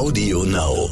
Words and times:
Audio 0.00 0.44
Now. 0.44 0.88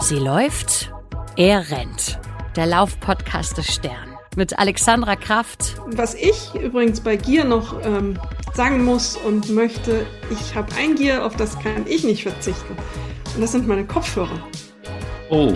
Sie 0.00 0.16
läuft, 0.18 0.92
er 1.36 1.70
rennt. 1.70 2.18
Der 2.56 2.66
Laufpodcast 2.66 3.56
des 3.56 3.72
Stern 3.72 4.16
mit 4.34 4.58
Alexandra 4.58 5.14
Kraft. 5.14 5.76
Was 5.86 6.14
ich 6.14 6.52
übrigens 6.56 7.00
bei 7.00 7.14
Gier 7.14 7.44
noch 7.44 7.80
ähm, 7.84 8.18
sagen 8.54 8.84
muss 8.84 9.16
und 9.16 9.50
möchte, 9.50 10.04
ich 10.32 10.56
habe 10.56 10.66
ein 10.76 10.96
Gier, 10.96 11.24
auf 11.24 11.36
das 11.36 11.56
kann 11.60 11.86
ich 11.86 12.02
nicht 12.02 12.24
verzichten. 12.24 12.76
Und 13.36 13.40
das 13.40 13.52
sind 13.52 13.68
meine 13.68 13.86
Kopfhörer. 13.86 14.42
Oh, 15.28 15.54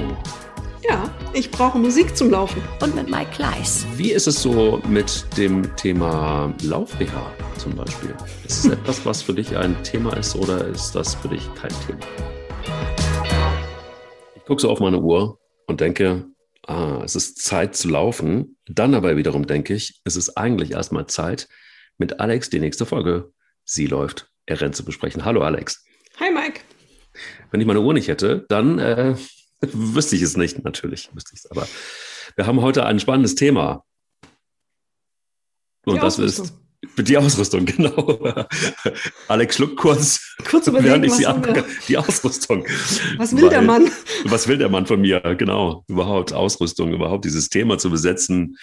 Ja, 0.88 1.02
ich 1.34 1.50
brauche 1.50 1.78
Musik 1.78 2.16
zum 2.16 2.30
Laufen. 2.30 2.62
Und 2.80 2.94
mit 2.94 3.10
Mike 3.10 3.30
Kleiss. 3.32 3.84
wie 3.96 4.12
ist 4.12 4.28
es 4.28 4.40
so 4.40 4.80
mit 4.88 5.26
dem 5.36 5.74
Thema 5.76 6.54
Lauf-BH 6.62 7.32
zum 7.58 7.74
Beispiel? 7.74 8.14
Ist 8.46 8.64
es 8.64 8.72
etwas, 8.72 9.04
was 9.04 9.20
für 9.20 9.34
dich 9.34 9.56
ein 9.56 9.82
Thema 9.82 10.16
ist 10.16 10.36
oder 10.36 10.64
ist 10.68 10.92
das 10.94 11.16
für 11.16 11.28
dich 11.28 11.42
kein 11.54 11.72
Thema? 11.86 12.00
Ich 14.36 14.44
gucke 14.44 14.62
so 14.62 14.70
auf 14.70 14.78
meine 14.78 15.00
Uhr 15.00 15.40
und 15.66 15.80
denke, 15.80 16.26
ah, 16.68 17.00
es 17.04 17.16
ist 17.16 17.42
Zeit 17.42 17.74
zu 17.74 17.88
laufen. 17.88 18.56
Dann 18.66 18.94
aber 18.94 19.16
wiederum 19.16 19.46
denke 19.46 19.74
ich, 19.74 20.00
es 20.04 20.16
ist 20.16 20.36
eigentlich 20.36 20.72
erstmal 20.72 21.08
Zeit, 21.08 21.48
mit 21.98 22.20
Alex 22.20 22.48
die 22.50 22.60
nächste 22.60 22.86
Folge, 22.86 23.32
sie 23.64 23.86
läuft, 23.86 24.30
er 24.46 24.60
rennt 24.60 24.76
zu 24.76 24.84
besprechen. 24.84 25.24
Hallo 25.24 25.42
Alex. 25.42 25.84
Hi 26.20 26.30
Mike. 26.30 26.60
Wenn 27.50 27.60
ich 27.60 27.66
meine 27.66 27.80
Uhr 27.80 27.94
nicht 27.94 28.08
hätte, 28.08 28.44
dann 28.48 28.78
äh, 28.78 29.14
wüsste 29.74 30.16
ich 30.16 30.22
es 30.22 30.36
nicht, 30.36 30.62
natürlich 30.64 31.10
wüsste 31.14 31.30
ich 31.34 31.40
es. 31.40 31.50
Aber 31.50 31.66
wir 32.36 32.46
haben 32.46 32.60
heute 32.60 32.84
ein 32.86 33.00
spannendes 33.00 33.34
Thema. 33.34 33.84
Und 35.86 36.02
das 36.02 36.18
ist 36.18 36.54
die 36.98 37.16
Ausrüstung, 37.16 37.64
genau. 37.66 38.36
Alex 39.28 39.56
schluckt 39.56 39.76
kurz, 39.76 40.34
Kurz 40.48 40.70
während 40.72 41.04
ich 41.06 41.12
sie 41.12 41.26
haben 41.26 41.44
wir? 41.44 41.58
ab. 41.58 41.66
Die 41.88 41.96
Ausrüstung. 41.96 42.66
Was 43.16 43.34
will 43.36 43.48
der 43.48 43.60
Weil- 43.60 43.66
Mann? 43.66 43.90
Was 44.24 44.48
will 44.48 44.58
der 44.58 44.68
Mann 44.68 44.86
von 44.86 45.00
mir? 45.00 45.20
Genau, 45.36 45.84
überhaupt 45.88 46.32
Ausrüstung, 46.32 46.92
überhaupt 46.92 47.24
dieses 47.24 47.48
Thema 47.48 47.78
zu 47.78 47.90
besetzen, 47.90 48.58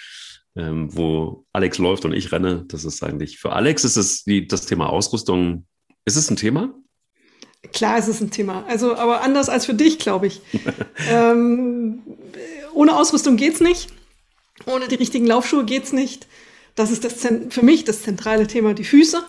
ähm, 0.56 0.94
wo 0.94 1.46
Alex 1.52 1.78
läuft 1.78 2.04
und 2.04 2.12
ich 2.12 2.30
renne. 2.32 2.64
Das 2.68 2.84
ist 2.84 3.02
eigentlich 3.02 3.38
für 3.38 3.52
Alex 3.52 3.84
ist 3.84 3.96
es 3.96 4.24
die, 4.24 4.46
das 4.46 4.66
Thema 4.66 4.88
Ausrüstung. 4.90 5.66
Ist 6.04 6.16
es 6.16 6.30
ein 6.30 6.36
Thema? 6.36 6.74
Klar, 7.72 7.98
es 7.98 8.08
ist 8.08 8.20
ein 8.20 8.30
Thema. 8.30 8.64
Also, 8.66 8.96
aber 8.96 9.22
anders 9.22 9.48
als 9.48 9.66
für 9.66 9.74
dich, 9.74 9.98
glaube 9.98 10.26
ich. 10.26 10.40
ähm, 11.10 12.02
ohne 12.74 12.96
Ausrüstung 12.96 13.36
geht's 13.36 13.60
nicht. 13.60 13.88
Ohne 14.66 14.88
die 14.88 14.96
richtigen 14.96 15.26
Laufschuhe 15.26 15.64
geht's 15.64 15.92
nicht. 15.92 16.26
Das 16.74 16.90
ist 16.90 17.04
das, 17.04 17.14
für 17.50 17.62
mich 17.62 17.84
das 17.84 18.02
zentrale 18.02 18.46
Thema, 18.46 18.74
die 18.74 18.84
Füße. 18.84 19.22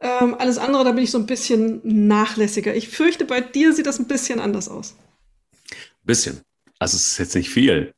Ähm, 0.00 0.34
alles 0.38 0.58
andere, 0.58 0.84
da 0.84 0.92
bin 0.92 1.04
ich 1.04 1.10
so 1.10 1.18
ein 1.18 1.26
bisschen 1.26 1.80
nachlässiger. 1.84 2.74
Ich 2.74 2.88
fürchte, 2.88 3.24
bei 3.24 3.40
dir 3.40 3.72
sieht 3.72 3.86
das 3.86 3.98
ein 3.98 4.06
bisschen 4.06 4.40
anders 4.40 4.68
aus. 4.68 4.94
Bisschen. 6.04 6.42
Also 6.78 6.96
es 6.96 7.12
ist 7.12 7.18
jetzt 7.18 7.34
nicht 7.34 7.50
viel. 7.50 7.92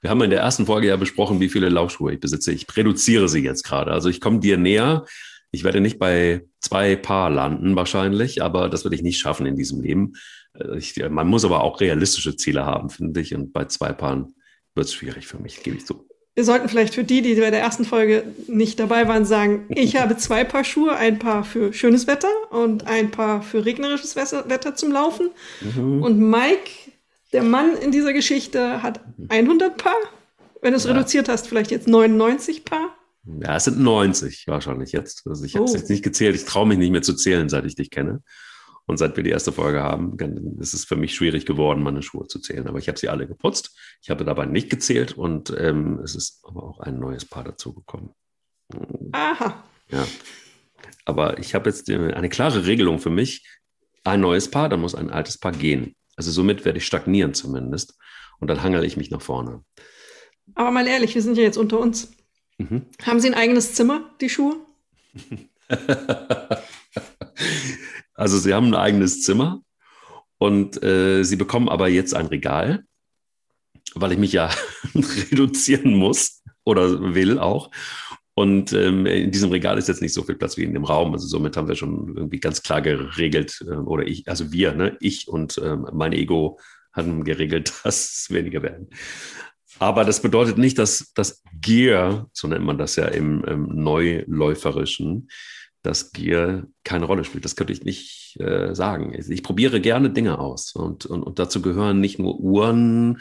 Wir 0.00 0.10
haben 0.10 0.20
in 0.22 0.30
der 0.30 0.40
ersten 0.40 0.66
Folge 0.66 0.88
ja 0.88 0.96
besprochen, 0.96 1.40
wie 1.40 1.48
viele 1.48 1.68
Laufschuhe 1.68 2.14
ich 2.14 2.20
besitze. 2.20 2.52
Ich 2.52 2.66
reduziere 2.76 3.28
sie 3.28 3.40
jetzt 3.40 3.62
gerade. 3.64 3.92
Also 3.92 4.08
ich 4.08 4.20
komme 4.20 4.40
dir 4.40 4.58
näher. 4.58 5.06
Ich 5.50 5.64
werde 5.64 5.80
nicht 5.80 5.98
bei 5.98 6.44
zwei 6.60 6.96
Paar 6.96 7.30
landen 7.30 7.76
wahrscheinlich, 7.76 8.42
aber 8.42 8.68
das 8.68 8.84
werde 8.84 8.96
ich 8.96 9.02
nicht 9.02 9.18
schaffen 9.18 9.46
in 9.46 9.56
diesem 9.56 9.80
Leben. 9.80 10.12
Äh, 10.58 10.78
Ich, 10.78 10.94
man 11.08 11.28
muss 11.28 11.44
aber 11.44 11.62
auch 11.62 11.80
realistische 11.80 12.36
Ziele 12.36 12.64
haben, 12.66 12.90
finde 12.90 13.20
ich. 13.20 13.34
Und 13.34 13.52
bei 13.52 13.64
zwei 13.66 13.92
Paaren 13.92 14.34
wird 14.74 14.86
es 14.86 14.94
schwierig 14.94 15.26
für 15.26 15.38
mich, 15.38 15.62
gebe 15.62 15.76
ich 15.76 15.86
zu. 15.86 16.06
Wir 16.34 16.44
sollten 16.44 16.68
vielleicht 16.68 16.94
für 16.94 17.04
die, 17.04 17.22
die 17.22 17.34
bei 17.36 17.50
der 17.50 17.60
ersten 17.60 17.86
Folge 17.86 18.22
nicht 18.46 18.78
dabei 18.78 19.08
waren, 19.08 19.24
sagen, 19.24 19.64
ich 19.70 19.96
habe 19.96 20.18
zwei 20.18 20.44
Paar 20.44 20.64
Schuhe, 20.64 20.94
ein 20.94 21.18
Paar 21.18 21.44
für 21.44 21.72
schönes 21.72 22.06
Wetter 22.06 22.28
und 22.50 22.86
ein 22.86 23.10
Paar 23.10 23.40
für 23.40 23.64
regnerisches 23.64 24.16
Wetter 24.16 24.74
zum 24.74 24.92
Laufen. 24.92 25.30
Und 25.80 26.18
Mike, 26.18 26.70
der 27.32 27.42
Mann 27.42 27.74
in 27.78 27.90
dieser 27.90 28.12
Geschichte, 28.12 28.82
hat 28.82 29.00
100 29.30 29.78
Paar. 29.78 29.96
Wenn 30.60 30.72
du 30.72 30.76
es 30.76 30.84
Ja. 30.84 30.92
reduziert 30.92 31.30
hast, 31.30 31.48
vielleicht 31.48 31.70
jetzt 31.70 31.88
99 31.88 32.66
Paar. 32.66 32.94
Ja, 33.42 33.56
es 33.56 33.64
sind 33.64 33.80
90 33.80 34.44
wahrscheinlich 34.46 34.92
jetzt. 34.92 35.26
Also 35.26 35.44
ich 35.44 35.54
habe 35.56 35.64
es 35.64 35.72
Oh. 35.72 35.76
jetzt 35.76 35.90
nicht 35.90 36.04
gezählt. 36.04 36.36
Ich 36.36 36.44
traue 36.44 36.66
mich 36.66 36.78
nicht 36.78 36.90
mehr 36.92 37.02
zu 37.02 37.14
zählen, 37.14 37.48
seit 37.48 37.64
ich 37.64 37.74
dich 37.74 37.90
kenne. 37.90 38.22
Und 38.88 38.98
seit 38.98 39.16
wir 39.16 39.24
die 39.24 39.30
erste 39.30 39.50
Folge 39.50 39.82
haben, 39.82 40.16
dann 40.16 40.58
ist 40.60 40.72
es 40.72 40.84
für 40.84 40.94
mich 40.94 41.12
schwierig 41.14 41.44
geworden, 41.44 41.82
meine 41.82 42.02
Schuhe 42.02 42.28
zu 42.28 42.38
zählen. 42.38 42.68
Aber 42.68 42.78
ich 42.78 42.86
habe 42.86 42.96
sie 42.98 43.08
alle 43.08 43.26
geputzt. 43.26 43.76
Ich 44.00 44.10
habe 44.10 44.24
dabei 44.24 44.46
nicht 44.46 44.70
gezählt 44.70 45.14
und 45.18 45.52
ähm, 45.58 45.98
es 46.04 46.14
ist 46.14 46.40
aber 46.44 46.62
auch 46.62 46.78
ein 46.78 47.00
neues 47.00 47.24
Paar 47.24 47.42
dazugekommen. 47.42 48.10
Aha. 49.12 49.64
Ja. 49.90 50.06
Aber 51.04 51.38
ich 51.38 51.54
habe 51.54 51.68
jetzt 51.68 51.88
äh, 51.88 52.12
eine 52.12 52.28
klare 52.28 52.66
Regelung 52.66 52.98
für 53.00 53.10
mich. 53.10 53.44
Ein 54.04 54.20
neues 54.20 54.50
Paar, 54.50 54.68
dann 54.68 54.80
muss 54.80 54.94
ein 54.94 55.10
altes 55.10 55.38
Paar 55.38 55.52
gehen. 55.52 55.96
Also 56.16 56.30
somit 56.30 56.64
werde 56.64 56.78
ich 56.78 56.86
stagnieren 56.86 57.34
zumindest. 57.34 57.98
Und 58.38 58.48
dann 58.48 58.62
hangel 58.62 58.84
ich 58.84 58.96
mich 58.96 59.10
nach 59.10 59.22
vorne. 59.22 59.64
Aber 60.54 60.70
mal 60.70 60.86
ehrlich, 60.86 61.14
wir 61.14 61.22
sind 61.22 61.36
ja 61.36 61.42
jetzt 61.42 61.56
unter 61.56 61.80
uns. 61.80 62.12
Mhm. 62.58 62.86
Haben 63.02 63.20
Sie 63.20 63.28
ein 63.28 63.34
eigenes 63.34 63.74
Zimmer, 63.74 64.10
die 64.20 64.28
Schuhe? 64.28 64.56
Also 68.16 68.38
sie 68.38 68.54
haben 68.54 68.68
ein 68.68 68.74
eigenes 68.74 69.22
Zimmer 69.22 69.62
und 70.38 70.82
äh, 70.82 71.22
sie 71.22 71.36
bekommen 71.36 71.68
aber 71.68 71.88
jetzt 71.88 72.14
ein 72.14 72.26
Regal, 72.26 72.84
weil 73.94 74.12
ich 74.12 74.18
mich 74.18 74.32
ja 74.32 74.50
reduzieren 75.30 75.94
muss 75.94 76.42
oder 76.64 77.14
will 77.14 77.38
auch. 77.38 77.70
Und 78.34 78.72
ähm, 78.72 79.06
in 79.06 79.30
diesem 79.30 79.50
Regal 79.50 79.78
ist 79.78 79.88
jetzt 79.88 80.02
nicht 80.02 80.12
so 80.12 80.22
viel 80.22 80.34
Platz 80.34 80.58
wie 80.58 80.64
in 80.64 80.74
dem 80.74 80.84
Raum. 80.84 81.12
Also 81.12 81.26
somit 81.26 81.56
haben 81.56 81.68
wir 81.68 81.74
schon 81.74 82.14
irgendwie 82.16 82.40
ganz 82.40 82.62
klar 82.62 82.82
geregelt, 82.82 83.64
äh, 83.66 83.74
oder 83.74 84.06
ich, 84.06 84.28
also 84.28 84.52
wir, 84.52 84.74
ne, 84.74 84.96
ich 85.00 85.28
und 85.28 85.58
ähm, 85.62 85.86
mein 85.92 86.12
Ego 86.12 86.58
haben 86.92 87.24
geregelt, 87.24 87.72
dass 87.84 88.18
es 88.18 88.30
weniger 88.30 88.62
werden. 88.62 88.88
Aber 89.78 90.04
das 90.04 90.22
bedeutet 90.22 90.58
nicht, 90.58 90.78
dass 90.78 91.12
das 91.14 91.42
Gear, 91.60 92.28
so 92.32 92.48
nennt 92.48 92.64
man 92.64 92.78
das 92.78 92.96
ja 92.96 93.06
im, 93.06 93.44
im 93.44 93.68
Neuläuferischen, 93.68 95.28
dass 95.82 96.12
Gear 96.12 96.64
keine 96.82 97.04
Rolle 97.04 97.24
spielt. 97.24 97.44
Das 97.44 97.56
könnte 97.56 97.72
ich 97.72 97.84
nicht 97.84 98.38
äh, 98.40 98.74
sagen. 98.74 99.14
Ich, 99.16 99.28
ich 99.28 99.42
probiere 99.42 99.80
gerne 99.80 100.10
Dinge 100.10 100.38
aus 100.38 100.72
und, 100.74 101.06
und, 101.06 101.22
und 101.22 101.38
dazu 101.38 101.62
gehören 101.62 102.00
nicht 102.00 102.18
nur 102.18 102.40
Uhren, 102.40 103.20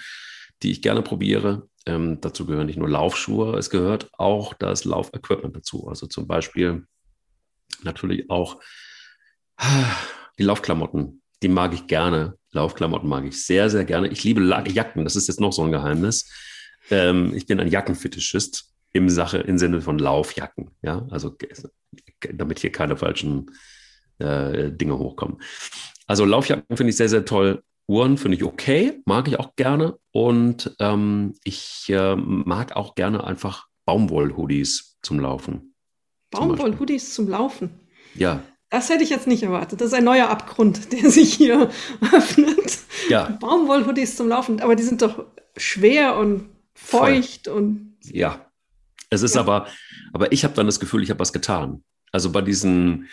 die 0.63 0.71
ich 0.71 0.81
gerne 0.81 1.01
probiere. 1.01 1.67
Ähm, 1.85 2.19
dazu 2.21 2.45
gehören 2.45 2.65
nicht 2.65 2.79
nur 2.79 2.89
Laufschuhe, 2.89 3.57
es 3.57 3.69
gehört 3.69 4.09
auch 4.13 4.53
das 4.53 4.85
Laufequipment 4.85 5.55
dazu. 5.55 5.87
Also 5.87 6.07
zum 6.07 6.25
Beispiel 6.25 6.87
natürlich 7.83 8.29
auch 8.29 8.59
ah, 9.57 9.95
die 10.39 10.43
Laufklamotten. 10.43 11.21
Die 11.41 11.47
mag 11.47 11.73
ich 11.73 11.87
gerne. 11.87 12.37
Laufklamotten 12.51 13.09
mag 13.09 13.25
ich 13.25 13.45
sehr, 13.45 13.69
sehr 13.69 13.85
gerne. 13.85 14.07
Ich 14.07 14.23
liebe 14.23 14.41
Jacken. 14.41 15.03
Das 15.03 15.15
ist 15.15 15.27
jetzt 15.27 15.39
noch 15.39 15.53
so 15.53 15.63
ein 15.63 15.71
Geheimnis. 15.71 16.31
Ähm, 16.89 17.33
ich 17.35 17.45
bin 17.45 17.59
ein 17.59 17.69
Jackenfetischist 17.69 18.71
im 18.93 19.09
Sache, 19.09 19.39
im 19.39 19.57
Sinne 19.57 19.81
von 19.81 19.99
Laufjacken. 19.99 20.71
Ja, 20.81 21.05
also 21.11 21.35
damit 22.33 22.59
hier 22.59 22.71
keine 22.71 22.95
falschen 22.95 23.51
äh, 24.19 24.71
Dinge 24.71 24.97
hochkommen. 24.97 25.41
Also 26.07 26.25
Laufjacken 26.25 26.77
finde 26.77 26.91
ich 26.91 26.97
sehr, 26.97 27.09
sehr 27.09 27.25
toll. 27.25 27.63
Uhren 27.87 28.17
finde 28.17 28.37
ich 28.37 28.43
okay, 28.43 29.01
mag 29.05 29.27
ich 29.27 29.37
auch 29.37 29.55
gerne. 29.55 29.97
Und 30.11 30.75
ähm, 30.79 31.33
ich 31.43 31.87
äh, 31.89 32.15
mag 32.15 32.75
auch 32.75 32.95
gerne 32.95 33.23
einfach 33.23 33.67
Baumwoll-Hoodies 33.85 34.97
zum 35.01 35.19
Laufen. 35.19 35.75
Zum. 36.33 36.49
Baumwoll-Hoodies 36.49 37.13
zum 37.13 37.27
Laufen. 37.27 37.69
Ja, 38.15 38.41
Das 38.75 38.89
hätte 38.89 39.03
ich 39.05 39.09
jetzt 39.09 39.25
nicht 39.25 39.41
erwartet. 39.43 39.79
Das 39.79 39.87
ist 39.87 39.93
ein 39.93 40.03
neuer 40.03 40.29
Abgrund, 40.29 40.81
der 40.91 41.09
sich 41.09 41.33
hier 41.33 41.69
öffnet. 42.13 42.77
ja, 43.09 43.29
Baumwoll-Hoodies 43.39 44.17
zum 44.17 44.27
Laufen, 44.27 44.59
aber 44.59 44.75
die 44.75 44.83
sind 44.83 45.01
doch 45.01 45.23
schwer 45.55 46.17
und 46.17 46.49
feucht 46.73 47.47
und 47.47 47.95
ja. 48.03 48.45
Es 49.09 49.21
ist 49.21 49.35
Ja. 49.35 49.41
aber, 49.41 49.67
aber 50.13 50.31
ich 50.33 50.43
habe 50.43 50.53
dann 50.55 50.65
das 50.65 50.81
Gefühl, 50.81 51.03
ich 51.03 51.09
habe 51.09 51.21
was 51.21 51.31
getan. 51.31 51.83
Also 52.11 52.31
bei 52.31 52.41
diesen 52.41 53.07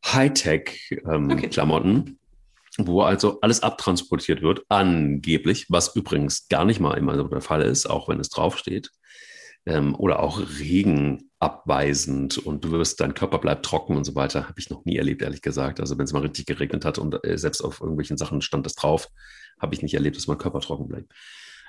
Okay. 0.00 0.16
Hightech-Klamotten, 0.16 2.20
wo 2.78 3.02
also 3.02 3.40
alles 3.40 3.64
abtransportiert 3.64 4.42
wird, 4.42 4.62
angeblich, 4.68 5.66
was 5.70 5.96
übrigens 5.96 6.46
gar 6.48 6.64
nicht 6.64 6.78
mal 6.78 6.96
immer 6.96 7.16
so 7.16 7.24
der 7.24 7.40
Fall 7.40 7.62
ist, 7.62 7.90
auch 7.90 8.08
wenn 8.08 8.20
es 8.20 8.28
draufsteht. 8.28 8.92
Ähm, 9.66 9.96
oder 9.96 10.20
auch 10.22 10.40
regenabweisend 11.40 12.38
und 12.38 12.64
du 12.64 12.72
wirst, 12.72 13.00
dein 13.00 13.14
Körper 13.14 13.38
bleibt 13.38 13.64
trocken 13.64 13.96
und 13.96 14.04
so 14.04 14.14
weiter. 14.14 14.44
Habe 14.48 14.58
ich 14.58 14.70
noch 14.70 14.84
nie 14.84 14.96
erlebt, 14.96 15.22
ehrlich 15.22 15.42
gesagt. 15.42 15.80
Also 15.80 15.98
wenn 15.98 16.04
es 16.04 16.12
mal 16.12 16.22
richtig 16.22 16.46
geregnet 16.46 16.84
hat 16.84 16.98
und 16.98 17.24
äh, 17.24 17.38
selbst 17.38 17.62
auf 17.62 17.80
irgendwelchen 17.80 18.16
Sachen 18.16 18.42
stand 18.42 18.66
es 18.66 18.74
drauf, 18.74 19.08
habe 19.60 19.74
ich 19.74 19.82
nicht 19.82 19.94
erlebt, 19.94 20.16
dass 20.16 20.26
mein 20.26 20.38
Körper 20.38 20.60
trocken 20.60 20.88
bleibt. 20.88 21.12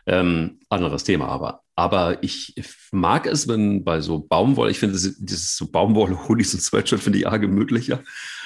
Ähm, 0.05 0.59
anderes 0.69 1.03
Thema 1.03 1.27
aber. 1.27 1.61
Aber 1.75 2.23
ich 2.23 2.55
mag 2.91 3.27
es, 3.27 3.47
wenn 3.47 3.83
bei 3.83 4.01
so 4.01 4.19
Baumwolle, 4.19 4.71
ich 4.71 4.79
finde 4.79 4.95
dieses 4.95 5.55
so 5.55 5.67
Baumwolle-Hoodies 5.71 6.53
und 6.53 6.61
Sweatshirt 6.61 7.01
finde 7.01 7.19
ich 7.19 7.27
arg 7.27 7.41
gemütlicher 7.41 8.01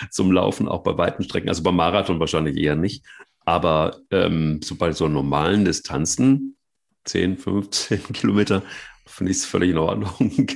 zum 0.10 0.31
Laufen, 0.31 0.68
auch 0.68 0.84
bei 0.84 0.98
weiten 0.98 1.24
Strecken. 1.24 1.50
Also 1.50 1.64
beim 1.64 1.75
Marathon 1.75 2.20
wahrscheinlich 2.20 2.58
eher 2.58 2.75
nicht. 2.75 3.06
Aber 3.46 3.98
ähm, 4.10 4.62
so 4.64 4.75
bei 4.75 4.94
so 4.94 5.08
normalen 5.08 5.66
Distanzen, 5.66 6.58
10, 7.06 7.38
15 7.38 8.04
Kilometer, 8.14 8.64
finde 9.06 9.32
ich 9.32 9.40
es 9.40 9.46
völlig 9.46 9.72
in 9.72 9.78
Ordnung. 9.78 10.48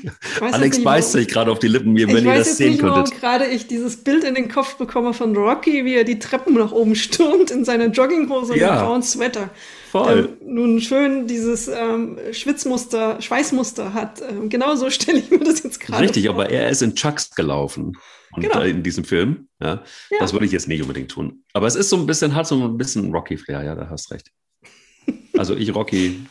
Alex 0.41 0.81
beißt 0.83 1.11
sich 1.11 1.27
gerade 1.27 1.51
auf 1.51 1.59
die 1.59 1.67
Lippen, 1.67 1.95
wenn 1.95 2.25
ihr 2.25 2.35
das 2.35 2.57
sehen 2.57 2.71
nicht, 2.71 2.81
könntet. 2.81 3.19
gerade 3.19 3.45
ich 3.47 3.67
dieses 3.67 4.03
Bild 4.03 4.23
in 4.23 4.35
den 4.35 4.49
Kopf 4.49 4.75
bekomme 4.75 5.13
von 5.13 5.35
Rocky, 5.35 5.85
wie 5.85 5.95
er 5.95 6.03
die 6.03 6.19
Treppen 6.19 6.53
nach 6.55 6.71
oben 6.71 6.95
stürmt 6.95 7.51
in 7.51 7.65
seiner 7.65 7.87
Jogginghose 7.87 8.53
und 8.53 8.59
ja. 8.59 8.71
einem 8.71 8.79
grauen 8.79 9.03
Sweater. 9.03 9.49
Voll. 9.91 10.37
Der 10.39 10.47
nun 10.47 10.81
schön 10.81 11.27
dieses 11.27 11.67
ähm, 11.67 12.17
Schwitzmuster, 12.31 13.21
Schweißmuster 13.21 13.93
hat. 13.93 14.21
Ähm, 14.21 14.49
genau 14.49 14.75
so 14.75 14.89
stelle 14.89 15.19
ich 15.19 15.29
mir 15.29 15.39
das 15.39 15.63
jetzt 15.63 15.79
gerade 15.79 16.03
Richtig, 16.03 16.25
vor. 16.25 16.35
aber 16.35 16.49
er 16.49 16.69
ist 16.69 16.81
in 16.81 16.95
Chucks 16.95 17.31
gelaufen. 17.31 17.97
Und 18.31 18.43
genau. 18.43 18.61
in 18.61 18.83
diesem 18.83 19.03
Film. 19.03 19.47
Ja, 19.59 19.83
ja. 20.11 20.17
Das 20.19 20.33
würde 20.33 20.45
ich 20.45 20.51
jetzt 20.51 20.67
nicht 20.67 20.81
unbedingt 20.81 21.09
tun. 21.09 21.43
Aber 21.53 21.65
es 21.65 21.75
ist 21.75 21.89
so 21.89 21.95
ein 21.95 22.05
bisschen, 22.05 22.35
hat 22.35 22.45
so 22.45 22.61
ein 22.61 22.77
bisschen 22.77 23.11
Rocky-Flair, 23.11 23.63
ja, 23.63 23.75
da 23.75 23.89
hast 23.89 24.11
recht. 24.11 24.31
Also 25.37 25.55
ich, 25.55 25.73
Rocky, 25.73 26.25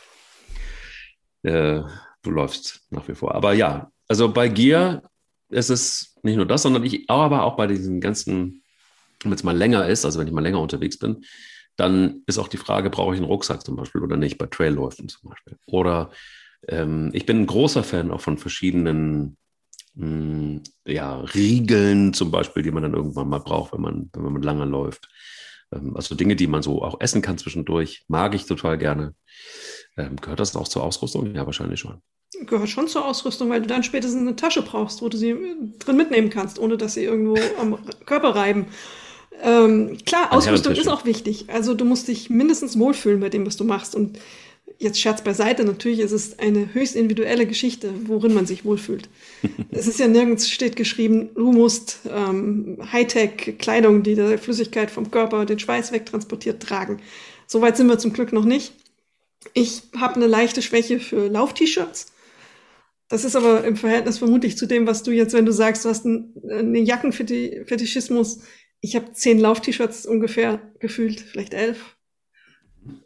äh, 1.43 1.81
du 2.27 2.31
läufst 2.33 2.83
nach 2.91 3.07
wie 3.09 3.15
vor. 3.15 3.35
Aber 3.35 3.53
ja, 3.55 3.91
also 4.09 4.33
bei 4.33 4.49
Gear 4.49 5.03
ist 5.49 5.71
es 5.71 6.15
nicht 6.23 6.37
nur 6.37 6.47
das, 6.47 6.63
sondern 6.63 6.85
ich 6.85 7.09
aber 7.09 7.45
auch 7.45 7.57
bei 7.57 7.67
diesen 7.67 8.01
ganzen, 8.01 8.63
wenn 9.23 9.33
es 9.33 9.45
mal 9.45 9.57
länger 9.57 9.87
ist, 9.87 10.05
also 10.05 10.19
wenn 10.19 10.27
ich 10.27 10.33
mal 10.33 10.43
länger 10.43 10.61
unterwegs 10.61 10.99
bin, 10.99 11.25
dann 11.77 12.23
ist 12.27 12.39
auch 12.39 12.49
die 12.49 12.57
Frage, 12.57 12.91
brauche 12.91 13.15
ich 13.15 13.21
einen 13.21 13.31
Rucksack 13.31 13.65
zum 13.65 13.77
Beispiel 13.77 14.03
oder 14.03 14.17
nicht, 14.17 14.39
bei 14.39 14.47
Trailläufen 14.47 15.09
zum 15.09 15.31
Beispiel. 15.31 15.57
Oder 15.67 16.11
ähm, 16.69 17.11
ich 17.13 17.27
bin 17.27 17.41
ein 17.41 17.47
großer 17.47 17.85
Fan 17.85 18.11
auch 18.11 18.21
von 18.21 18.39
verschiedenen 18.39 19.37
mh, 19.95 20.07
hm, 20.07 20.63
ja, 20.87 21.21
Riegeln 21.21 22.15
zum 22.15 22.31
Beispiel, 22.31 22.63
die 22.63 22.71
man 22.71 22.83
dann 22.83 22.95
irgendwann 22.95 23.29
mal 23.29 23.41
braucht, 23.41 23.73
wenn 23.73 23.81
man, 23.81 24.11
wenn 24.15 24.33
man 24.33 24.43
lange 24.43 24.65
läuft. 24.65 25.09
Ähm, 25.73 25.97
also 25.97 26.15
Dinge, 26.15 26.37
die 26.37 26.47
man 26.47 26.63
so 26.63 26.83
auch 26.83 27.01
essen 27.01 27.23
kann 27.23 27.39
zwischendurch, 27.39 28.05
mag 28.09 28.35
ich 28.35 28.47
total 28.47 28.79
gerne. 28.79 29.15
Ähm, 29.97 30.17
gehört 30.17 30.41
das 30.41 30.57
auch 30.57 30.69
zur 30.69 30.85
Ausrüstung? 30.85 31.35
Ja, 31.35 31.47
wahrscheinlich 31.47 31.81
schon. 31.81 32.01
Gehört 32.47 32.69
schon 32.69 32.89
zur 32.89 33.07
Ausrüstung, 33.07 33.51
weil 33.51 33.63
du 33.63 33.67
dann 33.67 33.83
spätestens 33.83 34.21
eine 34.21 34.37
Tasche 34.37 34.63
brauchst, 34.63 35.01
wo 35.01 35.09
du 35.09 35.17
sie 35.17 35.35
drin 35.79 35.97
mitnehmen 35.97 36.29
kannst, 36.29 36.59
ohne 36.59 36.77
dass 36.77 36.95
sie 36.95 37.05
irgendwo 37.05 37.39
am 37.61 37.79
Körper 38.05 38.35
reiben. 38.35 38.67
Ähm, 39.43 39.99
klar, 40.05 40.33
Ausrüstung 40.33 40.75
ist 40.75 40.89
auch 40.89 41.05
wichtig. 41.05 41.47
Also 41.49 41.75
du 41.75 41.85
musst 41.85 42.09
dich 42.09 42.31
mindestens 42.31 42.79
wohlfühlen 42.79 43.21
bei 43.21 43.29
dem, 43.29 43.47
was 43.47 43.57
du 43.57 43.65
machst. 43.65 43.95
Und 43.95 44.19
jetzt 44.79 45.01
Scherz 45.01 45.23
beiseite, 45.23 45.65
natürlich 45.65 46.01
ist 46.01 46.13
es 46.13 46.39
eine 46.39 46.75
höchst 46.75 46.97
individuelle 46.97 47.47
Geschichte, 47.47 47.93
worin 48.07 48.35
man 48.35 48.47
sich 48.47 48.65
wohlfühlt. 48.65 49.09
es 49.71 49.87
ist 49.87 49.99
ja 49.99 50.09
nirgends 50.09 50.51
steht 50.51 50.77
geschrieben, 50.77 51.31
du 51.35 51.53
musst 51.53 52.01
ähm, 52.11 52.79
Hightech-Kleidung, 52.93 54.03
die 54.03 54.15
der 54.15 54.39
Flüssigkeit 54.39 54.91
vom 54.91 55.11
Körper, 55.11 55.47
den 55.47 55.59
Schweiß 55.59 55.93
wegtransportiert, 55.93 56.63
tragen. 56.63 57.01
Soweit 57.47 57.77
sind 57.77 57.89
wir 57.89 57.99
zum 57.99 58.13
Glück 58.13 58.33
noch 58.33 58.45
nicht. 58.45 58.73
Ich 59.55 59.83
habe 59.97 60.17
eine 60.17 60.27
leichte 60.27 60.63
Schwäche 60.63 61.01
für 61.01 61.29
Lauf-T-Shirts. 61.29 62.13
Das 63.09 63.25
ist 63.25 63.37
aber 63.37 63.65
im 63.65 63.77
Verhältnis 63.77 64.19
vermutlich 64.19 64.59
zu 64.59 64.67
dem, 64.67 64.87
was 64.87 65.05
du 65.05 65.13
jetzt, 65.13 65.33
wenn 65.33 65.47
du 65.47 65.53
sagst, 65.53 65.85
du 65.85 65.89
hast 65.89 66.05
einen, 66.05 66.35
einen 66.51 66.85
Jackenfetischismus. 66.85 68.41
Ich 68.81 68.97
habe 68.97 69.13
zehn 69.13 69.39
Lauf-T-Shirts 69.39 70.07
ungefähr 70.07 70.61
gefühlt, 70.81 71.21
vielleicht 71.21 71.55
elf. 71.55 71.96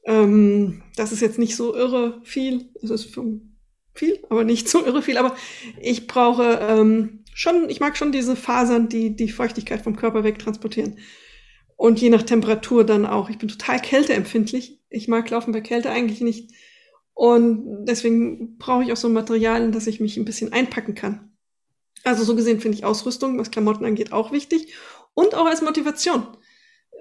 Ähm, 0.04 0.82
das 0.96 1.12
ist 1.12 1.20
jetzt 1.20 1.38
nicht 1.38 1.56
so 1.56 1.74
irre 1.74 2.20
viel. 2.24 2.70
Das 2.80 2.90
ist 2.90 3.18
viel, 3.94 4.18
aber 4.28 4.44
nicht 4.44 4.68
so 4.68 4.84
irre 4.84 5.02
viel. 5.02 5.18
Aber 5.18 5.34
ich 5.80 6.06
brauche 6.06 6.58
ähm, 6.60 7.24
schon, 7.34 7.68
ich 7.70 7.80
mag 7.80 7.96
schon 7.96 8.12
diese 8.12 8.36
Fasern, 8.36 8.88
die 8.88 9.16
die 9.16 9.30
Feuchtigkeit 9.30 9.82
vom 9.82 9.96
Körper 9.96 10.24
wegtransportieren. 10.24 10.98
Und 11.76 12.00
je 12.00 12.10
nach 12.10 12.22
Temperatur 12.22 12.84
dann 12.84 13.06
auch. 13.06 13.30
Ich 13.30 13.38
bin 13.38 13.48
total 13.48 13.80
kälteempfindlich. 13.80 14.80
Ich 14.90 15.08
mag 15.08 15.30
Laufen 15.30 15.52
bei 15.52 15.62
Kälte 15.62 15.90
eigentlich 15.90 16.20
nicht. 16.20 16.50
Und 17.14 17.84
deswegen 17.86 18.58
brauche 18.58 18.82
ich 18.82 18.92
auch 18.92 18.96
so 18.96 19.08
Materialien, 19.08 19.72
dass 19.72 19.86
ich 19.86 20.00
mich 20.00 20.16
ein 20.16 20.24
bisschen 20.24 20.52
einpacken 20.52 20.94
kann. 20.94 21.30
Also 22.04 22.24
so 22.24 22.34
gesehen 22.34 22.60
finde 22.60 22.78
ich 22.78 22.84
Ausrüstung, 22.84 23.38
was 23.38 23.50
Klamotten 23.50 23.84
angeht, 23.84 24.12
auch 24.12 24.32
wichtig. 24.32 24.74
Und 25.14 25.34
auch 25.34 25.46
als 25.46 25.62
Motivation. 25.62 26.26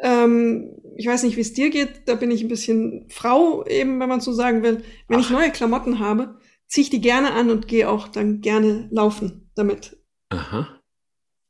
Ähm, 0.02 0.76
ich 0.96 1.08
weiß 1.08 1.24
nicht, 1.24 1.36
wie 1.38 1.42
es 1.42 1.54
dir 1.54 1.70
geht. 1.70 2.08
Da 2.08 2.16
bin 2.16 2.32
ich 2.32 2.42
ein 2.42 2.48
bisschen 2.48 3.06
Frau, 3.10 3.66
eben, 3.66 4.00
wenn 4.00 4.10
man 4.10 4.22
so 4.22 4.34
sagen 4.34 4.64
will. 4.64 4.84
Wenn 5.08 5.20
Ach. 5.20 5.24
ich 5.24 5.30
neue 5.30 5.52
Klamotten 5.52 6.00
habe, 6.00 6.38
ziehe 6.68 6.84
ich 6.84 6.90
die 6.90 7.02
gerne 7.02 7.34
an 7.34 7.50
und 7.50 7.68
gehe 7.68 7.90
auch 7.90 8.08
dann 8.08 8.42
gerne 8.42 8.88
laufen 8.92 9.50
damit. 9.56 9.98
Aha. 10.30 10.82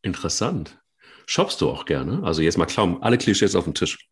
Interessant. 0.01 0.81
Shoppst 1.25 1.61
du 1.61 1.69
auch 1.69 1.85
gerne? 1.85 2.23
Also 2.23 2.41
jetzt 2.41 2.57
mal 2.57 2.65
klar, 2.65 2.97
alle 3.01 3.17
Klischees 3.17 3.55
auf 3.55 3.65
den 3.65 3.75
Tisch. 3.75 4.09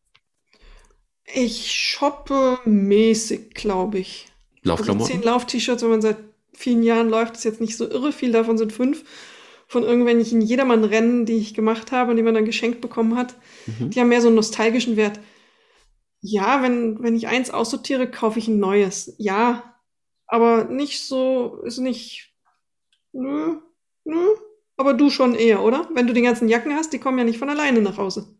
Ich 1.33 1.71
shoppe 1.71 2.59
mäßig, 2.65 3.53
glaube 3.53 3.99
ich. 3.99 4.27
Laufklamotten? 4.63 5.01
Also 5.01 5.13
zehn 5.13 5.23
Lauf-T-Shirts, 5.23 5.83
wenn 5.83 5.89
man 5.89 6.01
seit 6.01 6.17
vielen 6.53 6.83
Jahren 6.83 7.09
läuft, 7.09 7.35
ist 7.35 7.43
jetzt 7.43 7.61
nicht 7.61 7.75
so 7.75 7.89
irre 7.89 8.11
viel. 8.11 8.31
Davon 8.31 8.57
sind 8.57 8.71
fünf 8.71 9.03
von 9.67 9.83
irgendwelchen 9.83 10.41
Jedermann-Rennen, 10.41 11.25
die 11.25 11.37
ich 11.37 11.53
gemacht 11.53 11.91
habe 11.91 12.11
und 12.11 12.17
die 12.17 12.23
man 12.23 12.33
dann 12.33 12.45
geschenkt 12.45 12.81
bekommen 12.81 13.17
hat. 13.17 13.35
Mhm. 13.65 13.89
Die 13.89 13.99
haben 13.99 14.09
mehr 14.09 14.21
so 14.21 14.27
einen 14.27 14.35
nostalgischen 14.35 14.95
Wert. 14.95 15.19
Ja, 16.21 16.63
wenn, 16.63 17.03
wenn 17.03 17.15
ich 17.15 17.27
eins 17.27 17.49
aussortiere, 17.49 18.09
kaufe 18.09 18.39
ich 18.39 18.47
ein 18.47 18.59
neues. 18.59 19.13
Ja, 19.17 19.75
aber 20.25 20.65
nicht 20.65 21.01
so, 21.03 21.61
ist 21.63 21.79
nicht, 21.79 22.33
nö, 23.11 23.57
nö, 24.03 24.25
aber 24.77 24.93
du 24.93 25.09
schon 25.09 25.35
eher, 25.35 25.63
oder? 25.63 25.89
Wenn 25.93 26.07
du 26.07 26.13
die 26.13 26.21
ganzen 26.21 26.49
Jacken 26.49 26.73
hast, 26.73 26.93
die 26.93 26.99
kommen 26.99 27.17
ja 27.17 27.23
nicht 27.23 27.39
von 27.39 27.49
alleine 27.49 27.81
nach 27.81 27.97
Hause. 27.97 28.37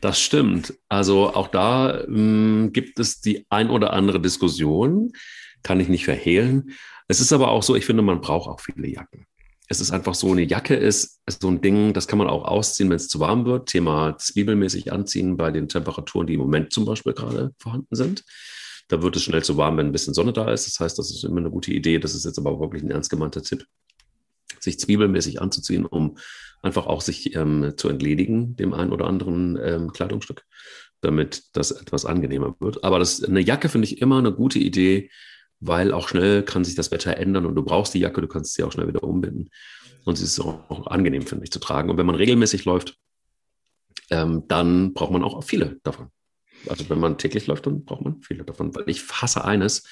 Das 0.00 0.20
stimmt. 0.20 0.74
Also 0.88 1.32
auch 1.32 1.48
da 1.48 2.04
mh, 2.06 2.16
hm, 2.16 2.72
gibt 2.72 2.98
es 2.98 3.20
die 3.20 3.46
ein 3.48 3.70
oder 3.70 3.92
andere 3.92 4.20
Diskussion, 4.20 5.12
kann 5.62 5.80
ich 5.80 5.88
nicht 5.88 6.04
verhehlen. 6.04 6.72
Es 7.08 7.20
ist 7.20 7.32
aber 7.32 7.50
auch 7.50 7.62
so, 7.62 7.74
ich 7.74 7.86
finde, 7.86 8.02
man 8.02 8.20
braucht 8.20 8.48
auch 8.48 8.60
viele 8.60 8.88
Jacken. 8.88 9.26
Es 9.68 9.80
ist 9.80 9.92
einfach 9.92 10.14
so, 10.14 10.32
eine 10.32 10.42
Jacke 10.42 10.74
ist, 10.74 11.20
ist 11.26 11.42
so 11.42 11.48
ein 11.48 11.60
Ding, 11.60 11.94
das 11.94 12.06
kann 12.06 12.18
man 12.18 12.28
auch 12.28 12.44
ausziehen, 12.44 12.90
wenn 12.90 12.96
es 12.96 13.08
zu 13.08 13.18
warm 13.20 13.46
wird. 13.46 13.68
Thema 13.68 14.16
zwiebelmäßig 14.18 14.92
anziehen 14.92 15.36
bei 15.36 15.50
den 15.50 15.68
Temperaturen, 15.68 16.26
die 16.26 16.34
im 16.34 16.40
Moment 16.40 16.72
zum 16.72 16.84
Beispiel 16.84 17.14
gerade 17.14 17.52
vorhanden 17.58 17.94
sind. 17.94 18.24
Da 18.88 19.02
wird 19.02 19.16
es 19.16 19.22
schnell 19.22 19.42
zu 19.42 19.56
warm, 19.56 19.78
wenn 19.78 19.86
ein 19.86 19.92
bisschen 19.92 20.12
Sonne 20.12 20.34
da 20.34 20.50
ist. 20.50 20.66
Das 20.66 20.78
heißt, 20.80 20.98
das 20.98 21.10
ist 21.10 21.24
immer 21.24 21.38
eine 21.38 21.50
gute 21.50 21.72
Idee. 21.72 21.98
Das 21.98 22.14
ist 22.14 22.26
jetzt 22.26 22.38
aber 22.38 22.60
wirklich 22.60 22.82
ein 22.82 22.90
ernst 22.90 23.08
gemeinter 23.08 23.42
Tipp 23.42 23.66
sich 24.64 24.80
zwiebelmäßig 24.80 25.40
anzuziehen, 25.40 25.86
um 25.86 26.16
einfach 26.62 26.86
auch 26.86 27.02
sich 27.02 27.36
ähm, 27.36 27.74
zu 27.76 27.88
entledigen, 27.88 28.56
dem 28.56 28.72
einen 28.74 28.90
oder 28.90 29.06
anderen 29.06 29.58
ähm, 29.62 29.92
Kleidungsstück, 29.92 30.44
damit 31.02 31.44
das 31.52 31.70
etwas 31.70 32.06
angenehmer 32.06 32.56
wird. 32.58 32.82
Aber 32.82 32.98
das, 32.98 33.22
eine 33.22 33.40
Jacke 33.40 33.68
finde 33.68 33.86
ich 33.86 34.00
immer 34.00 34.18
eine 34.18 34.32
gute 34.32 34.58
Idee, 34.58 35.10
weil 35.66 35.92
auch 35.92 36.08
schnell 36.08 36.42
kann 36.42 36.64
sich 36.64 36.74
das 36.74 36.90
Wetter 36.90 37.16
ändern 37.16 37.46
und 37.46 37.54
du 37.54 37.62
brauchst 37.62 37.94
die 37.94 38.00
Jacke, 38.00 38.20
du 38.20 38.28
kannst 38.28 38.54
sie 38.54 38.62
auch 38.62 38.72
schnell 38.72 38.88
wieder 38.88 39.02
umbinden. 39.02 39.48
Und 40.04 40.16
sie 40.16 40.24
ist 40.24 40.38
auch, 40.40 40.68
auch 40.70 40.86
angenehm, 40.88 41.22
finde 41.22 41.44
ich, 41.44 41.50
zu 41.50 41.58
tragen. 41.58 41.88
Und 41.88 41.96
wenn 41.96 42.06
man 42.06 42.14
regelmäßig 42.14 42.66
läuft, 42.66 42.98
ähm, 44.10 44.44
dann 44.48 44.92
braucht 44.92 45.12
man 45.12 45.24
auch 45.24 45.42
viele 45.42 45.78
davon. 45.82 46.08
Also 46.68 46.88
wenn 46.90 46.98
man 46.98 47.16
täglich 47.16 47.46
läuft, 47.46 47.66
dann 47.66 47.84
braucht 47.84 48.02
man 48.02 48.20
viele 48.20 48.44
davon. 48.44 48.74
Weil 48.74 48.84
ich 48.86 49.02
hasse 49.10 49.44
eines 49.44 49.88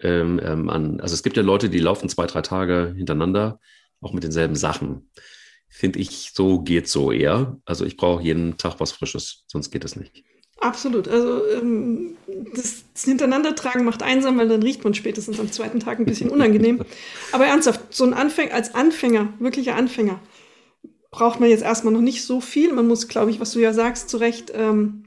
ähm, 0.00 0.40
ähm, 0.42 0.70
an, 0.70 1.00
also 1.00 1.14
es 1.14 1.22
gibt 1.22 1.36
ja 1.36 1.42
Leute, 1.42 1.68
die 1.68 1.78
laufen 1.78 2.08
zwei, 2.08 2.26
drei 2.26 2.40
Tage 2.40 2.94
hintereinander 2.96 3.60
auch 4.00 4.12
mit 4.12 4.24
denselben 4.24 4.56
Sachen. 4.56 5.10
Finde 5.68 5.98
ich, 5.98 6.32
so 6.32 6.62
geht 6.62 6.88
so 6.88 7.12
eher. 7.12 7.58
Also 7.66 7.84
ich 7.84 7.96
brauche 7.96 8.22
jeden 8.22 8.56
Tag 8.56 8.80
was 8.80 8.92
Frisches, 8.92 9.44
sonst 9.46 9.70
geht 9.70 9.84
es 9.84 9.96
nicht. 9.96 10.24
Absolut. 10.60 11.08
Also 11.08 11.42
ähm, 11.46 12.16
das, 12.54 12.84
das 12.92 13.04
Hintereinandertragen 13.04 13.84
macht 13.84 14.02
einsam, 14.02 14.36
weil 14.38 14.48
dann 14.48 14.62
riecht 14.62 14.84
man 14.84 14.92
spätestens 14.92 15.40
am 15.40 15.50
zweiten 15.50 15.80
Tag 15.80 15.98
ein 15.98 16.04
bisschen 16.04 16.28
unangenehm. 16.28 16.82
Aber 17.32 17.46
ernsthaft, 17.46 17.80
so 17.90 18.04
ein 18.04 18.12
Anfänger, 18.12 18.54
als 18.54 18.74
Anfänger, 18.74 19.32
wirklicher 19.38 19.74
Anfänger, 19.74 20.20
braucht 21.10 21.40
man 21.40 21.48
jetzt 21.48 21.62
erstmal 21.62 21.94
noch 21.94 22.02
nicht 22.02 22.24
so 22.24 22.42
viel. 22.42 22.72
Man 22.74 22.86
muss, 22.86 23.08
glaube 23.08 23.30
ich, 23.30 23.40
was 23.40 23.52
du 23.52 23.58
ja 23.58 23.72
sagst, 23.72 24.10
zu 24.10 24.18
Recht 24.18 24.52
ähm, 24.54 25.04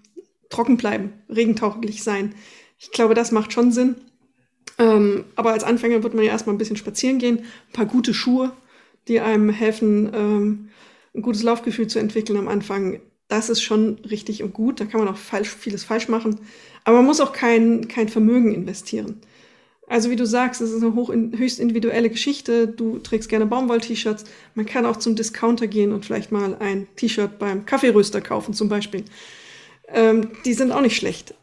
trocken 0.49 0.75
bleiben, 0.75 1.13
regentauglich 1.29 2.03
sein. 2.03 2.33
Ich 2.79 2.91
glaube, 2.91 3.13
das 3.13 3.31
macht 3.31 3.53
schon 3.53 3.71
Sinn. 3.71 3.95
Ähm, 4.79 5.25
aber 5.35 5.51
als 5.51 5.63
Anfänger 5.63 6.01
wird 6.01 6.15
man 6.15 6.25
ja 6.25 6.31
erstmal 6.31 6.55
ein 6.55 6.57
bisschen 6.59 6.77
spazieren 6.77 7.19
gehen, 7.19 7.39
ein 7.39 7.73
paar 7.73 7.85
gute 7.85 8.13
Schuhe, 8.15 8.51
die 9.07 9.19
einem 9.19 9.49
helfen, 9.49 10.11
ähm, 10.13 10.69
ein 11.13 11.21
gutes 11.21 11.43
Laufgefühl 11.43 11.87
zu 11.87 11.99
entwickeln 11.99 12.39
am 12.39 12.47
Anfang. 12.47 12.99
Das 13.27 13.49
ist 13.49 13.61
schon 13.61 13.99
richtig 14.09 14.43
und 14.43 14.53
gut. 14.53 14.79
Da 14.79 14.85
kann 14.85 14.99
man 14.99 15.09
auch 15.09 15.17
falsch, 15.17 15.49
vieles 15.49 15.83
falsch 15.83 16.07
machen. 16.07 16.39
Aber 16.83 16.97
man 16.97 17.05
muss 17.05 17.21
auch 17.21 17.33
kein, 17.33 17.87
kein 17.87 18.09
Vermögen 18.09 18.53
investieren. 18.53 19.21
Also 19.87 20.09
wie 20.09 20.15
du 20.15 20.25
sagst, 20.25 20.61
es 20.61 20.71
ist 20.71 20.81
eine 20.81 20.95
hoch, 20.95 21.09
höchst 21.09 21.59
individuelle 21.59 22.09
Geschichte. 22.09 22.67
Du 22.67 22.99
trägst 22.99 23.29
gerne 23.29 23.45
Baumwoll-T-Shirts. 23.45 24.23
Man 24.55 24.65
kann 24.65 24.85
auch 24.85 24.97
zum 24.97 25.15
Discounter 25.15 25.67
gehen 25.67 25.91
und 25.91 26.05
vielleicht 26.05 26.31
mal 26.31 26.55
ein 26.59 26.87
T-Shirt 26.95 27.37
beim 27.37 27.65
Kaffeeröster 27.65 28.21
kaufen 28.21 28.53
zum 28.53 28.69
Beispiel. 28.69 29.03
Ähm, 29.87 30.31
die 30.45 30.53
sind 30.53 30.71
auch 30.71 30.81
nicht 30.81 30.95
schlecht. 30.95 31.35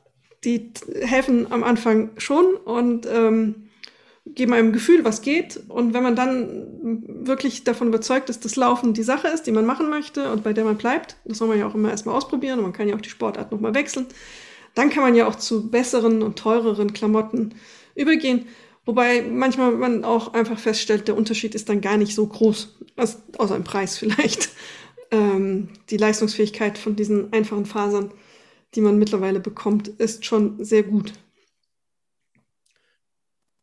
Die 0.45 0.71
helfen 1.03 1.53
am 1.53 1.63
Anfang 1.63 2.11
schon 2.17 2.55
und 2.57 3.07
ähm, 3.07 3.69
geben 4.35 4.53
einem 4.53 4.73
Gefühl, 4.73 5.05
was 5.05 5.23
geht. 5.23 5.61
Und 5.69 5.95
wenn 5.95 6.03
man 6.03 6.17
dann 6.17 6.67
wirklich 7.27 7.65
davon 7.65 7.89
überzeugt 7.89 8.31
ist, 8.31 8.45
dass 8.45 8.57
Laufen 8.57 8.95
die 8.95 9.03
Sache 9.03 9.29
ist, 9.29 9.47
die 9.47 9.53
man 9.53 9.67
machen 9.67 9.91
möchte 9.91 10.31
und 10.33 10.45
bei 10.45 10.53
der 10.53 10.65
man 10.65 10.77
bleibt, 10.77 11.17
das 11.25 11.39
soll 11.39 11.49
man 11.49 11.59
ja 11.59 11.67
auch 11.67 11.75
immer 11.75 11.91
erstmal 11.91 12.15
ausprobieren 12.17 12.59
und 12.59 12.65
man 12.65 12.73
kann 12.73 12.89
ja 12.89 12.95
auch 12.95 13.01
die 13.01 13.11
Sportart 13.11 13.53
nochmal 13.53 13.75
wechseln, 13.75 14.07
dann 14.75 14.91
kann 14.91 15.03
man 15.03 15.15
ja 15.15 15.27
auch 15.27 15.37
zu 15.37 15.71
besseren 15.71 16.23
und 16.23 16.39
teureren 16.39 16.93
Klamotten 16.93 17.55
übergehen. 17.95 18.47
Wobei 18.87 19.23
manchmal 19.23 19.73
man 19.73 20.05
auch 20.05 20.33
einfach 20.35 20.59
feststellt, 20.59 21.07
der 21.07 21.17
Unterschied 21.17 21.55
ist 21.55 21.69
dann 21.69 21.81
gar 21.81 21.97
nicht 21.97 22.15
so 22.15 22.27
groß, 22.27 22.77
also 22.97 23.19
außer 23.39 23.57
im 23.57 23.65
Preis 23.65 23.99
vielleicht. 23.99 24.51
Ähm, 25.13 25.71
die 25.91 25.97
Leistungsfähigkeit 25.97 26.79
von 26.79 26.95
diesen 26.95 27.33
einfachen 27.33 27.67
Fasern, 27.67 28.13
die 28.77 28.81
man 28.81 28.97
mittlerweile 28.97 29.41
bekommt, 29.41 29.89
ist 29.89 30.25
schon 30.25 30.65
sehr 30.65 30.85
gut. 30.85 31.15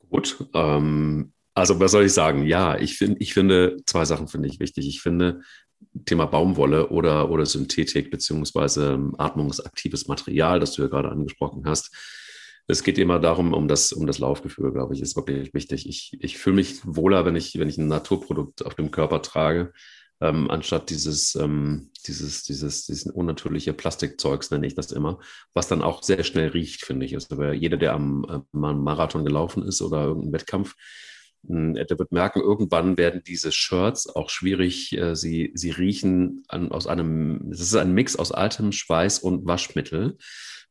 Gut. 0.09 0.45
Ähm, 0.53 1.33
also 1.53 1.79
was 1.79 1.91
soll 1.91 2.05
ich 2.05 2.13
sagen? 2.13 2.45
Ja, 2.45 2.77
ich, 2.77 2.97
find, 2.97 3.17
ich 3.19 3.33
finde, 3.33 3.77
zwei 3.85 4.05
Sachen 4.05 4.27
finde 4.27 4.47
ich 4.47 4.59
wichtig. 4.59 4.87
Ich 4.87 5.01
finde, 5.01 5.41
Thema 6.05 6.25
Baumwolle 6.25 6.89
oder, 6.89 7.29
oder 7.31 7.45
Synthetik 7.45 8.11
beziehungsweise 8.11 8.93
ähm, 8.93 9.15
atmungsaktives 9.17 10.07
Material, 10.07 10.59
das 10.59 10.73
du 10.73 10.83
ja 10.83 10.87
gerade 10.87 11.09
angesprochen 11.09 11.63
hast. 11.65 11.95
Es 12.67 12.83
geht 12.83 12.97
immer 12.97 13.19
darum, 13.19 13.53
um 13.53 13.67
das, 13.67 13.93
um 13.93 14.05
das 14.05 14.19
Laufgefühl, 14.19 14.71
glaube 14.71 14.93
ich, 14.93 15.01
ist 15.01 15.15
wirklich 15.15 15.53
wichtig. 15.53 15.87
Ich, 15.87 16.17
ich 16.19 16.37
fühle 16.37 16.57
mich 16.57 16.81
wohler, 16.83 17.25
wenn 17.25 17.35
ich, 17.35 17.57
wenn 17.57 17.69
ich 17.69 17.77
ein 17.77 17.87
Naturprodukt 17.87 18.65
auf 18.65 18.75
dem 18.75 18.91
Körper 18.91 19.21
trage, 19.21 19.71
ähm, 20.19 20.49
anstatt 20.49 20.89
dieses, 20.89 21.35
ähm, 21.35 21.91
dieses, 22.07 22.43
dieses, 22.43 22.85
dieses 22.85 23.11
unnatürliche 23.11 23.73
Plastikzeugs, 23.73 24.51
nenne 24.51 24.65
ich 24.65 24.75
das 24.75 24.91
immer, 24.91 25.19
was 25.53 25.67
dann 25.67 25.81
auch 25.81 26.03
sehr 26.03 26.23
schnell 26.23 26.49
riecht, 26.49 26.85
finde 26.85 27.05
ich. 27.05 27.13
Also 27.13 27.43
jeder, 27.51 27.77
der 27.77 27.93
am, 27.93 28.25
am 28.25 28.83
Marathon 28.83 29.25
gelaufen 29.25 29.63
ist 29.63 29.81
oder 29.81 30.05
irgendein 30.05 30.33
Wettkampf, 30.33 30.75
hm, 31.45 31.75
der 31.75 31.99
wird 31.99 32.11
merken, 32.11 32.41
irgendwann 32.41 32.97
werden 32.97 33.21
diese 33.25 33.51
Shirts 33.51 34.07
auch 34.07 34.29
schwierig. 34.29 34.97
Äh, 34.97 35.15
sie, 35.15 35.51
sie 35.53 35.71
riechen 35.71 36.43
an, 36.47 36.71
aus 36.71 36.87
einem, 36.87 37.49
es 37.51 37.61
ist 37.61 37.75
ein 37.75 37.93
Mix 37.93 38.15
aus 38.15 38.31
altem 38.31 38.71
Schweiß 38.71 39.19
und 39.19 39.45
Waschmittel, 39.45 40.17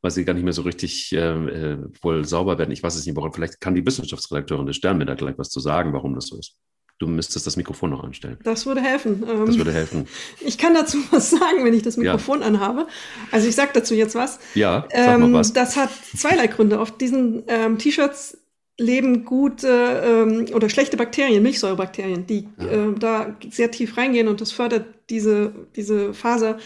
weil 0.03 0.11
sie 0.11 0.25
gar 0.25 0.35
nicht 0.35 0.45
mehr 0.45 0.53
so 0.53 0.63
richtig 0.63 1.13
äh, 1.13 1.19
äh 1.19 1.79
wohl 2.03 2.25
sauber 2.25 2.59
werden. 2.59 2.73
Ich 2.73 2.83
weiß 2.83 2.97
es 2.97 3.07
nicht, 3.07 3.17
warum. 3.17 3.33
Vielleicht 3.33 3.61
kann 3.61 3.75
die 3.75 3.87
Wissenschaftsredakteurin 3.87 4.67
des 4.67 4.77
Stern 4.77 4.99
mir 4.99 5.07
da 5.07 5.15
gleich 5.15 5.39
was 5.39 5.51
zu 5.51 5.61
sagen, 5.61 5.93
warum 5.93 6.15
das 6.15 6.27
so 6.29 6.39
ist. 6.39 6.57
Du 6.99 7.07
müsstest 7.07 7.47
das 7.47 7.57
Mikrofon 7.57 7.91
noch 7.91 8.03
anstellen. 8.03 8.39
Das 8.43 8.65
würde 8.65 8.81
helfen. 8.81 9.23
Ähm, 9.29 9.47
das 9.47 9.59
würde 9.59 9.73
helfen. 9.73 10.07
Ich 10.41 10.57
kann 10.57 10.73
dazu 10.73 10.99
was 11.11 11.31
sagen, 11.31 11.65
wenn 11.65 11.75
ich 11.75 11.83
das 11.83 11.97
Mikrofon 11.97 12.41
ja. 12.41 12.47
anhabe. 12.47 12.87
Also 13.31 13.49
ich 13.49 13.55
sage 13.55 13.71
dazu 13.75 13.95
jetzt 13.95 14.15
was. 14.15 14.39
Ja, 14.55 14.87
sag 14.91 15.19
mal 15.19 15.27
ähm, 15.27 15.33
was. 15.35 15.53
Das 15.53 15.77
hat 15.77 15.91
zweierlei 16.17 16.47
Gründe. 16.47 16.81
Auf 16.81 16.97
diesen 16.97 17.43
ähm, 17.49 17.79
T-Shirts 17.79 18.39
leben 18.79 19.25
gute 19.25 19.69
ähm, 19.69 20.47
oder 20.55 20.69
schlechte 20.69 20.97
Bakterien, 20.97 21.43
Milchsäurebakterien, 21.43 22.27
die 22.27 22.49
ja. 22.59 22.67
äh, 22.67 22.95
da 22.99 23.37
sehr 23.51 23.71
tief 23.71 23.97
reingehen 23.97 24.29
und 24.29 24.41
das 24.41 24.53
fördert 24.53 24.87
diese, 25.09 25.53
diese 25.77 26.13
Faser, 26.13 26.59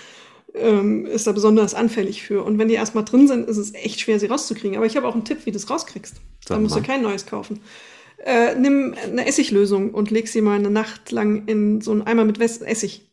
ähm, 0.55 1.07
ist 1.07 1.27
da 1.27 1.33
besonders 1.33 1.75
anfällig 1.75 2.23
für. 2.23 2.45
Und 2.45 2.59
wenn 2.59 2.69
die 2.69 2.75
erstmal 2.75 3.05
drin 3.05 3.29
sind, 3.29 3.49
ist 3.49 3.57
es 3.57 3.75
echt 3.75 4.01
schwer, 4.01 4.19
sie 4.19 4.27
rauszukriegen. 4.27 4.77
Aber 4.77 4.87
ich 4.87 4.97
habe 4.97 5.07
auch 5.07 5.15
einen 5.15 5.25
Tipp, 5.25 5.39
wie 5.45 5.53
du 5.53 5.57
es 5.57 5.71
rauskriegst. 5.71 6.17
Sag 6.17 6.57
da 6.57 6.59
musst 6.59 6.75
mal. 6.75 6.81
du 6.81 6.87
kein 6.87 7.03
neues 7.03 7.27
kaufen. 7.27 7.61
Äh, 8.25 8.55
nimm 8.55 8.95
eine 9.03 9.27
Essiglösung 9.27 9.95
und 9.95 10.11
leg 10.11 10.29
sie 10.29 10.43
mal 10.43 10.59
eine 10.59 10.71
Nacht 10.71 11.11
lang 11.11 11.47
in 11.47 11.81
so 11.81 11.91
einen 11.93 12.03
Eimer 12.03 12.25
mit 12.25 12.41
Essig. 12.41 13.11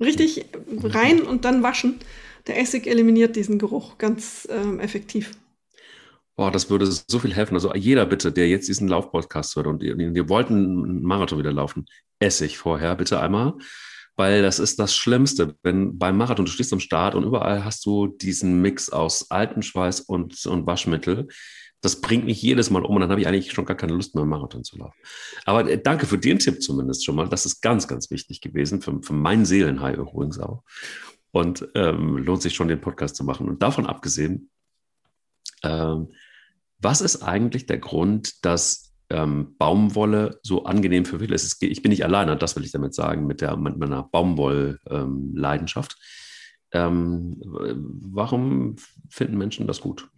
Richtig 0.00 0.46
rein 0.82 1.22
und 1.22 1.44
dann 1.44 1.62
waschen. 1.62 1.98
Der 2.46 2.58
Essig 2.58 2.86
eliminiert 2.86 3.36
diesen 3.36 3.58
Geruch 3.58 3.98
ganz 3.98 4.48
ähm, 4.50 4.80
effektiv. 4.80 5.32
Boah, 6.36 6.50
das 6.50 6.70
würde 6.70 6.86
so 6.86 7.18
viel 7.18 7.34
helfen. 7.34 7.54
Also 7.54 7.74
jeder 7.74 8.06
bitte, 8.06 8.32
der 8.32 8.48
jetzt 8.48 8.68
diesen 8.68 8.88
Laufpodcast 8.88 9.56
hört 9.56 9.66
und 9.66 9.82
wir 9.82 10.28
wollten 10.28 10.54
einen 10.54 11.02
Marathon 11.02 11.38
wieder 11.38 11.52
laufen, 11.52 11.86
Essig 12.18 12.58
vorher 12.58 12.94
bitte 12.96 13.20
einmal, 13.20 13.54
weil 14.16 14.42
das 14.42 14.58
ist 14.58 14.78
das 14.78 14.94
Schlimmste, 14.94 15.54
wenn 15.62 15.98
beim 15.98 16.16
Marathon 16.16 16.44
du 16.44 16.50
stehst 16.50 16.72
am 16.72 16.80
Start 16.80 17.14
und 17.14 17.24
überall 17.24 17.64
hast 17.64 17.84
du 17.84 18.06
diesen 18.06 18.60
Mix 18.60 18.90
aus 18.90 19.30
alten 19.30 19.62
Schweiß 19.62 20.00
und, 20.00 20.46
und 20.46 20.66
Waschmittel. 20.66 21.28
Das 21.82 22.00
bringt 22.00 22.26
mich 22.26 22.42
jedes 22.42 22.70
Mal 22.70 22.84
um 22.84 22.96
und 22.96 23.00
dann 23.00 23.10
habe 23.10 23.20
ich 23.20 23.26
eigentlich 23.26 23.52
schon 23.52 23.64
gar 23.64 23.76
keine 23.76 23.94
Lust 23.94 24.14
mehr, 24.14 24.24
Marathon 24.24 24.64
zu 24.64 24.76
laufen. 24.76 24.98
Aber 25.46 25.68
äh, 25.68 25.80
danke 25.80 26.06
für 26.06 26.18
den 26.18 26.38
Tipp 26.38 26.62
zumindest 26.62 27.04
schon 27.04 27.14
mal. 27.14 27.28
Das 27.28 27.46
ist 27.46 27.62
ganz, 27.62 27.88
ganz 27.88 28.10
wichtig 28.10 28.40
gewesen, 28.40 28.82
für, 28.82 29.00
für 29.02 29.14
meinen 29.14 29.46
Seelenhai 29.46 29.94
übrigens 29.94 30.38
auch. 30.38 30.62
Und 31.32 31.66
ähm, 31.74 32.18
lohnt 32.18 32.42
sich 32.42 32.54
schon, 32.54 32.68
den 32.68 32.80
Podcast 32.80 33.16
zu 33.16 33.24
machen. 33.24 33.48
Und 33.48 33.62
davon 33.62 33.86
abgesehen, 33.86 34.50
ähm, 35.62 36.08
was 36.78 37.00
ist 37.00 37.22
eigentlich 37.22 37.66
der 37.66 37.78
Grund, 37.78 38.44
dass 38.44 38.94
ähm, 39.10 39.54
Baumwolle 39.58 40.40
so 40.42 40.64
angenehm 40.64 41.04
für 41.04 41.20
viele 41.20 41.34
ist? 41.34 41.62
Ich 41.62 41.82
bin 41.82 41.90
nicht 41.90 42.04
alleine, 42.04 42.36
das 42.36 42.56
will 42.56 42.64
ich 42.64 42.72
damit 42.72 42.94
sagen, 42.94 43.26
mit, 43.26 43.40
der, 43.40 43.56
mit 43.56 43.78
meiner 43.78 44.02
Baumwoll-Leidenschaft. 44.02 45.96
Ähm, 46.72 47.36
warum 47.42 48.76
finden 49.08 49.38
Menschen 49.38 49.66
das 49.66 49.80
gut? 49.80 50.08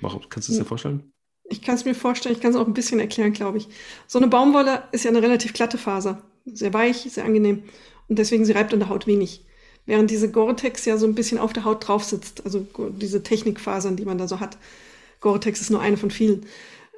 Warum, 0.00 0.22
kannst 0.28 0.48
du 0.48 0.52
es 0.52 0.58
dir 0.58 0.64
vorstellen? 0.64 1.12
Ich 1.48 1.62
kann 1.62 1.76
es 1.76 1.84
mir 1.84 1.94
vorstellen, 1.94 2.34
ich 2.34 2.40
kann 2.40 2.50
es 2.50 2.56
auch 2.56 2.66
ein 2.66 2.74
bisschen 2.74 3.00
erklären, 3.00 3.32
glaube 3.32 3.58
ich. 3.58 3.68
So 4.06 4.18
eine 4.18 4.28
Baumwolle 4.28 4.82
ist 4.92 5.04
ja 5.04 5.10
eine 5.10 5.22
relativ 5.22 5.52
glatte 5.52 5.78
Faser. 5.78 6.22
Sehr 6.44 6.74
weich, 6.74 7.06
sehr 7.10 7.24
angenehm. 7.24 7.62
Und 8.08 8.18
deswegen, 8.18 8.44
sie 8.44 8.52
reibt 8.52 8.72
an 8.72 8.80
der 8.80 8.88
Haut 8.88 9.06
wenig. 9.06 9.44
Während 9.84 10.10
diese 10.10 10.30
Gore-Tex 10.30 10.84
ja 10.84 10.96
so 10.96 11.06
ein 11.06 11.14
bisschen 11.14 11.38
auf 11.38 11.52
der 11.52 11.64
Haut 11.64 11.86
drauf 11.86 12.02
sitzt. 12.02 12.44
Also 12.44 12.66
diese 12.90 13.22
Technikfasern, 13.22 13.96
die 13.96 14.04
man 14.04 14.18
da 14.18 14.26
so 14.26 14.40
hat. 14.40 14.58
Gore-Tex 15.20 15.60
ist 15.60 15.70
nur 15.70 15.80
eine 15.80 15.96
von 15.96 16.10
vielen. 16.10 16.46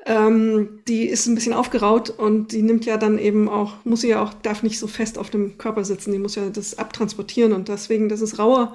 Ähm, 0.06 0.80
die 0.88 1.06
ist 1.06 1.26
ein 1.26 1.34
bisschen 1.34 1.52
aufgeraut 1.52 2.08
und 2.08 2.52
die 2.52 2.62
nimmt 2.62 2.86
ja 2.86 2.96
dann 2.96 3.18
eben 3.18 3.48
auch, 3.48 3.74
muss 3.84 4.00
sie 4.00 4.08
ja 4.08 4.22
auch, 4.22 4.32
darf 4.32 4.62
nicht 4.62 4.78
so 4.78 4.86
fest 4.86 5.18
auf 5.18 5.28
dem 5.28 5.58
Körper 5.58 5.84
sitzen, 5.84 6.12
die 6.12 6.18
muss 6.18 6.34
ja 6.34 6.48
das 6.48 6.78
abtransportieren 6.78 7.52
und 7.52 7.68
deswegen, 7.68 8.08
das 8.08 8.22
ist 8.22 8.38
rauer 8.38 8.74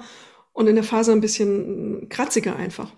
und 0.52 0.68
in 0.68 0.76
der 0.76 0.84
Faser 0.84 1.12
ein 1.12 1.20
bisschen 1.20 2.08
kratziger 2.08 2.54
einfach. 2.54 2.92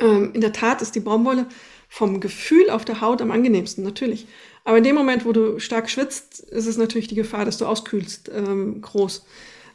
Ähm, 0.00 0.30
in 0.34 0.40
der 0.40 0.52
Tat 0.52 0.82
ist 0.82 0.94
die 0.94 1.00
Baumwolle 1.00 1.46
vom 1.88 2.20
Gefühl 2.20 2.70
auf 2.70 2.84
der 2.84 3.00
Haut 3.00 3.22
am 3.22 3.30
angenehmsten, 3.30 3.84
natürlich. 3.84 4.26
Aber 4.64 4.78
in 4.78 4.84
dem 4.84 4.96
Moment, 4.96 5.24
wo 5.24 5.32
du 5.32 5.60
stark 5.60 5.88
schwitzt, 5.88 6.40
ist 6.40 6.66
es 6.66 6.76
natürlich 6.76 7.06
die 7.08 7.14
Gefahr, 7.14 7.44
dass 7.44 7.58
du 7.58 7.66
auskühlst, 7.66 8.30
ähm, 8.34 8.80
groß. 8.80 9.24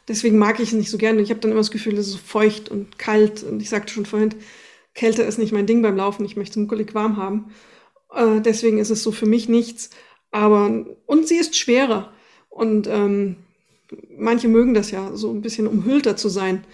Deswegen 0.08 0.38
mag 0.38 0.60
ich 0.60 0.68
es 0.68 0.74
nicht 0.74 0.90
so 0.90 0.98
gerne. 0.98 1.22
Ich 1.22 1.30
habe 1.30 1.40
dann 1.40 1.50
immer 1.50 1.60
das 1.60 1.70
Gefühl, 1.70 1.94
es 1.94 2.08
ist 2.08 2.12
so 2.12 2.18
feucht 2.18 2.68
und 2.68 2.98
kalt. 2.98 3.42
Und 3.42 3.62
ich 3.62 3.70
sagte 3.70 3.92
schon 3.92 4.04
vorhin, 4.04 4.34
Kälte 4.94 5.22
ist 5.22 5.38
nicht 5.38 5.52
mein 5.52 5.66
Ding 5.66 5.80
beim 5.80 5.96
Laufen. 5.96 6.24
Ich 6.24 6.36
möchte 6.36 6.58
es 6.58 6.62
muckelig 6.62 6.94
warm 6.94 7.16
haben. 7.16 7.52
Äh, 8.12 8.40
deswegen 8.40 8.78
ist 8.78 8.90
es 8.90 9.02
so 9.02 9.12
für 9.12 9.26
mich 9.26 9.48
nichts. 9.48 9.90
Aber, 10.30 10.84
und 11.06 11.28
sie 11.28 11.36
ist 11.36 11.56
schwerer. 11.56 12.12
Und 12.50 12.86
ähm, 12.86 13.36
manche 14.18 14.48
mögen 14.48 14.74
das 14.74 14.90
ja, 14.90 15.16
so 15.16 15.30
ein 15.30 15.40
bisschen 15.40 15.66
umhüllter 15.66 16.16
zu 16.16 16.28
sein 16.28 16.64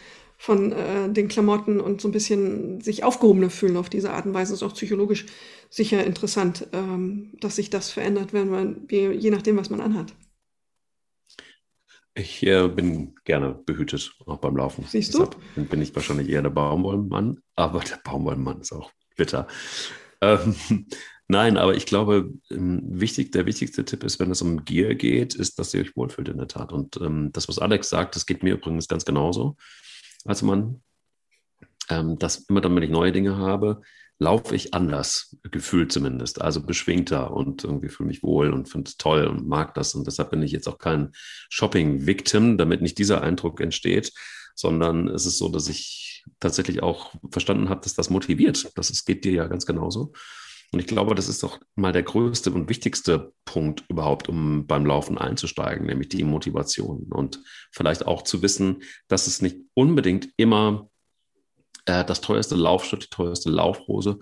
von 0.40 0.71
äh, 0.71 1.12
den 1.12 1.26
Klamotten 1.26 1.80
und 1.80 2.00
so 2.00 2.09
ein 2.09 2.12
bisschen 2.12 2.80
sich 2.80 3.02
aufgehobener 3.02 3.50
fühlen 3.50 3.76
auf 3.76 3.90
diese 3.90 4.12
Art 4.12 4.25
und 4.25 4.35
Weise. 4.35 4.54
Ist 4.54 4.62
auch 4.62 4.73
psychologisch 4.73 5.26
sicher 5.68 6.04
interessant, 6.04 6.68
ähm, 6.73 7.33
dass 7.40 7.57
sich 7.57 7.71
das 7.71 7.90
verändert, 7.90 8.33
wenn 8.33 8.49
man, 8.49 8.87
je 8.88 9.30
nachdem, 9.30 9.57
was 9.57 9.68
man 9.68 9.80
anhat. 9.80 10.14
Ich 12.14 12.45
äh, 12.45 12.68
bin 12.68 13.14
gerne 13.25 13.61
behütet, 13.66 14.12
auch 14.26 14.38
beim 14.38 14.57
Laufen. 14.57 14.85
Siehst 14.88 15.14
du? 15.14 15.26
Deshalb 15.26 15.71
bin 15.71 15.83
ich 15.83 15.95
wahrscheinlich 15.95 16.28
eher 16.28 16.42
der 16.42 16.50
Baumwollmann, 16.50 17.38
aber 17.57 17.80
der 17.80 18.00
Baumwollmann 18.02 18.61
ist 18.61 18.73
auch 18.73 18.92
bitter. 19.16 19.49
Ähm, 20.21 20.54
nein, 21.28 21.57
aber 21.57 21.75
ich 21.75 21.87
glaube, 21.87 22.33
ähm, 22.50 22.80
wichtig, 22.85 23.33
der 23.33 23.45
wichtigste 23.45 23.85
Tipp 23.85 24.04
ist, 24.04 24.21
wenn 24.21 24.30
es 24.30 24.42
um 24.42 24.64
Gier 24.64 24.95
geht, 24.95 25.35
ist, 25.35 25.59
dass 25.59 25.75
ihr 25.75 25.80
euch 25.80 25.97
wohlfühlt 25.97 26.28
in 26.28 26.38
der 26.38 26.49
Tat. 26.49 26.73
Und 26.73 26.97
ähm, 27.00 27.30
das, 27.33 27.49
was 27.49 27.59
Alex 27.59 27.88
sagt, 27.88 28.14
das 28.14 28.25
geht 28.25 28.45
mir 28.45 28.54
übrigens 28.54 28.87
ganz 28.87 29.04
genauso 29.04 29.57
als 30.25 30.43
Mann. 30.43 30.83
Ähm, 31.91 32.19
dass 32.19 32.37
immer 32.49 32.61
dann, 32.61 32.77
wenn 32.77 32.83
ich 32.83 32.91
neue 32.91 33.13
Dinge 33.13 33.37
habe, 33.37 33.83
laufe 34.19 34.55
ich 34.55 34.75
anders, 34.75 35.37
gefühlt 35.51 35.93
zumindest, 35.93 36.41
also 36.41 36.63
beschwingter 36.63 37.33
und 37.33 37.65
irgendwie 37.65 37.89
fühle 37.89 38.09
mich 38.09 38.23
wohl 38.23 38.53
und 38.53 38.69
finde 38.69 38.89
es 38.89 38.97
toll 38.97 39.27
und 39.27 39.47
mag 39.47 39.75
das. 39.75 39.95
Und 39.95 40.07
deshalb 40.07 40.31
bin 40.31 40.43
ich 40.43 40.53
jetzt 40.53 40.69
auch 40.69 40.79
kein 40.79 41.13
Shopping-Victim, 41.51 42.59
damit 42.59 42.83
nicht 42.83 42.99
dieser 42.99 43.23
Eindruck 43.23 43.61
entsteht, 43.61 44.13
sondern 44.55 45.09
es 45.09 45.25
ist 45.25 45.39
so, 45.39 45.49
dass 45.49 45.69
ich 45.69 46.25
tatsächlich 46.41 46.83
auch 46.83 47.15
verstanden 47.31 47.69
habe, 47.69 47.81
dass 47.83 47.95
das 47.95 48.11
motiviert. 48.11 48.73
Das 48.77 48.91
ist, 48.91 49.05
geht 49.05 49.25
dir 49.25 49.33
ja 49.33 49.47
ganz 49.47 49.67
genauso. 49.67 50.13
Und 50.73 50.81
ich 50.81 50.87
glaube, 50.87 51.15
das 51.15 51.29
ist 51.29 51.43
doch 51.43 51.61
mal 51.77 51.93
der 51.93 52.03
größte 52.03 52.51
und 52.51 52.69
wichtigste 52.69 53.33
Punkt 53.47 53.85
überhaupt, 53.89 54.29
um 54.29 54.67
beim 54.67 54.85
Laufen 54.85 55.17
einzusteigen, 55.17 55.87
nämlich 55.87 56.11
die 56.11 56.25
Motivation. 56.25 57.07
Und 57.11 57.43
vielleicht 57.73 58.07
auch 58.07 58.23
zu 58.23 58.43
wissen, 58.43 58.83
dass 59.09 59.27
es 59.27 59.41
nicht 59.41 59.57
unbedingt 59.73 60.29
immer 60.37 60.91
äh, 61.87 62.05
das 62.05 62.21
teuerste 62.21 62.55
Laufschritt, 62.55 63.05
die 63.05 63.11
teuerste 63.11 63.49
Laufhose 63.49 64.19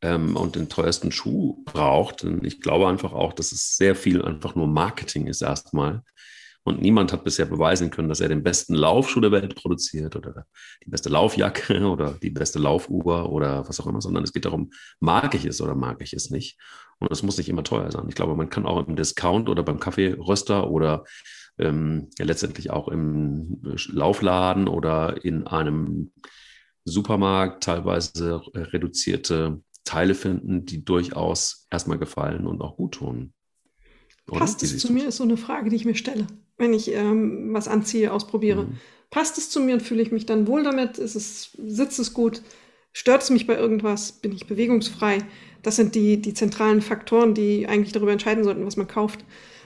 ähm, 0.00 0.36
und 0.36 0.54
den 0.54 0.68
teuersten 0.68 1.10
Schuh 1.10 1.64
braucht. 1.64 2.22
Denn 2.22 2.44
ich 2.44 2.60
glaube 2.60 2.86
einfach 2.86 3.12
auch, 3.12 3.32
dass 3.32 3.50
es 3.50 3.76
sehr 3.76 3.96
viel 3.96 4.22
einfach 4.22 4.54
nur 4.54 4.68
Marketing 4.68 5.26
ist 5.26 5.42
erstmal. 5.42 6.04
Und 6.62 6.82
niemand 6.82 7.12
hat 7.12 7.24
bisher 7.24 7.46
beweisen 7.46 7.90
können, 7.90 8.08
dass 8.08 8.20
er 8.20 8.28
den 8.28 8.42
besten 8.42 8.74
Laufschuh 8.74 9.20
der 9.20 9.32
Welt 9.32 9.54
produziert 9.56 10.14
oder 10.14 10.46
die 10.84 10.90
beste 10.90 11.08
Laufjacke 11.08 11.80
oder 11.88 12.18
die 12.22 12.30
beste 12.30 12.58
Laufuhr 12.58 13.30
oder 13.30 13.66
was 13.66 13.80
auch 13.80 13.86
immer, 13.86 14.00
sondern 14.00 14.24
es 14.24 14.32
geht 14.32 14.44
darum, 14.44 14.70
mag 15.00 15.34
ich 15.34 15.46
es 15.46 15.60
oder 15.60 15.74
mag 15.74 16.02
ich 16.02 16.12
es 16.12 16.30
nicht. 16.30 16.58
Und 16.98 17.10
es 17.10 17.22
muss 17.22 17.38
nicht 17.38 17.48
immer 17.48 17.64
teuer 17.64 17.90
sein. 17.90 18.06
Ich 18.08 18.14
glaube, 18.14 18.36
man 18.36 18.50
kann 18.50 18.66
auch 18.66 18.86
im 18.86 18.94
Discount 18.94 19.48
oder 19.48 19.62
beim 19.62 19.80
Kaffeeröster 19.80 20.70
oder 20.70 21.04
ähm, 21.58 22.08
ja, 22.18 22.26
letztendlich 22.26 22.70
auch 22.70 22.88
im 22.88 23.62
Laufladen 23.88 24.68
oder 24.68 25.24
in 25.24 25.46
einem 25.46 26.12
Supermarkt 26.84 27.64
teilweise 27.64 28.42
reduzierte 28.54 29.62
Teile 29.84 30.14
finden, 30.14 30.66
die 30.66 30.84
durchaus 30.84 31.66
erstmal 31.70 31.98
gefallen 31.98 32.46
und 32.46 32.60
auch 32.60 32.76
gut 32.76 32.94
tun. 32.94 33.32
Passt 34.26 34.62
es 34.62 34.78
zu 34.78 34.92
mir, 34.92 35.08
ist 35.08 35.16
so 35.16 35.24
eine 35.24 35.36
Frage, 35.36 35.70
die 35.70 35.76
ich 35.76 35.84
mir 35.84 35.94
stelle, 35.94 36.26
wenn 36.60 36.72
ich 36.72 36.92
ähm, 36.94 37.52
was 37.52 37.68
anziehe, 37.68 38.12
ausprobiere. 38.12 38.64
Mhm. 38.64 38.76
Passt 39.10 39.38
es 39.38 39.50
zu 39.50 39.60
mir 39.60 39.74
und 39.74 39.82
fühle 39.82 40.02
ich 40.02 40.12
mich 40.12 40.26
dann 40.26 40.46
wohl 40.46 40.62
damit? 40.62 40.98
Ist 40.98 41.16
es, 41.16 41.50
sitzt 41.58 41.98
es 41.98 42.14
gut? 42.14 42.42
Stört 42.92 43.22
es 43.22 43.30
mich 43.30 43.46
bei 43.46 43.56
irgendwas? 43.56 44.12
Bin 44.12 44.32
ich 44.32 44.46
bewegungsfrei? 44.46 45.18
Das 45.62 45.76
sind 45.76 45.94
die, 45.94 46.20
die 46.20 46.34
zentralen 46.34 46.80
Faktoren, 46.80 47.34
die 47.34 47.66
eigentlich 47.66 47.92
darüber 47.92 48.12
entscheiden 48.12 48.44
sollten, 48.44 48.64
was 48.64 48.76
man 48.76 48.88
kauft. 48.88 49.24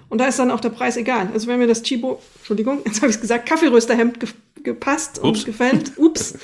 Und 0.09 0.19
da 0.19 0.27
ist 0.27 0.39
dann 0.39 0.51
auch 0.51 0.61
der 0.61 0.71
Preis 0.71 0.97
egal. 0.97 1.29
Also 1.33 1.47
wenn 1.47 1.59
mir 1.59 1.67
das 1.67 1.83
Chibo, 1.83 2.21
Entschuldigung, 2.37 2.81
jetzt 2.87 3.03
habe 3.03 3.11
ich 3.11 3.17
es 3.17 3.21
gesagt, 3.21 3.47
Kaffeerösterhemd 3.47 4.19
ge 4.55 4.65
gepasst 4.65 5.19
und 5.19 5.31
ups. 5.31 5.45
gefällt, 5.45 5.93
ups, 5.99 6.35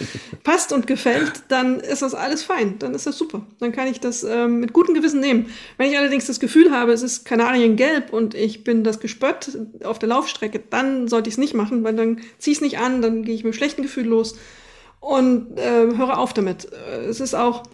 passt 0.43 0.73
und 0.73 0.87
gefällt, 0.87 1.43
dann 1.49 1.81
ist 1.81 2.03
das 2.03 2.15
alles 2.15 2.43
fein. 2.43 2.79
Dann 2.79 2.95
ist 2.95 3.07
das 3.07 3.17
super. 3.17 3.47
Dann 3.59 3.73
kann 3.73 3.89
ich 3.89 4.01
das 4.01 4.25
ähm, 4.25 4.61
mit 4.61 4.73
gutem 4.73 4.95
Gewissen 4.95 5.21
nehmen. 5.21 5.47
Wenn 5.77 5.91
ich 5.91 5.99
allerdings 5.99 6.27
das 6.27 6.41
Gefühl 6.41 6.71
habe, 6.71 6.93
es 6.93 7.03
ist 7.03 7.25
Kanariengelb 7.25 8.13
und 8.13 8.35
ich 8.35 8.65
bin 8.65 8.85
das 8.85 9.01
gespött 9.01 9.59
auf 9.85 9.99
der 9.99 10.09
Laufstrecke, 10.09 10.63
dann 10.71 11.09
sollte 11.09 11.29
ich 11.29 11.35
es 11.35 11.39
nicht 11.39 11.55
machen, 11.55 11.85
weil 11.85 11.95
dann 11.95 12.21
ziehe 12.39 12.53
ich 12.53 12.59
es 12.59 12.63
nicht 12.63 12.79
an, 12.79 13.03
dann 13.03 13.25
gehe 13.25 13.35
ich 13.35 13.45
mit 13.45 13.53
einem 13.53 13.59
schlechten 13.59 13.83
Gefühl 13.83 14.07
los 14.07 14.37
und 15.01 15.59
äh, 15.59 15.97
höre 15.97 16.19
auf 16.19 16.33
damit. 16.35 16.69
Es 17.09 17.21
ist 17.21 17.35
auch 17.35 17.65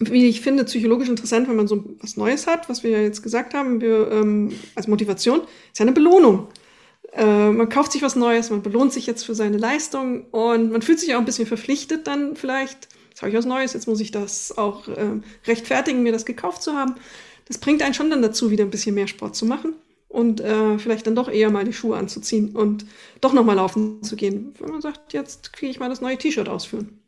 wie 0.00 0.28
ich 0.28 0.40
finde, 0.40 0.64
psychologisch 0.64 1.08
interessant, 1.08 1.48
wenn 1.48 1.56
man 1.56 1.66
so 1.66 1.84
was 2.00 2.16
Neues 2.16 2.46
hat, 2.46 2.68
was 2.68 2.82
wir 2.82 2.90
ja 2.90 3.00
jetzt 3.00 3.22
gesagt 3.22 3.54
haben, 3.54 3.80
wir, 3.80 4.10
ähm, 4.12 4.52
als 4.74 4.86
Motivation, 4.86 5.40
ist 5.40 5.78
ja 5.78 5.84
eine 5.84 5.92
Belohnung. 5.92 6.48
Äh, 7.18 7.50
man 7.50 7.68
kauft 7.68 7.90
sich 7.90 8.02
was 8.02 8.14
Neues, 8.14 8.50
man 8.50 8.62
belohnt 8.62 8.92
sich 8.92 9.06
jetzt 9.06 9.26
für 9.26 9.34
seine 9.34 9.56
Leistung 9.56 10.26
und 10.26 10.70
man 10.70 10.82
fühlt 10.82 11.00
sich 11.00 11.14
auch 11.14 11.18
ein 11.18 11.24
bisschen 11.24 11.48
verpflichtet 11.48 12.06
dann 12.06 12.36
vielleicht, 12.36 12.88
jetzt 13.10 13.22
habe 13.22 13.30
ich 13.30 13.36
was 13.36 13.44
Neues, 13.44 13.72
jetzt 13.72 13.88
muss 13.88 13.98
ich 13.98 14.12
das 14.12 14.56
auch 14.56 14.86
äh, 14.86 15.20
rechtfertigen, 15.44 16.04
mir 16.04 16.12
das 16.12 16.24
gekauft 16.24 16.62
zu 16.62 16.74
haben. 16.74 16.94
Das 17.46 17.58
bringt 17.58 17.82
einen 17.82 17.94
schon 17.94 18.08
dann 18.10 18.22
dazu, 18.22 18.52
wieder 18.52 18.62
ein 18.62 18.70
bisschen 18.70 18.94
mehr 18.94 19.08
Sport 19.08 19.34
zu 19.34 19.46
machen 19.46 19.74
und 20.06 20.40
äh, 20.40 20.78
vielleicht 20.78 21.08
dann 21.08 21.16
doch 21.16 21.28
eher 21.28 21.50
mal 21.50 21.64
die 21.64 21.72
Schuhe 21.72 21.96
anzuziehen 21.96 22.54
und 22.54 22.86
doch 23.20 23.32
nochmal 23.32 23.56
laufen 23.56 24.00
zu 24.04 24.14
gehen, 24.14 24.54
wenn 24.60 24.70
man 24.70 24.80
sagt, 24.80 25.12
jetzt 25.12 25.52
kriege 25.52 25.72
ich 25.72 25.80
mal 25.80 25.88
das 25.88 26.00
neue 26.00 26.18
T-Shirt 26.18 26.48
ausführen. 26.48 27.00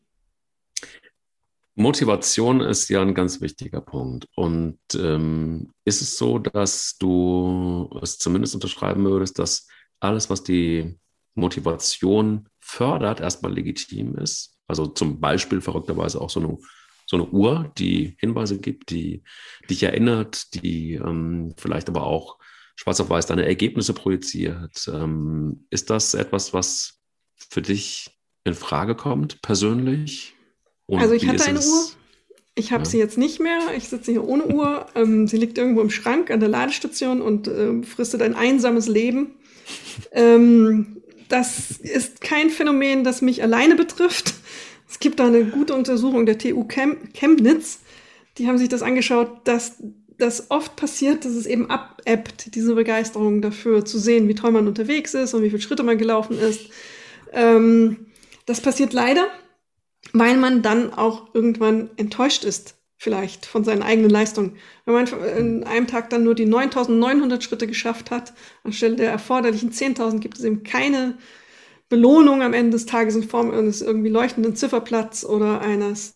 Motivation 1.77 2.61
ist 2.61 2.89
ja 2.89 3.01
ein 3.01 3.15
ganz 3.15 3.41
wichtiger 3.41 3.81
Punkt. 3.81 4.27
Und 4.35 4.79
ähm, 4.97 5.71
ist 5.85 6.03
es 6.03 6.19
so, 6.19 6.39
dass 6.41 6.99
du 6.99 7.89
es 8.03 8.19
zumindest 8.19 8.55
unterschreiben 8.55 9.05
würdest, 9.05 9.39
dass 9.39 9.69
alles, 10.01 10.31
was 10.31 10.43
die 10.43 10.99
Motivation 11.35 12.49
fördert, 12.61 13.21
erstmal 13.21 13.53
legitim 13.53 14.17
ist? 14.17 14.57
Also 14.67 14.87
zum 14.87 15.21
Beispiel 15.21 15.61
verrückterweise 15.61 16.21
auch 16.21 16.31
so 16.31 16.41
eine, 16.41 16.59
so 17.07 17.17
eine 17.17 17.27
Uhr, 17.27 17.73
die 17.79 18.17
Hinweise 18.21 18.59
gibt, 18.59 18.91
die 18.91 19.23
dich 19.69 19.83
erinnert, 19.83 20.55
die 20.55 20.95
ähm, 20.95 21.55
vielleicht 21.57 21.89
aber 21.89 22.05
auch 22.05 22.39
schwarz 22.77 23.01
auf 23.01 23.11
weiß 23.11 23.27
deine 23.27 23.45
Ergebnisse 23.45 23.93
projiziert. 23.93 24.89
Ähm, 24.93 25.67
ist 25.71 25.91
das 25.91 26.15
etwas, 26.15 26.55
was 26.55 27.01
für 27.37 27.63
dich 27.63 28.11
in 28.45 28.55
Frage 28.55 28.95
kommt, 28.95 29.43
persönlich? 29.43 30.35
Und 30.87 31.01
also 31.01 31.15
ich 31.15 31.29
hatte 31.29 31.45
eine 31.45 31.61
Uhr. 31.61 31.91
Ich 32.55 32.73
habe 32.73 32.85
ja. 32.85 32.91
sie 32.91 32.99
jetzt 32.99 33.19
nicht 33.19 33.41
mehr. 33.41 33.61
Ich 33.77 33.89
sitze 33.89 34.13
hier 34.13 34.25
ohne 34.25 34.47
Uhr. 34.47 34.87
Ähm, 34.95 35.27
sie 35.27 35.37
liegt 35.37 35.59
irgendwo 35.59 35.81
im 35.81 35.91
Schrank 35.91 36.31
an 36.31 36.41
der 36.41 36.49
Ladestation 36.49 37.23
und 37.23 37.49
äh, 37.49 37.83
fristet 37.83 38.23
ein 38.23 38.35
einsames 38.35 38.89
Leben. 38.89 39.35
Ähm, 40.13 41.03
das 41.29 41.71
ist 41.71 42.21
kein 42.21 42.51
Phänomen, 42.51 43.05
das 43.05 43.23
mich 43.23 43.43
alleine 43.43 43.77
betrifft. 43.77 44.35
Es 44.89 44.99
gibt 44.99 45.21
da 45.21 45.27
eine 45.27 45.45
gute 45.45 45.75
Untersuchung 45.75 46.27
der 46.27 46.39
TU 46.39 46.65
Chem 46.65 47.13
Chemnitz. 47.13 47.81
Die 48.39 48.49
haben 48.49 48.59
sich 48.59 48.69
das 48.69 48.83
angeschaut, 48.83 49.31
dass 49.45 49.77
das 50.19 50.51
oft 50.51 50.77
passiert, 50.77 51.25
dass 51.25 51.33
es 51.33 51.47
eben 51.47 51.71
abebbt, 51.71 52.55
diese 52.55 52.75
Begeisterung 52.75 53.41
dafür 53.41 53.85
zu 53.85 53.99
sehen, 53.99 54.29
wie 54.29 54.35
toll 54.35 54.51
man 54.51 54.69
unterwegs 54.69 55.15
ist 55.15 55.33
und 55.33 55.43
wie 55.43 55.51
viele 55.51 55.63
Schritte 55.63 55.83
man 55.83 55.99
gelaufen 55.99 56.39
ist. 56.39 56.69
Ähm, 57.33 58.07
das 58.47 58.61
passiert 58.61 58.93
leider 58.93 59.29
weil 60.13 60.37
man 60.37 60.63
dann 60.63 60.93
auch 60.93 61.35
irgendwann 61.35 61.91
enttäuscht 61.97 62.45
ist, 62.45 62.77
vielleicht 63.01 63.47
von 63.47 63.65
seinen 63.65 63.83
eigenen 63.83 64.11
Leistungen. 64.11 64.59
Wenn 64.85 64.93
man 64.93 65.07
in 65.39 65.65
einem 65.65 65.87
Tag 65.87 66.11
dann 66.11 66.23
nur 66.23 66.35
die 66.35 66.45
9900 66.45 67.43
Schritte 67.43 67.67
geschafft 67.67 68.11
hat, 68.11 68.35
anstelle 68.63 68.97
der 68.97 69.11
erforderlichen 69.11 69.73
10.000 69.73 70.19
gibt 70.19 70.37
es 70.37 70.45
eben 70.45 70.65
keine 70.65 71.17
Belohnung 71.89 72.43
am 72.43 72.53
Ende 72.53 72.73
des 72.73 72.85
Tages 72.85 73.17
in 73.17 73.23
Form 73.23 73.53
eines 73.53 73.81
irgendwie 73.81 74.11
leuchtenden 74.11 74.55
Zifferplatz 74.55 75.25
oder 75.25 75.63
eines 75.63 76.15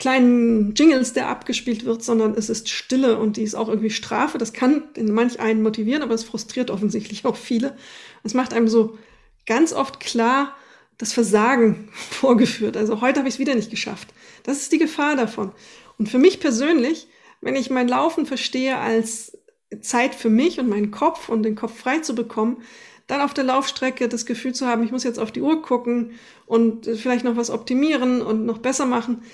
kleinen 0.00 0.74
Jingles, 0.74 1.12
der 1.12 1.28
abgespielt 1.28 1.84
wird, 1.84 2.02
sondern 2.02 2.34
es 2.34 2.50
ist 2.50 2.68
Stille 2.68 3.16
und 3.16 3.36
die 3.36 3.44
ist 3.44 3.54
auch 3.54 3.68
irgendwie 3.68 3.90
Strafe. 3.90 4.36
Das 4.36 4.52
kann 4.52 4.82
in 4.96 5.14
manch 5.14 5.38
einen 5.38 5.62
motivieren, 5.62 6.02
aber 6.02 6.14
es 6.14 6.24
frustriert 6.24 6.72
offensichtlich 6.72 7.24
auch 7.24 7.36
viele. 7.36 7.76
Es 8.24 8.34
macht 8.34 8.52
einem 8.52 8.66
so 8.66 8.98
ganz 9.46 9.72
oft 9.72 10.00
klar, 10.00 10.56
das 10.98 11.12
Versagen 11.12 11.88
vorgeführt. 11.92 12.76
Also 12.76 13.00
heute 13.00 13.20
habe 13.20 13.28
ich 13.28 13.36
es 13.36 13.38
wieder 13.38 13.54
nicht 13.54 13.70
geschafft. 13.70 14.08
Das 14.42 14.58
ist 14.58 14.72
die 14.72 14.78
Gefahr 14.78 15.14
davon. 15.14 15.52
Und 16.00 16.08
für 16.08 16.18
mich 16.18 16.40
persönlich, 16.40 17.08
wenn 17.42 17.56
ich 17.56 17.68
mein 17.68 17.86
Laufen 17.86 18.24
verstehe 18.24 18.78
als 18.78 19.36
Zeit 19.82 20.14
für 20.14 20.30
mich 20.30 20.58
und 20.58 20.66
meinen 20.66 20.90
Kopf 20.90 21.28
und 21.28 21.42
den 21.42 21.56
Kopf 21.56 21.78
frei 21.78 21.98
zu 21.98 22.14
bekommen, 22.14 22.62
dann 23.06 23.20
auf 23.20 23.34
der 23.34 23.44
Laufstrecke 23.44 24.08
das 24.08 24.24
Gefühl 24.24 24.54
zu 24.54 24.66
haben, 24.66 24.82
ich 24.82 24.92
muss 24.92 25.04
jetzt 25.04 25.18
auf 25.18 25.30
die 25.30 25.42
Uhr 25.42 25.60
gucken 25.60 26.12
und 26.46 26.86
vielleicht 26.86 27.22
noch 27.22 27.36
was 27.36 27.50
optimieren 27.50 28.22
und 28.22 28.46
noch 28.46 28.58
besser 28.58 28.86
machen. 28.86 29.24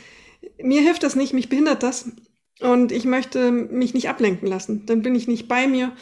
Mir 0.60 0.82
hilft 0.82 1.04
das 1.04 1.14
nicht, 1.14 1.32
mich 1.32 1.48
behindert 1.48 1.84
das. 1.84 2.10
Und 2.58 2.90
ich 2.90 3.04
möchte 3.04 3.52
mich 3.52 3.94
nicht 3.94 4.08
ablenken 4.08 4.48
lassen. 4.48 4.86
Dann 4.86 5.02
bin 5.02 5.14
ich 5.14 5.28
nicht 5.28 5.46
bei 5.46 5.68
mir 5.68 5.92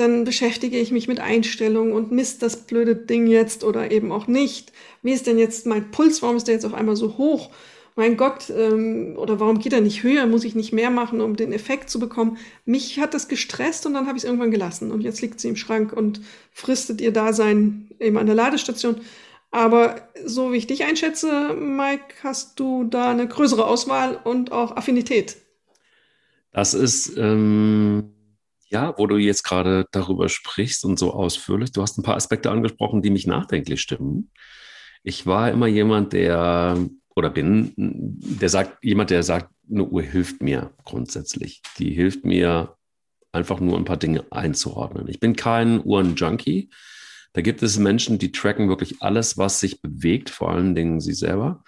dann 0.00 0.24
beschäftige 0.24 0.78
ich 0.78 0.92
mich 0.92 1.08
mit 1.08 1.20
Einstellungen 1.20 1.92
und 1.92 2.10
misst 2.10 2.42
das 2.42 2.64
blöde 2.64 2.96
Ding 2.96 3.26
jetzt 3.26 3.64
oder 3.64 3.90
eben 3.90 4.12
auch 4.12 4.26
nicht. 4.26 4.72
Wie 5.02 5.12
ist 5.12 5.26
denn 5.26 5.38
jetzt 5.38 5.66
mein 5.66 5.90
Puls? 5.90 6.22
Warum 6.22 6.36
ist 6.36 6.48
der 6.48 6.54
jetzt 6.54 6.64
auf 6.64 6.72
einmal 6.72 6.96
so 6.96 7.18
hoch? 7.18 7.50
Mein 8.00 8.16
Gott, 8.16 8.48
ähm, 8.48 9.12
oder 9.18 9.40
warum 9.40 9.58
geht 9.58 9.74
er 9.74 9.82
nicht 9.82 10.02
höher? 10.02 10.24
Muss 10.24 10.44
ich 10.44 10.54
nicht 10.54 10.72
mehr 10.72 10.88
machen, 10.88 11.20
um 11.20 11.36
den 11.36 11.52
Effekt 11.52 11.90
zu 11.90 12.00
bekommen? 12.00 12.38
Mich 12.64 12.98
hat 12.98 13.12
das 13.12 13.28
gestresst 13.28 13.84
und 13.84 13.92
dann 13.92 14.06
habe 14.06 14.16
ich 14.16 14.24
es 14.24 14.24
irgendwann 14.24 14.50
gelassen. 14.50 14.90
Und 14.90 15.02
jetzt 15.02 15.20
liegt 15.20 15.38
sie 15.38 15.48
im 15.48 15.56
Schrank 15.56 15.92
und 15.92 16.22
fristet 16.50 17.02
ihr 17.02 17.12
Dasein 17.12 17.90
eben 18.00 18.16
an 18.16 18.24
der 18.24 18.34
Ladestation. 18.34 19.02
Aber 19.50 20.08
so 20.24 20.50
wie 20.50 20.56
ich 20.56 20.66
dich 20.66 20.84
einschätze, 20.84 21.52
Mike, 21.52 22.14
hast 22.22 22.58
du 22.58 22.84
da 22.84 23.10
eine 23.10 23.28
größere 23.28 23.66
Auswahl 23.66 24.18
und 24.24 24.50
auch 24.50 24.78
Affinität. 24.78 25.36
Das 26.52 26.72
ist 26.72 27.18
ähm, 27.18 28.14
ja, 28.64 28.94
wo 28.96 29.08
du 29.08 29.18
jetzt 29.18 29.42
gerade 29.42 29.84
darüber 29.92 30.30
sprichst 30.30 30.86
und 30.86 30.98
so 30.98 31.12
ausführlich, 31.12 31.72
du 31.72 31.82
hast 31.82 31.98
ein 31.98 32.02
paar 32.02 32.16
Aspekte 32.16 32.50
angesprochen, 32.50 33.02
die 33.02 33.10
mich 33.10 33.26
nachdenklich 33.26 33.82
stimmen. 33.82 34.30
Ich 35.02 35.26
war 35.26 35.50
immer 35.50 35.66
jemand, 35.66 36.14
der 36.14 36.78
oder 37.16 37.30
bin, 37.30 37.72
der 37.76 38.48
sagt, 38.48 38.82
jemand, 38.84 39.10
der 39.10 39.22
sagt, 39.22 39.50
eine 39.70 39.84
Uhr 39.84 40.02
hilft 40.02 40.42
mir 40.42 40.72
grundsätzlich. 40.84 41.62
Die 41.78 41.90
hilft 41.90 42.24
mir 42.24 42.76
einfach 43.32 43.60
nur 43.60 43.76
ein 43.76 43.84
paar 43.84 43.96
Dinge 43.96 44.24
einzuordnen. 44.30 45.08
Ich 45.08 45.20
bin 45.20 45.36
kein 45.36 45.84
Uhren-Junkie. 45.84 46.70
Da 47.32 47.42
gibt 47.42 47.62
es 47.62 47.78
Menschen, 47.78 48.18
die 48.18 48.32
tracken 48.32 48.68
wirklich 48.68 49.02
alles, 49.02 49.38
was 49.38 49.60
sich 49.60 49.80
bewegt, 49.82 50.30
vor 50.30 50.50
allen 50.50 50.74
Dingen 50.74 51.00
sie 51.00 51.12
selber. 51.12 51.62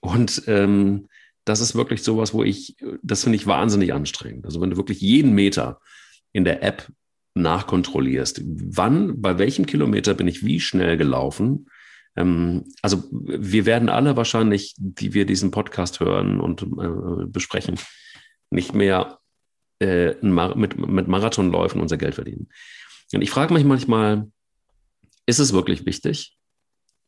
Und 0.00 0.42
ähm, 0.46 1.08
das 1.44 1.60
ist 1.60 1.74
wirklich 1.74 2.02
sowas, 2.02 2.34
wo 2.34 2.44
ich, 2.44 2.76
das 3.02 3.22
finde 3.22 3.36
ich 3.36 3.46
wahnsinnig 3.46 3.94
anstrengend. 3.94 4.44
Also 4.44 4.60
wenn 4.60 4.70
du 4.70 4.76
wirklich 4.76 5.00
jeden 5.00 5.34
Meter 5.34 5.80
in 6.32 6.44
der 6.44 6.62
App 6.62 6.88
nachkontrollierst. 7.34 8.42
Wann, 8.44 9.20
bei 9.20 9.38
welchem 9.38 9.64
Kilometer 9.64 10.14
bin 10.14 10.28
ich 10.28 10.44
wie 10.44 10.60
schnell 10.60 10.96
gelaufen? 10.96 11.70
Ähm, 12.16 12.64
also 12.82 13.04
wir 13.10 13.66
werden 13.66 13.88
alle 13.88 14.16
wahrscheinlich, 14.16 14.74
die 14.78 15.14
wir 15.14 15.26
diesen 15.26 15.50
Podcast 15.50 16.00
hören 16.00 16.40
und 16.40 16.62
äh, 16.62 17.26
besprechen, 17.26 17.78
nicht 18.50 18.74
mehr 18.74 19.18
äh, 19.80 20.14
mit, 20.22 20.76
mit 20.78 21.08
Marathonläufen 21.08 21.80
unser 21.80 21.96
Geld 21.96 22.14
verdienen. 22.14 22.48
Und 23.12 23.22
ich 23.22 23.30
frage 23.30 23.54
mich 23.54 23.64
manchmal, 23.64 24.30
ist 25.26 25.38
es 25.38 25.52
wirklich 25.52 25.86
wichtig, 25.86 26.38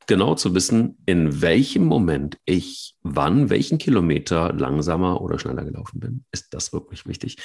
genau 0.06 0.34
zu 0.34 0.54
wissen, 0.54 0.98
in 1.06 1.40
welchem 1.40 1.84
Moment 1.84 2.36
ich 2.44 2.96
wann 3.02 3.48
welchen 3.48 3.78
Kilometer 3.78 4.52
langsamer 4.52 5.20
oder 5.20 5.38
schneller 5.38 5.64
gelaufen 5.64 6.00
bin. 6.00 6.24
Ist 6.32 6.52
das 6.52 6.72
wirklich 6.72 7.06
wichtig? 7.06 7.36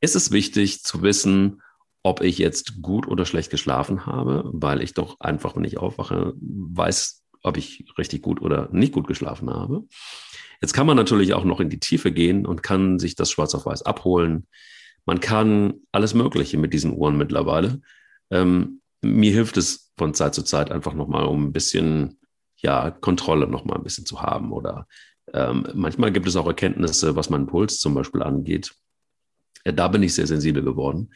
Ist 0.00 0.16
es 0.16 0.32
wichtig 0.32 0.82
zu 0.82 1.02
wissen, 1.02 1.60
ob 2.04 2.20
ich 2.20 2.38
jetzt 2.38 2.82
gut 2.82 3.08
oder 3.08 3.24
schlecht 3.24 3.50
geschlafen 3.50 4.06
habe, 4.06 4.44
weil 4.52 4.82
ich 4.82 4.92
doch 4.92 5.18
einfach, 5.20 5.56
wenn 5.56 5.64
ich 5.64 5.78
aufwache, 5.78 6.34
weiß, 6.36 7.24
ob 7.42 7.56
ich 7.56 7.86
richtig 7.98 8.22
gut 8.22 8.40
oder 8.40 8.68
nicht 8.72 8.92
gut 8.92 9.06
geschlafen 9.06 9.50
habe. 9.50 9.84
Jetzt 10.60 10.74
kann 10.74 10.86
man 10.86 10.96
natürlich 10.96 11.34
auch 11.34 11.44
noch 11.44 11.60
in 11.60 11.70
die 11.70 11.80
Tiefe 11.80 12.12
gehen 12.12 12.46
und 12.46 12.62
kann 12.62 12.98
sich 12.98 13.16
das 13.16 13.30
schwarz 13.30 13.54
auf 13.54 13.66
weiß 13.66 13.82
abholen. 13.82 14.46
Man 15.06 15.20
kann 15.20 15.74
alles 15.92 16.14
Mögliche 16.14 16.58
mit 16.58 16.72
diesen 16.72 16.92
Uhren 16.92 17.16
mittlerweile. 17.16 17.80
Ähm, 18.30 18.82
mir 19.02 19.32
hilft 19.32 19.56
es 19.56 19.92
von 19.96 20.14
Zeit 20.14 20.34
zu 20.34 20.42
Zeit 20.42 20.70
einfach 20.70 20.94
nochmal, 20.94 21.24
um 21.24 21.46
ein 21.46 21.52
bisschen 21.52 22.18
ja, 22.56 22.90
Kontrolle 22.90 23.46
nochmal 23.46 23.78
ein 23.78 23.84
bisschen 23.84 24.06
zu 24.06 24.22
haben 24.22 24.52
oder 24.52 24.86
Ähm, 25.32 25.66
manchmal 25.74 26.12
gibt 26.12 26.28
es 26.28 26.36
auch 26.36 26.46
Erkenntnisse, 26.46 27.16
was 27.16 27.30
meinen 27.30 27.46
Puls 27.46 27.80
zum 27.80 27.94
Beispiel 27.94 28.22
angeht. 28.22 28.74
Äh, 29.64 29.72
da 29.72 29.88
bin 29.88 30.02
ich 30.02 30.14
sehr 30.14 30.26
sensibel 30.26 30.62
geworden, 30.62 31.14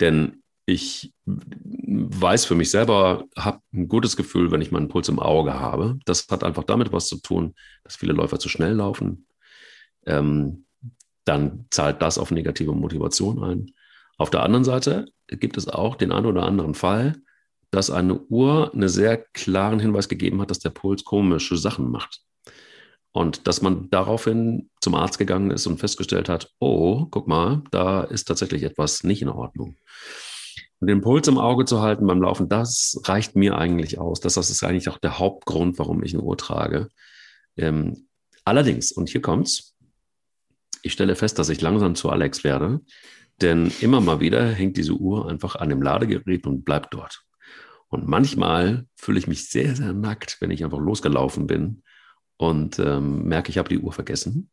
denn 0.00 0.42
ich 0.66 1.12
weiß 1.26 2.44
für 2.44 2.54
mich 2.54 2.70
selber, 2.70 3.24
habe 3.36 3.60
ein 3.72 3.88
gutes 3.88 4.16
Gefühl, 4.16 4.50
wenn 4.50 4.60
ich 4.60 4.70
meinen 4.70 4.88
Puls 4.88 5.08
im 5.08 5.18
Auge 5.18 5.54
habe. 5.58 5.98
Das 6.04 6.28
hat 6.30 6.44
einfach 6.44 6.64
damit 6.64 6.92
was 6.92 7.08
zu 7.08 7.20
tun, 7.20 7.54
dass 7.82 7.96
viele 7.96 8.12
Läufer 8.12 8.38
zu 8.38 8.48
schnell 8.48 8.74
laufen. 8.74 9.26
Ähm, 10.06 10.66
dann 11.24 11.66
zahlt 11.70 12.00
das 12.02 12.18
auf 12.18 12.30
negative 12.30 12.72
Motivation 12.72 13.42
ein. 13.42 13.72
Auf 14.16 14.30
der 14.30 14.42
anderen 14.42 14.64
Seite 14.64 15.06
gibt 15.28 15.56
es 15.56 15.68
auch 15.68 15.96
den 15.96 16.12
einen 16.12 16.26
oder 16.26 16.44
anderen 16.44 16.74
Fall, 16.74 17.16
dass 17.70 17.90
eine 17.90 18.18
Uhr 18.18 18.72
einen 18.72 18.88
sehr 18.88 19.16
klaren 19.16 19.80
Hinweis 19.80 20.08
gegeben 20.08 20.40
hat, 20.40 20.50
dass 20.50 20.58
der 20.58 20.70
Puls 20.70 21.04
komische 21.04 21.56
Sachen 21.56 21.90
macht. 21.90 22.20
Und 23.12 23.48
dass 23.48 23.60
man 23.60 23.90
daraufhin 23.90 24.70
zum 24.80 24.94
Arzt 24.94 25.18
gegangen 25.18 25.50
ist 25.50 25.66
und 25.66 25.78
festgestellt 25.78 26.28
hat, 26.28 26.52
oh, 26.60 27.06
guck 27.10 27.26
mal, 27.26 27.62
da 27.72 28.02
ist 28.02 28.24
tatsächlich 28.24 28.62
etwas 28.62 29.02
nicht 29.02 29.22
in 29.22 29.28
Ordnung. 29.28 29.76
Und 30.78 30.86
den 30.88 31.00
Puls 31.00 31.26
im 31.28 31.36
Auge 31.36 31.64
zu 31.64 31.82
halten 31.82 32.06
beim 32.06 32.22
Laufen, 32.22 32.48
das 32.48 33.00
reicht 33.04 33.36
mir 33.36 33.58
eigentlich 33.58 33.98
aus. 33.98 34.20
Das, 34.20 34.34
das 34.34 34.48
ist 34.48 34.62
eigentlich 34.62 34.88
auch 34.88 34.98
der 34.98 35.18
Hauptgrund, 35.18 35.78
warum 35.78 36.02
ich 36.02 36.14
eine 36.14 36.22
Uhr 36.22 36.36
trage. 36.36 36.88
Ähm, 37.56 38.06
allerdings, 38.44 38.92
und 38.92 39.08
hier 39.08 39.20
kommt's, 39.20 39.74
ich 40.82 40.92
stelle 40.92 41.16
fest, 41.16 41.38
dass 41.38 41.50
ich 41.50 41.60
langsam 41.60 41.96
zu 41.96 42.08
Alex 42.10 42.44
werde, 42.44 42.80
denn 43.40 43.72
immer 43.80 44.00
mal 44.00 44.20
wieder 44.20 44.46
hängt 44.50 44.76
diese 44.76 44.94
Uhr 44.94 45.28
einfach 45.28 45.56
an 45.56 45.68
dem 45.68 45.82
Ladegerät 45.82 46.46
und 46.46 46.64
bleibt 46.64 46.94
dort. 46.94 47.24
Und 47.88 48.06
manchmal 48.06 48.86
fühle 48.94 49.18
ich 49.18 49.26
mich 49.26 49.50
sehr, 49.50 49.74
sehr 49.74 49.92
nackt, 49.92 50.36
wenn 50.40 50.52
ich 50.52 50.64
einfach 50.64 50.78
losgelaufen 50.78 51.46
bin 51.46 51.82
und 52.40 52.78
ähm, 52.78 53.24
merke, 53.24 53.50
ich 53.50 53.58
habe 53.58 53.68
die 53.68 53.78
Uhr 53.78 53.92
vergessen. 53.92 54.50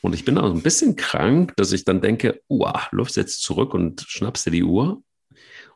Und 0.00 0.14
ich 0.14 0.24
bin 0.24 0.38
auch 0.38 0.50
ein 0.50 0.62
bisschen 0.62 0.96
krank, 0.96 1.54
dass 1.56 1.72
ich 1.72 1.84
dann 1.84 2.00
denke, 2.00 2.42
oh, 2.48 2.70
läufst 2.90 3.16
jetzt 3.16 3.42
zurück 3.42 3.74
und 3.74 4.02
schnappst 4.02 4.46
dir 4.46 4.50
die 4.50 4.64
Uhr. 4.64 5.02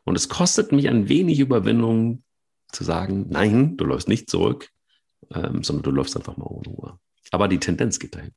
Und 0.05 0.15
es 0.15 0.29
kostet 0.29 0.71
mich 0.71 0.89
ein 0.89 1.09
wenig 1.09 1.39
Überwindung 1.39 2.23
zu 2.71 2.83
sagen, 2.83 3.27
nein, 3.29 3.75
du 3.77 3.85
läufst 3.85 4.07
nicht 4.07 4.29
zurück, 4.29 4.69
ähm, 5.33 5.63
sondern 5.63 5.83
du 5.83 5.91
läufst 5.91 6.15
einfach 6.15 6.37
mal 6.37 6.45
ohne 6.45 6.69
Uhr. 6.69 6.99
Aber 7.31 7.47
die 7.47 7.59
Tendenz 7.59 7.99
geht 7.99 8.15
dahin. 8.15 8.31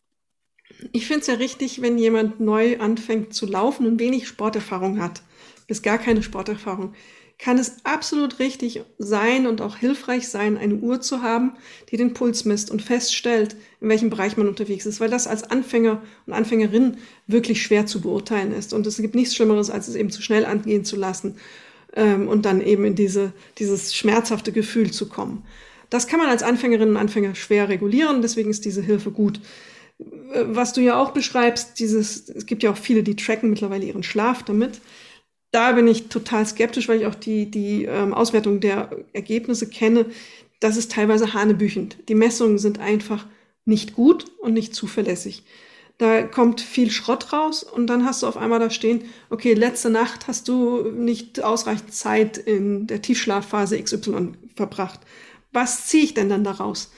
Ich 0.92 1.06
finde 1.06 1.20
es 1.20 1.26
ja 1.26 1.34
richtig, 1.34 1.82
wenn 1.82 1.98
jemand 1.98 2.40
neu 2.40 2.78
anfängt 2.80 3.34
zu 3.34 3.46
laufen 3.46 3.86
und 3.86 4.00
wenig 4.00 4.26
Sporterfahrung 4.26 5.00
hat, 5.00 5.22
bis 5.66 5.82
gar 5.82 5.98
keine 5.98 6.22
Sporterfahrung, 6.22 6.94
kann 7.38 7.58
es 7.58 7.84
absolut 7.84 8.38
richtig 8.38 8.82
sein 8.98 9.46
und 9.46 9.60
auch 9.60 9.76
hilfreich 9.76 10.28
sein, 10.28 10.56
eine 10.56 10.76
Uhr 10.76 11.00
zu 11.02 11.22
haben, 11.22 11.52
die 11.90 11.98
den 11.98 12.14
Puls 12.14 12.46
misst 12.46 12.70
und 12.70 12.80
feststellt, 12.80 13.56
in 13.80 13.88
welchem 13.90 14.08
Bereich 14.08 14.36
man 14.38 14.48
unterwegs 14.48 14.86
ist, 14.86 15.00
weil 15.00 15.10
das 15.10 15.26
als 15.26 15.44
Anfänger 15.44 16.02
und 16.26 16.32
Anfängerin 16.32 16.96
wirklich 17.26 17.62
schwer 17.62 17.84
zu 17.84 18.00
beurteilen 18.00 18.54
ist. 18.54 18.72
Und 18.72 18.86
es 18.86 18.96
gibt 18.96 19.14
nichts 19.14 19.34
Schlimmeres, 19.34 19.68
als 19.68 19.86
es 19.86 19.96
eben 19.96 20.10
zu 20.10 20.22
schnell 20.22 20.46
angehen 20.46 20.84
zu 20.84 20.96
lassen 20.96 21.36
ähm, 21.92 22.26
und 22.26 22.46
dann 22.46 22.62
eben 22.62 22.86
in 22.86 22.94
diese, 22.94 23.32
dieses 23.58 23.94
schmerzhafte 23.94 24.50
Gefühl 24.50 24.90
zu 24.90 25.06
kommen. 25.08 25.44
Das 25.90 26.06
kann 26.06 26.18
man 26.18 26.30
als 26.30 26.42
Anfängerin 26.42 26.90
und 26.90 26.96
Anfänger 26.96 27.34
schwer 27.34 27.68
regulieren, 27.68 28.22
deswegen 28.22 28.50
ist 28.50 28.64
diese 28.64 28.82
Hilfe 28.82 29.10
gut. 29.10 29.40
Äh, 29.98 30.44
was 30.46 30.72
du 30.72 30.80
ja 30.80 30.98
auch 30.98 31.10
beschreibst, 31.10 31.78
dieses, 31.80 32.30
es 32.30 32.46
gibt 32.46 32.62
ja 32.62 32.70
auch 32.70 32.78
viele, 32.78 33.02
die 33.02 33.16
tracken 33.16 33.50
mittlerweile 33.50 33.84
ihren 33.84 34.02
Schlaf 34.02 34.42
damit 34.42 34.80
da 35.50 35.72
bin 35.72 35.86
ich 35.88 36.08
total 36.08 36.44
skeptisch, 36.46 36.88
weil 36.88 37.00
ich 37.00 37.06
auch 37.06 37.14
die, 37.14 37.50
die 37.50 37.84
ähm, 37.84 38.12
Auswertung 38.12 38.60
der 38.60 38.90
Ergebnisse 39.12 39.68
kenne. 39.68 40.06
Das 40.60 40.76
ist 40.76 40.92
teilweise 40.92 41.34
hanebüchend. 41.34 41.98
Die 42.08 42.14
Messungen 42.14 42.58
sind 42.58 42.78
einfach 42.78 43.26
nicht 43.64 43.94
gut 43.94 44.26
und 44.40 44.52
nicht 44.52 44.74
zuverlässig. 44.74 45.44
Da 45.98 46.22
kommt 46.22 46.60
viel 46.60 46.90
Schrott 46.90 47.32
raus 47.32 47.62
und 47.62 47.86
dann 47.86 48.04
hast 48.04 48.22
du 48.22 48.26
auf 48.26 48.36
einmal 48.36 48.58
da 48.58 48.68
stehen, 48.68 49.04
okay, 49.30 49.54
letzte 49.54 49.88
Nacht 49.88 50.28
hast 50.28 50.46
du 50.46 50.90
nicht 50.90 51.42
ausreichend 51.42 51.94
Zeit 51.94 52.36
in 52.36 52.86
der 52.86 53.00
Tiefschlafphase 53.00 53.82
XY 53.82 54.32
verbracht. 54.54 55.00
Was 55.52 55.86
ziehe 55.86 56.04
ich 56.04 56.12
denn 56.12 56.28
dann 56.28 56.44
daraus? 56.44 56.90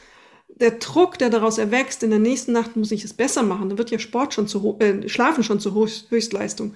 Der 0.49 0.73
Druck, 0.73 1.17
der 1.19 1.31
daraus 1.31 1.59
erwächst, 1.59 2.03
in 2.03 2.11
der 2.11 2.19
nächsten 2.19 2.51
Nacht 2.51 2.75
muss 2.75 2.91
ich 2.91 3.05
es 3.05 3.15
besser 3.15 3.45
machen. 3.45 3.69
Da 3.69 3.79
wird 3.79 3.93
ja 3.93 4.01
Sport 4.01 4.35
schon 4.35 4.49
zu, 4.49 4.77
äh, 4.81 5.09
Schlafen 5.09 5.45
schon 5.45 5.61
zur 5.61 5.75
Höchstleistung. 5.77 6.75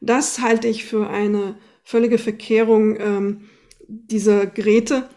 Das 0.00 0.40
halte 0.40 0.68
ich 0.68 0.84
für 0.84 1.08
eine 1.08 1.56
völlige 1.82 2.18
Verkehrung 2.18 2.96
ähm, 2.98 3.40
dieser 3.88 4.46
Geräte, 4.46 5.08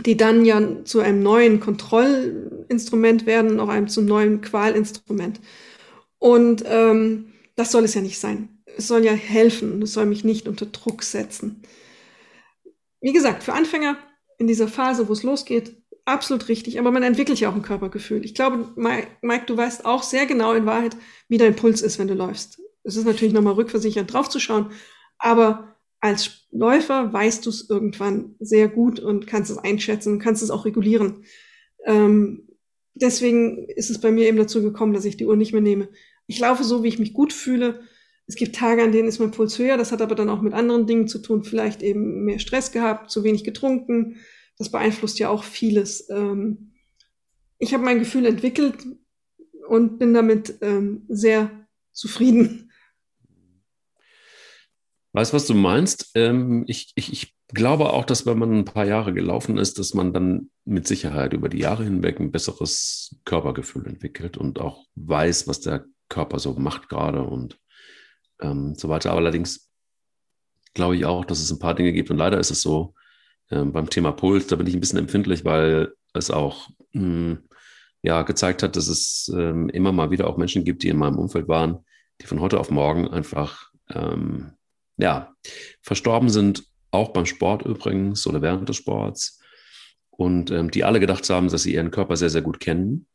die 0.00 0.16
dann 0.16 0.44
ja 0.44 0.84
zu 0.84 1.00
einem 1.00 1.22
neuen 1.22 1.60
Kontrollinstrument 1.60 3.26
werden, 3.26 3.60
auch 3.60 3.68
einem 3.68 3.88
zum 3.88 4.04
neuen 4.04 4.40
Qualinstrument. 4.40 5.40
Und 6.18 6.64
ähm, 6.66 7.32
das 7.54 7.72
soll 7.72 7.84
es 7.84 7.94
ja 7.94 8.02
nicht 8.02 8.18
sein. 8.18 8.62
Es 8.76 8.88
soll 8.88 9.04
ja 9.04 9.12
helfen, 9.12 9.82
es 9.82 9.94
soll 9.94 10.06
mich 10.06 10.24
nicht 10.24 10.48
unter 10.48 10.66
Druck 10.66 11.02
setzen. 11.02 11.62
Wie 13.00 13.12
gesagt, 13.12 13.42
für 13.42 13.54
Anfänger 13.54 13.96
in 14.38 14.46
dieser 14.46 14.68
Phase, 14.68 15.08
wo 15.08 15.12
es 15.12 15.22
losgeht, 15.22 15.76
absolut 16.04 16.48
richtig, 16.48 16.78
aber 16.78 16.90
man 16.90 17.02
entwickelt 17.02 17.40
ja 17.40 17.50
auch 17.50 17.54
ein 17.54 17.62
Körpergefühl. 17.62 18.24
Ich 18.24 18.34
glaube, 18.34 18.72
Mike, 18.76 19.46
du 19.46 19.56
weißt 19.56 19.84
auch 19.84 20.02
sehr 20.02 20.26
genau 20.26 20.52
in 20.52 20.66
Wahrheit, 20.66 20.96
wie 21.28 21.38
dein 21.38 21.56
Puls 21.56 21.82
ist, 21.82 21.98
wenn 21.98 22.08
du 22.08 22.14
läufst. 22.14 22.60
Es 22.86 22.96
ist 22.96 23.04
natürlich 23.04 23.34
nochmal 23.34 23.54
rückversichert 23.54 24.12
draufzuschauen, 24.12 24.70
aber 25.18 25.76
als 26.00 26.46
Läufer 26.52 27.12
weißt 27.12 27.44
du 27.44 27.50
es 27.50 27.68
irgendwann 27.68 28.36
sehr 28.38 28.68
gut 28.68 29.00
und 29.00 29.26
kannst 29.26 29.50
es 29.50 29.58
einschätzen, 29.58 30.18
kannst 30.18 30.42
es 30.42 30.50
auch 30.50 30.64
regulieren. 30.64 31.24
Ähm, 31.84 32.48
deswegen 32.94 33.68
ist 33.68 33.90
es 33.90 34.00
bei 34.00 34.10
mir 34.12 34.28
eben 34.28 34.38
dazu 34.38 34.62
gekommen, 34.62 34.92
dass 34.92 35.04
ich 35.04 35.16
die 35.16 35.26
Uhr 35.26 35.36
nicht 35.36 35.52
mehr 35.52 35.62
nehme. 35.62 35.88
Ich 36.26 36.38
laufe 36.38 36.64
so, 36.64 36.82
wie 36.82 36.88
ich 36.88 36.98
mich 36.98 37.12
gut 37.12 37.32
fühle. 37.32 37.80
Es 38.26 38.34
gibt 38.34 38.56
Tage, 38.56 38.82
an 38.82 38.92
denen 38.92 39.08
ist 39.08 39.20
mein 39.20 39.30
Puls 39.30 39.58
höher. 39.58 39.76
Das 39.76 39.92
hat 39.92 40.02
aber 40.02 40.14
dann 40.14 40.30
auch 40.30 40.42
mit 40.42 40.52
anderen 40.52 40.86
Dingen 40.86 41.08
zu 41.08 41.18
tun. 41.18 41.44
Vielleicht 41.44 41.82
eben 41.82 42.24
mehr 42.24 42.38
Stress 42.38 42.72
gehabt, 42.72 43.10
zu 43.10 43.22
wenig 43.24 43.44
getrunken. 43.44 44.16
Das 44.58 44.70
beeinflusst 44.70 45.18
ja 45.18 45.28
auch 45.28 45.44
vieles. 45.44 46.08
Ähm, 46.10 46.72
ich 47.58 47.72
habe 47.72 47.84
mein 47.84 47.98
Gefühl 47.98 48.26
entwickelt 48.26 48.76
und 49.68 49.98
bin 49.98 50.12
damit 50.12 50.58
ähm, 50.60 51.04
sehr 51.08 51.50
zufrieden. 51.92 52.65
Weißt 55.16 55.32
was 55.32 55.46
du 55.46 55.54
meinst? 55.54 56.10
Ähm, 56.14 56.64
ich, 56.66 56.92
ich, 56.94 57.10
ich 57.10 57.34
glaube 57.48 57.88
auch, 57.94 58.04
dass 58.04 58.26
wenn 58.26 58.38
man 58.38 58.52
ein 58.52 58.64
paar 58.66 58.84
Jahre 58.84 59.14
gelaufen 59.14 59.56
ist, 59.56 59.78
dass 59.78 59.94
man 59.94 60.12
dann 60.12 60.50
mit 60.66 60.86
Sicherheit 60.86 61.32
über 61.32 61.48
die 61.48 61.60
Jahre 61.60 61.84
hinweg 61.84 62.20
ein 62.20 62.30
besseres 62.30 63.16
Körpergefühl 63.24 63.86
entwickelt 63.86 64.36
und 64.36 64.60
auch 64.60 64.84
weiß, 64.94 65.48
was 65.48 65.60
der 65.60 65.86
Körper 66.10 66.38
so 66.38 66.52
macht 66.52 66.90
gerade 66.90 67.22
und 67.22 67.58
ähm, 68.42 68.74
so 68.74 68.90
weiter. 68.90 69.12
Aber 69.12 69.20
allerdings 69.20 69.70
glaube 70.74 70.96
ich 70.96 71.06
auch, 71.06 71.24
dass 71.24 71.40
es 71.40 71.50
ein 71.50 71.60
paar 71.60 71.74
Dinge 71.74 71.94
gibt 71.94 72.10
und 72.10 72.18
leider 72.18 72.38
ist 72.38 72.50
es 72.50 72.60
so, 72.60 72.92
ähm, 73.50 73.72
beim 73.72 73.88
Thema 73.88 74.12
Puls, 74.12 74.48
da 74.48 74.56
bin 74.56 74.66
ich 74.66 74.74
ein 74.74 74.80
bisschen 74.80 74.98
empfindlich, 74.98 75.46
weil 75.46 75.94
es 76.12 76.30
auch 76.30 76.68
mh, 76.92 77.00
hm, 77.00 77.48
ja, 78.02 78.20
gezeigt 78.20 78.62
hat, 78.62 78.76
dass 78.76 78.88
es 78.88 79.32
ähm, 79.34 79.70
immer 79.70 79.92
mal 79.92 80.10
wieder 80.10 80.26
auch 80.26 80.36
Menschen 80.36 80.64
gibt, 80.64 80.82
die 80.82 80.90
in 80.90 80.98
meinem 80.98 81.18
Umfeld 81.18 81.48
waren, 81.48 81.86
die 82.20 82.26
von 82.26 82.40
heute 82.40 82.60
auf 82.60 82.70
morgen 82.70 83.08
einfach 83.08 83.70
ähm, 83.88 84.52
ja, 84.96 85.34
verstorben 85.82 86.28
sind, 86.28 86.64
auch 86.90 87.10
beim 87.10 87.26
Sport 87.26 87.62
übrigens 87.62 88.26
oder 88.26 88.42
während 88.42 88.68
des 88.68 88.76
Sports. 88.76 89.40
Und 90.10 90.50
ähm, 90.50 90.70
die 90.70 90.84
alle 90.84 91.00
gedacht 91.00 91.28
haben, 91.28 91.48
dass 91.48 91.62
sie 91.62 91.74
ihren 91.74 91.90
Körper 91.90 92.16
sehr, 92.16 92.30
sehr 92.30 92.42
gut 92.42 92.58
kennen 92.58 93.06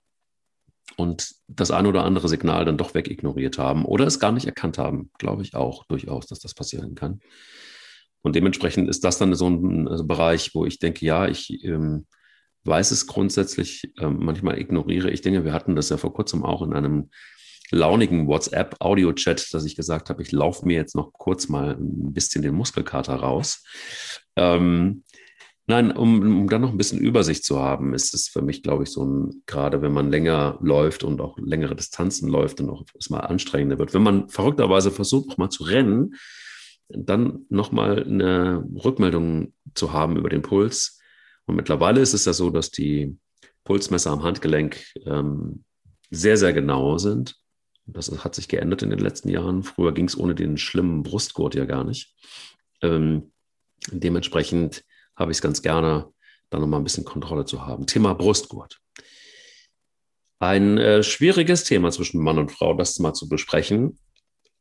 und 0.98 1.34
das 1.48 1.72
ein 1.72 1.88
oder 1.88 2.04
andere 2.04 2.30
Signal 2.30 2.66
dann 2.66 2.78
doch 2.78 2.94
wegignoriert 2.94 3.58
haben 3.58 3.86
oder 3.86 4.06
es 4.06 4.20
gar 4.20 4.32
nicht 4.32 4.46
erkannt 4.46 4.78
haben, 4.78 5.10
glaube 5.18 5.42
ich 5.42 5.56
auch 5.56 5.86
durchaus, 5.86 6.28
dass 6.28 6.40
das 6.40 6.54
passieren 6.54 6.96
kann. 6.96 7.22
Und 8.22 8.36
dementsprechend 8.36 8.88
ist 8.88 9.04
das 9.04 9.18
dann 9.18 9.34
so 9.34 9.50
ein 9.50 9.88
also 9.88 10.06
Bereich, 10.06 10.54
wo 10.54 10.66
ich 10.66 10.78
denke, 10.78 11.04
ja, 11.04 11.28
ich 11.28 11.64
ähm, 11.64 12.06
weiß 12.66 12.92
es 12.92 13.08
grundsätzlich, 13.08 13.92
ähm, 14.00 14.18
manchmal 14.20 14.60
ignoriere 14.60 15.10
ich 15.10 15.22
Dinge. 15.22 15.44
Wir 15.44 15.54
hatten 15.54 15.76
das 15.76 15.90
ja 15.90 15.98
vor 15.98 16.14
kurzem 16.14 16.46
auch 16.46 16.62
in 16.62 16.74
einem 16.74 17.10
launigen 17.72 18.28
WhatsApp-Audio-Chat, 18.28 19.54
dass 19.54 19.66
ich 19.66 19.76
gesagt 19.76 20.10
habe, 20.10 20.22
ich 20.22 20.32
laufe 20.32 20.66
mir 20.66 20.76
jetzt 20.76 20.96
noch 20.96 21.14
kurz 21.14 21.50
mal 21.50 21.76
ein 21.76 22.14
bisschen 22.14 22.42
den 22.42 22.54
Muskelkater 22.54 23.16
raus. 23.16 23.64
Ähm, 24.36 25.04
nein, 25.68 25.92
um, 25.92 26.42
um 26.42 26.50
dann 26.50 26.62
noch 26.62 26.72
ein 26.72 26.78
bisschen 26.78 27.00
Übersicht 27.00 27.44
zu 27.44 27.60
haben, 27.60 27.94
ist 27.94 28.14
es 28.14 28.28
für 28.28 28.42
mich, 28.42 28.62
glaube 28.62 28.84
ich, 28.84 28.90
so 28.90 29.06
ein, 29.06 29.44
gerade 29.46 29.82
wenn 29.82 29.94
man 29.94 30.12
länger 30.12 30.60
läuft 30.62 31.04
und 31.04 31.22
auch 31.22 31.38
längere 31.40 31.76
Distanzen 31.76 32.30
läuft 32.30 32.60
und 32.62 32.70
auch 32.70 32.84
es 33.00 33.10
mal 33.10 33.22
anstrengender 33.22 33.80
wird. 33.80 33.94
Wenn 33.94 34.04
man 34.04 34.30
verrückterweise 34.30 34.92
versucht, 34.92 35.30
noch 35.30 35.38
mal 35.38 35.50
zu 35.50 35.64
rennen, 35.64 36.16
dann 36.90 37.46
noch 37.50 37.72
mal 37.72 38.04
eine 38.04 38.66
Rückmeldung 38.84 39.54
zu 39.76 39.94
haben 39.94 40.18
über 40.18 40.30
den 40.30 40.42
Puls. 40.42 41.00
Und 41.46 41.56
mittlerweile 41.56 42.02
ist 42.02 42.14
es 42.14 42.26
ja 42.26 42.34
so, 42.34 42.50
dass 42.50 42.70
die 42.70 43.18
Pulsmesser 43.64 44.12
am 44.12 44.24
Handgelenk 44.24 44.84
ähm, 45.06 45.64
sehr, 46.10 46.38
sehr 46.38 46.54
genau 46.54 46.98
sind. 46.98 47.41
Das 47.86 48.12
hat 48.24 48.36
sich 48.36 48.48
geändert 48.48 48.84
in 48.84 48.90
den 48.90 49.00
letzten 49.00 49.30
Jahren. 49.30 49.64
Früher 49.64 49.94
ging 49.94 50.06
es 50.06 50.18
ohne 50.18 50.36
den 50.36 50.58
schlimmen 50.58 51.04
Brustgurt 51.04 51.56
ja 51.56 51.66
gar 51.66 51.84
nicht. 51.84 52.16
Ähm, 52.82 53.32
dementsprechend 53.92 54.84
habe 55.16 55.32
ich 55.32 55.38
es 55.38 55.42
ganz 55.42 55.62
gerne, 55.62 56.12
da 56.50 56.60
nochmal 56.60 56.80
ein 56.80 56.84
bisschen 56.84 57.06
Kontrolle 57.06 57.46
zu 57.46 57.66
haben. 57.66 57.88
Thema 57.88 58.14
Brustgurt. 58.14 58.80
Ein 60.40 60.78
äh, 60.78 61.04
schwieriges 61.04 61.64
Thema 61.64 61.92
zwischen 61.92 62.22
Mann 62.22 62.40
und 62.40 62.52
Frau, 62.52 62.74
das 62.74 63.00
mal 63.00 63.14
zu 63.14 63.30
besprechen. 63.30 64.00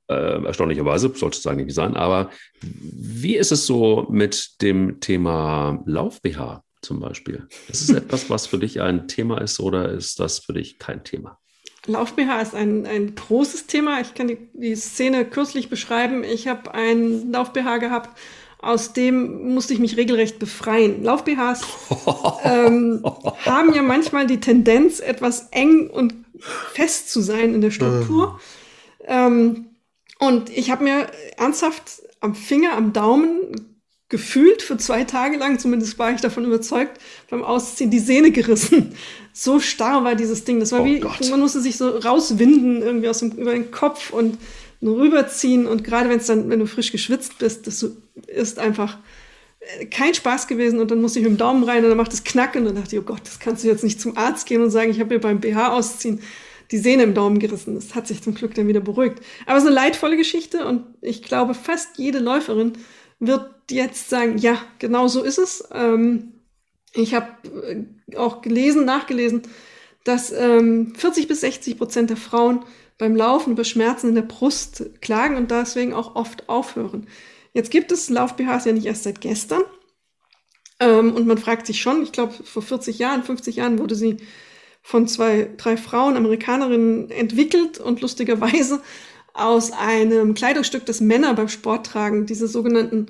Äh, 0.09 0.45
erstaunlicherweise 0.45 1.13
sollte 1.15 1.39
es 1.39 1.47
eigentlich 1.47 1.67
nicht 1.67 1.75
sein. 1.75 1.97
Aber 1.97 2.31
wie 2.61 3.37
ist 3.37 3.53
es 3.53 3.67
so 3.67 4.07
mit 4.11 4.61
dem 4.61 5.01
Thema 5.01 5.83
Lauf-BH 5.87 6.65
zum 6.83 7.01
Beispiel? 7.01 7.47
Ist 7.69 7.83
es 7.83 7.91
etwas, 7.91 8.29
was 8.29 8.47
für 8.47 8.59
dich 8.59 8.81
ein 8.81 9.09
Thema 9.09 9.41
ist 9.41 9.61
oder 9.61 9.91
ist 9.91 10.21
das 10.21 10.41
für 10.41 10.53
dich 10.53 10.79
kein 10.79 11.05
Thema? 11.05 11.39
Lauf-BH 11.87 12.43
ist 12.43 12.55
ein, 12.55 12.87
ein 12.87 13.15
großes 13.15 13.67
Thema. 13.67 14.01
Ich 14.01 14.15
kann 14.15 14.29
die, 14.29 14.39
die 14.53 14.75
Szene 14.77 15.25
kürzlich 15.25 15.71
beschreiben. 15.71 16.25
Ich 16.25 16.49
habe 16.49 16.75
einen 16.75 17.33
Lauf-BH 17.33 17.79
gehabt, 17.79 18.19
aus 18.63 18.93
dem 18.93 19.55
musste 19.55 19.73
ich 19.73 19.81
mich 19.81 19.97
regelrecht 19.97 20.39
befreien. 20.39 21.03
Lauf-BHs 21.03 21.63
ähm, 22.45 23.03
haben 23.47 23.75
ja 23.75 23.83
manchmal 23.83 24.27
die 24.27 24.41
Tendenz, 24.41 25.01
etwas 25.01 25.49
eng 25.51 25.89
und 25.89 26.15
fest 26.73 27.11
zu 27.11 27.21
sein 27.21 27.55
in 27.55 27.61
der 27.63 27.71
Struktur. 27.71 28.39
Ähm, 29.07 29.71
und 30.19 30.51
ich 30.51 30.71
habe 30.71 30.85
mir 30.85 31.07
ernsthaft 31.39 32.03
am 32.21 32.35
Finger, 32.35 32.77
am 32.77 32.93
Daumen 32.93 33.80
gefühlt 34.11 34.61
für 34.61 34.77
zwei 34.77 35.05
Tage 35.05 35.39
lang, 35.39 35.59
zumindest 35.59 35.99
war 35.99 36.13
ich 36.13 36.21
davon 36.21 36.45
überzeugt, 36.45 37.01
beim 37.31 37.43
Ausziehen 37.43 37.91
die 37.91 38.01
Sehne 38.01 38.31
gerissen. 38.33 38.95
So 39.33 39.61
starr 39.61 40.05
war 40.05 40.17
dieses 40.17 40.45
Ding. 40.45 40.59
Das 40.61 40.73
war 40.73 40.83
oh 40.83 40.85
wie, 40.85 40.99
Gott. 40.99 41.31
man 41.31 41.41
musste 41.41 41.61
sich 41.61 41.77
so 41.77 41.89
rauswinden 41.89 42.83
irgendwie 42.83 43.09
aus 43.09 43.21
dem, 43.21 43.31
über 43.31 43.53
den 43.53 43.71
Kopf 43.71 44.13
und 44.13 44.37
rüberziehen. 44.83 45.67
Und 45.67 45.85
gerade 45.85 46.11
wenn 46.11 46.19
es 46.19 46.27
dann, 46.27 46.51
wenn 46.51 46.59
du 46.59 46.67
frisch 46.67 46.91
geschwitzt 46.91 47.39
bist, 47.39 47.69
das 47.69 47.87
ist 48.27 48.59
einfach 48.59 48.99
äh, 49.61 49.87
kein 49.87 50.13
Spaß 50.13 50.49
gewesen. 50.49 50.81
Und 50.81 50.91
dann 50.91 51.01
musste 51.01 51.21
ich 51.21 51.25
mit 51.25 51.35
dem 51.35 51.39
Daumen 51.39 51.63
rein 51.63 51.85
und 51.85 51.91
dann 51.91 51.97
macht 51.97 52.13
es 52.13 52.25
knacken. 52.25 52.63
Und 52.63 52.75
dann 52.75 52.83
dachte 52.83 52.97
ich, 52.97 53.01
oh 53.01 53.05
Gott, 53.05 53.23
das 53.23 53.39
kannst 53.39 53.63
du 53.63 53.69
jetzt 53.69 53.85
nicht 53.85 54.01
zum 54.01 54.19
Arzt 54.19 54.47
gehen 54.47 54.61
und 54.61 54.71
sagen, 54.71 54.91
ich 54.91 54.99
habe 54.99 55.15
mir 55.15 55.21
beim 55.21 55.41
BH 55.41 55.73
ausziehen 55.73 56.21
die 56.73 56.79
Sehne 56.79 57.03
im 57.03 57.15
Daumen 57.15 57.39
gerissen. 57.39 57.75
Das 57.75 57.95
hat 57.95 58.07
sich 58.07 58.23
zum 58.23 58.35
Glück 58.35 58.55
dann 58.55 58.69
wieder 58.69 58.81
beruhigt. 58.81 59.21
Aber 59.47 59.57
es 59.57 59.65
ist 59.65 59.69
eine 59.69 59.77
leidvolle 59.77 60.17
Geschichte 60.17 60.67
und 60.67 60.85
ich 61.01 61.23
glaube, 61.23 61.55
fast 61.55 61.99
jede 61.99 62.19
Läuferin 62.19 62.75
wird 63.21 63.51
jetzt 63.71 64.11
sagen, 64.11 64.39
ja, 64.39 64.61
genau 64.79 65.07
so 65.07 65.23
ist 65.23 65.39
es. 65.39 65.69
Ähm, 65.73 66.33
ich 66.93 67.15
habe 67.15 67.29
äh, 67.67 68.17
auch 68.17 68.43
gelesen, 68.43 68.85
nachgelesen, 68.85 69.43
dass 70.05 70.33
ähm, 70.33 70.95
40 70.97 71.29
bis 71.29 71.43
60 71.43 71.79
Prozent 71.79 72.11
der 72.11 72.17
Frauen 72.17 72.65
beim 72.99 73.15
Laufen 73.15 73.53
über 73.53 73.65
Schmerzen 73.65 74.09
in 74.09 74.15
der 74.15 74.23
Brust 74.23 75.01
klagen 75.01 75.37
und 75.37 75.51
deswegen 75.51 75.95
auch 75.95 76.17
oft 76.17 76.49
aufhören. 76.49 77.07
Jetzt 77.53 77.71
gibt 77.71 77.93
es 77.93 78.11
Lauf-BHs 78.11 78.65
ja 78.65 78.73
nicht 78.73 78.87
erst 78.87 79.05
seit 79.05 79.21
gestern. 79.21 79.63
Ähm, 80.81 81.15
und 81.15 81.27
man 81.27 81.39
fragt 81.39 81.67
sich 81.67 81.81
schon, 81.81 82.03
ich 82.03 82.13
glaube, 82.13 82.33
vor 82.33 82.63
40 82.63 82.99
Jahren, 82.99 83.23
50 83.23 83.57
Jahren 83.57 83.79
wurde 83.79 83.95
sie 83.95 84.17
von 84.83 85.07
zwei, 85.07 85.51
drei 85.57 85.77
Frauen, 85.77 86.17
Amerikanerinnen, 86.17 87.11
entwickelt 87.11 87.79
und 87.79 88.01
lustigerweise 88.01 88.81
aus 89.35 89.73
einem 89.73 90.35
Kleidungsstück, 90.35 90.87
das 90.87 91.01
Männer 91.01 91.35
beim 91.35 91.49
Sport 91.49 91.87
tragen, 91.87 92.27
diese 92.27 92.49
sogenannten 92.49 93.07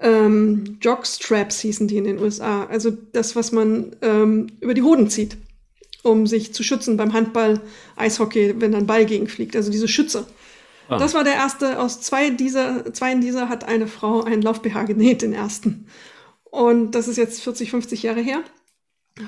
ähm, 0.00 0.78
Jockstraps 0.80 1.60
hießen 1.60 1.86
die 1.86 1.98
in 1.98 2.04
den 2.04 2.18
USA. 2.18 2.64
Also 2.64 2.90
das, 2.90 3.36
was 3.36 3.52
man 3.52 3.96
ähm, 4.02 4.48
über 4.60 4.74
die 4.74 4.82
Hoden 4.82 5.10
zieht, 5.10 5.36
um 6.02 6.26
sich 6.26 6.54
zu 6.54 6.62
schützen 6.62 6.96
beim 6.96 7.12
Handball, 7.12 7.60
Eishockey, 7.96 8.54
wenn 8.58 8.74
ein 8.74 8.86
Ball 8.86 9.04
gegenfliegt. 9.04 9.54
Also 9.56 9.70
diese 9.70 9.88
Schütze. 9.88 10.26
Ah. 10.88 10.98
Das 10.98 11.14
war 11.14 11.24
der 11.24 11.34
erste. 11.34 11.78
Aus 11.78 12.00
zwei 12.00 12.30
dieser, 12.30 12.92
zwei 12.94 13.12
in 13.12 13.20
dieser 13.20 13.48
hat 13.48 13.64
eine 13.64 13.86
Frau 13.86 14.22
einen 14.22 14.42
Lauf-BH 14.42 14.84
genäht, 14.84 15.22
den 15.22 15.34
ersten. 15.34 15.86
Und 16.44 16.92
das 16.92 17.06
ist 17.06 17.16
jetzt 17.16 17.42
40, 17.42 17.70
50 17.70 18.02
Jahre 18.02 18.20
her. 18.20 18.42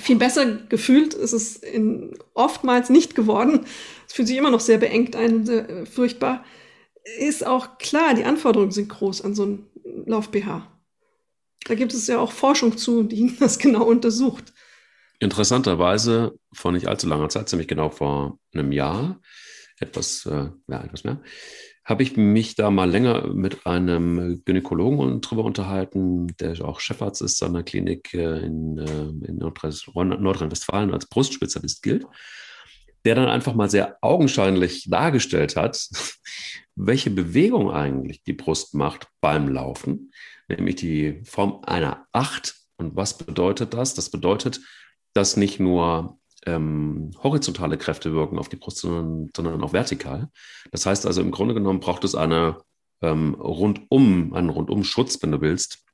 Viel 0.01 0.17
besser 0.17 0.47
gefühlt 0.69 1.13
ist 1.13 1.33
es 1.33 1.57
in, 1.57 2.17
oftmals 2.35 2.89
nicht 2.89 3.15
geworden. 3.15 3.67
Fühlt 4.13 4.29
sich 4.29 4.37
immer 4.37 4.51
noch 4.51 4.61
sehr 4.61 4.77
beengt 4.77 5.17
ein, 5.17 5.47
sehr, 5.47 5.69
äh, 5.71 5.87
furchtbar. 5.87 6.45
Ist 7.19 7.47
auch 7.47 7.79
klar, 7.79 8.13
die 8.15 8.25
Anforderungen 8.25 8.71
sind 8.71 8.91
groß 8.91 9.23
an 9.23 9.35
so 9.35 9.45
einen 9.45 9.67
Lauf-BH. 10.05 10.71
Da 11.65 11.75
gibt 11.75 11.95
es 11.95 12.07
ja 12.09 12.19
auch 12.19 12.31
Forschung 12.31 12.77
zu, 12.77 13.05
die 13.05 13.35
das 13.41 13.59
genau 13.59 13.85
untersucht. 13.85 14.53
Interessanterweise 15.19 16.35
vor 16.53 16.73
nicht 16.73 16.89
allzu 16.89 17.09
langer 17.09 17.31
Zeit, 17.31 17.49
ziemlich 17.49 17.69
genau 17.69 17.89
vor 17.89 18.39
einem 18.53 18.71
Jahr, 18.71 19.19
etwas, 19.81 20.27
äh, 20.27 20.51
ja, 20.69 20.85
etwas 20.85 21.05
mehr, 21.05 21.23
habe 21.83 22.03
ich 22.03 22.15
mich 22.19 22.55
da 22.55 22.71
mal 22.71 22.91
länger 22.91 23.29
mit 23.29 23.67
einem 23.67 24.43
Gynäkologen 24.45 25.23
drüber 25.23 25.45
unterhalten, 25.45 26.27
der 26.39 26.63
auch 26.63 26.81
Chefarzt 26.81 27.23
ist 27.23 27.41
der 27.41 27.63
Klinik 27.63 28.13
äh, 28.13 28.41
in, 28.41 28.77
äh, 28.77 29.27
in 29.27 29.39
Nordrhein-Westfalen 29.39 30.93
als 30.93 31.07
Brustspezialist 31.07 31.83
gilt, 31.83 32.05
der 33.05 33.15
dann 33.15 33.29
einfach 33.29 33.55
mal 33.55 33.71
sehr 33.71 33.99
augenscheinlich 34.01 34.89
dargestellt 34.89 35.57
hat, 35.57 35.89
welche 36.75 37.11
Bewegung 37.11 37.71
eigentlich 37.71 38.23
die 38.23 38.33
Brust 38.33 38.75
macht 38.75 39.09
beim 39.21 39.49
Laufen, 39.49 40.13
nämlich 40.49 40.77
die 40.77 41.23
Form 41.25 41.63
einer 41.65 42.07
Acht. 42.13 42.57
Und 42.77 42.97
was 42.97 43.19
bedeutet 43.19 43.75
das? 43.75 43.95
Das 43.95 44.11
bedeutet, 44.11 44.61
dass 45.13 45.37
nicht 45.37 45.61
nur 45.61 46.19
ähm, 46.47 47.11
horizontale 47.23 47.79
Kräfte 47.79 48.13
wirken 48.13 48.39
auf 48.39 48.49
die 48.49 48.57
Brust, 48.57 48.79
sondern, 48.79 49.31
sondern 49.37 49.63
auch 49.63 49.73
vertikal. 49.73 50.29
Das 50.71 50.87
heißt 50.87 51.07
also, 51.07 51.21
im 51.21 51.31
Grunde 51.31 51.55
genommen 51.55 51.81
braucht 51.81 52.05
es 52.05 52.15
eine 52.15 52.59
ähm, 53.03 53.35
rundum, 53.35 54.33
einen 54.33 54.49
Rundumschutz, 54.49 55.23
wenn 55.23 55.33
du 55.33 55.41
willst, 55.41 55.85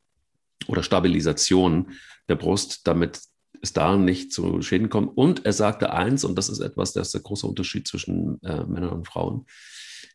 oder 0.66 0.82
Stabilisation 0.82 1.92
der 2.28 2.36
Brust, 2.36 2.86
damit 2.86 3.20
es 3.62 3.72
da 3.72 3.96
nicht 3.96 4.32
zu 4.32 4.62
Schäden 4.62 4.88
kommt. 4.88 5.16
Und 5.16 5.44
er 5.44 5.52
sagte 5.52 5.92
eins, 5.92 6.24
und 6.24 6.36
das 6.36 6.48
ist 6.48 6.60
etwas, 6.60 6.92
das 6.92 7.08
ist 7.08 7.14
der 7.14 7.22
große 7.22 7.46
Unterschied 7.46 7.86
zwischen 7.86 8.42
äh, 8.42 8.64
Männern 8.64 8.90
und 8.90 9.06
Frauen. 9.06 9.46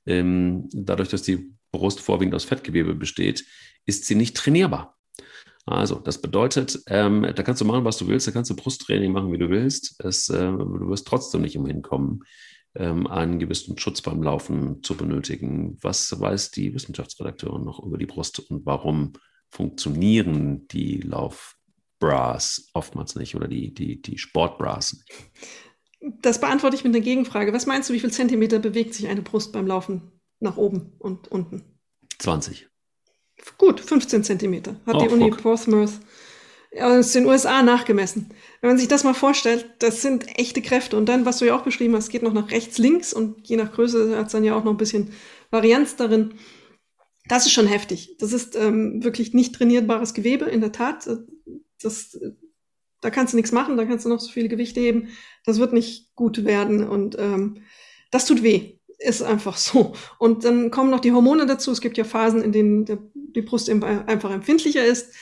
Ähm, 0.05 0.69
dadurch, 0.71 1.09
dass 1.09 1.21
die 1.21 1.53
Brust 1.71 1.99
vorwiegend 1.99 2.35
aus 2.35 2.43
Fettgewebe 2.43 2.95
besteht, 2.95 3.45
ist 3.85 4.05
sie 4.05 4.15
nicht 4.15 4.37
trainierbar. 4.37 4.97
Also, 5.65 5.95
das 5.95 6.21
bedeutet, 6.21 6.79
ähm, 6.87 7.25
da 7.35 7.43
kannst 7.43 7.61
du 7.61 7.65
machen, 7.65 7.85
was 7.85 7.97
du 7.97 8.07
willst, 8.07 8.27
da 8.27 8.31
kannst 8.31 8.51
du 8.51 8.55
Brusttraining 8.55 9.13
machen, 9.13 9.31
wie 9.31 9.37
du 9.37 9.49
willst. 9.49 9.95
Es, 10.03 10.29
äh, 10.29 10.51
du 10.51 10.89
wirst 10.89 11.07
trotzdem 11.07 11.41
nicht 11.41 11.57
umhin 11.57 11.81
kommen, 11.81 12.23
ähm, 12.75 13.07
einen 13.07 13.39
gewissen 13.39 13.77
Schutz 13.77 14.01
beim 14.01 14.21
Laufen 14.21 14.83
zu 14.83 14.95
benötigen. 14.95 15.77
Was 15.81 16.19
weiß 16.19 16.51
die 16.51 16.73
Wissenschaftsredakteurin 16.73 17.63
noch 17.63 17.81
über 17.81 17.97
die 17.97 18.05
Brust 18.05 18.39
und 18.39 18.65
warum 18.65 19.13
funktionieren 19.49 20.67
die 20.67 20.99
Laufbras 22.03 22.69
oftmals 22.73 23.15
nicht 23.15 23.35
oder 23.35 23.47
die, 23.47 23.73
die, 23.73 24.01
die 24.01 24.17
Sportbras 24.17 24.93
nicht? 24.93 26.21
Das 26.21 26.39
beantworte 26.39 26.75
ich 26.75 26.83
mit 26.83 26.93
einer 26.93 27.03
Gegenfrage. 27.03 27.53
Was 27.53 27.65
meinst 27.65 27.89
du, 27.89 27.93
wie 27.93 27.99
viel 27.99 28.11
Zentimeter 28.11 28.59
bewegt 28.59 28.93
sich 28.93 29.07
eine 29.07 29.21
Brust 29.21 29.53
beim 29.53 29.67
Laufen 29.67 30.11
nach 30.39 30.57
oben 30.57 30.93
und 30.99 31.29
unten? 31.29 31.63
20. 32.19 32.67
Gut, 33.57 33.79
15 33.79 34.23
Zentimeter 34.23 34.75
hat 34.85 34.95
oh, 34.95 34.99
die 34.99 35.07
Uni 35.07 35.31
fuck. 35.31 35.41
Portsmouth 35.41 35.99
aus 36.79 37.11
den 37.11 37.25
USA 37.25 37.61
nachgemessen. 37.61 38.33
Wenn 38.59 38.71
man 38.71 38.77
sich 38.79 38.87
das 38.87 39.03
mal 39.03 39.13
vorstellt, 39.13 39.69
das 39.79 40.01
sind 40.01 40.27
echte 40.39 40.61
Kräfte. 40.61 40.97
Und 40.97 41.07
dann, 41.07 41.25
was 41.25 41.37
du 41.37 41.45
ja 41.45 41.55
auch 41.55 41.63
beschrieben 41.63 41.95
hast, 41.95 42.09
geht 42.09 42.23
noch 42.23 42.33
nach 42.33 42.51
rechts, 42.51 42.79
links 42.79 43.13
und 43.13 43.47
je 43.47 43.57
nach 43.57 43.71
Größe 43.71 44.17
hat 44.17 44.27
es 44.27 44.31
dann 44.31 44.43
ja 44.43 44.55
auch 44.55 44.63
noch 44.63 44.71
ein 44.71 44.77
bisschen 44.77 45.11
Varianz 45.51 45.95
darin. 45.95 46.33
Das 47.27 47.45
ist 47.45 47.53
schon 47.53 47.67
heftig. 47.67 48.17
Das 48.17 48.33
ist 48.33 48.55
ähm, 48.55 49.03
wirklich 49.03 49.33
nicht 49.33 49.55
trainierbares 49.55 50.13
Gewebe, 50.13 50.45
in 50.45 50.61
der 50.61 50.71
Tat. 50.71 51.07
Das, 51.83 52.19
da 53.01 53.09
kannst 53.09 53.33
du 53.33 53.37
nichts 53.37 53.51
machen, 53.51 53.77
da 53.77 53.85
kannst 53.85 54.05
du 54.05 54.09
noch 54.09 54.19
so 54.19 54.31
viele 54.31 54.49
Gewichte 54.49 54.79
heben. 54.79 55.09
Das 55.45 55.59
wird 55.59 55.73
nicht 55.73 56.15
gut 56.15 56.45
werden 56.45 56.87
und 56.87 57.17
ähm, 57.19 57.63
das 58.11 58.25
tut 58.25 58.43
weh 58.43 58.79
ist 59.03 59.21
einfach 59.21 59.57
so. 59.57 59.93
Und 60.17 60.45
dann 60.45 60.71
kommen 60.71 60.89
noch 60.89 60.99
die 60.99 61.11
Hormone 61.11 61.45
dazu. 61.45 61.71
Es 61.71 61.81
gibt 61.81 61.97
ja 61.97 62.03
Phasen, 62.03 62.41
in 62.41 62.51
denen 62.51 62.85
der, 62.85 62.99
die 63.13 63.41
Brust 63.41 63.69
einfach 63.69 64.31
empfindlicher 64.31 64.85
ist. 64.85 65.13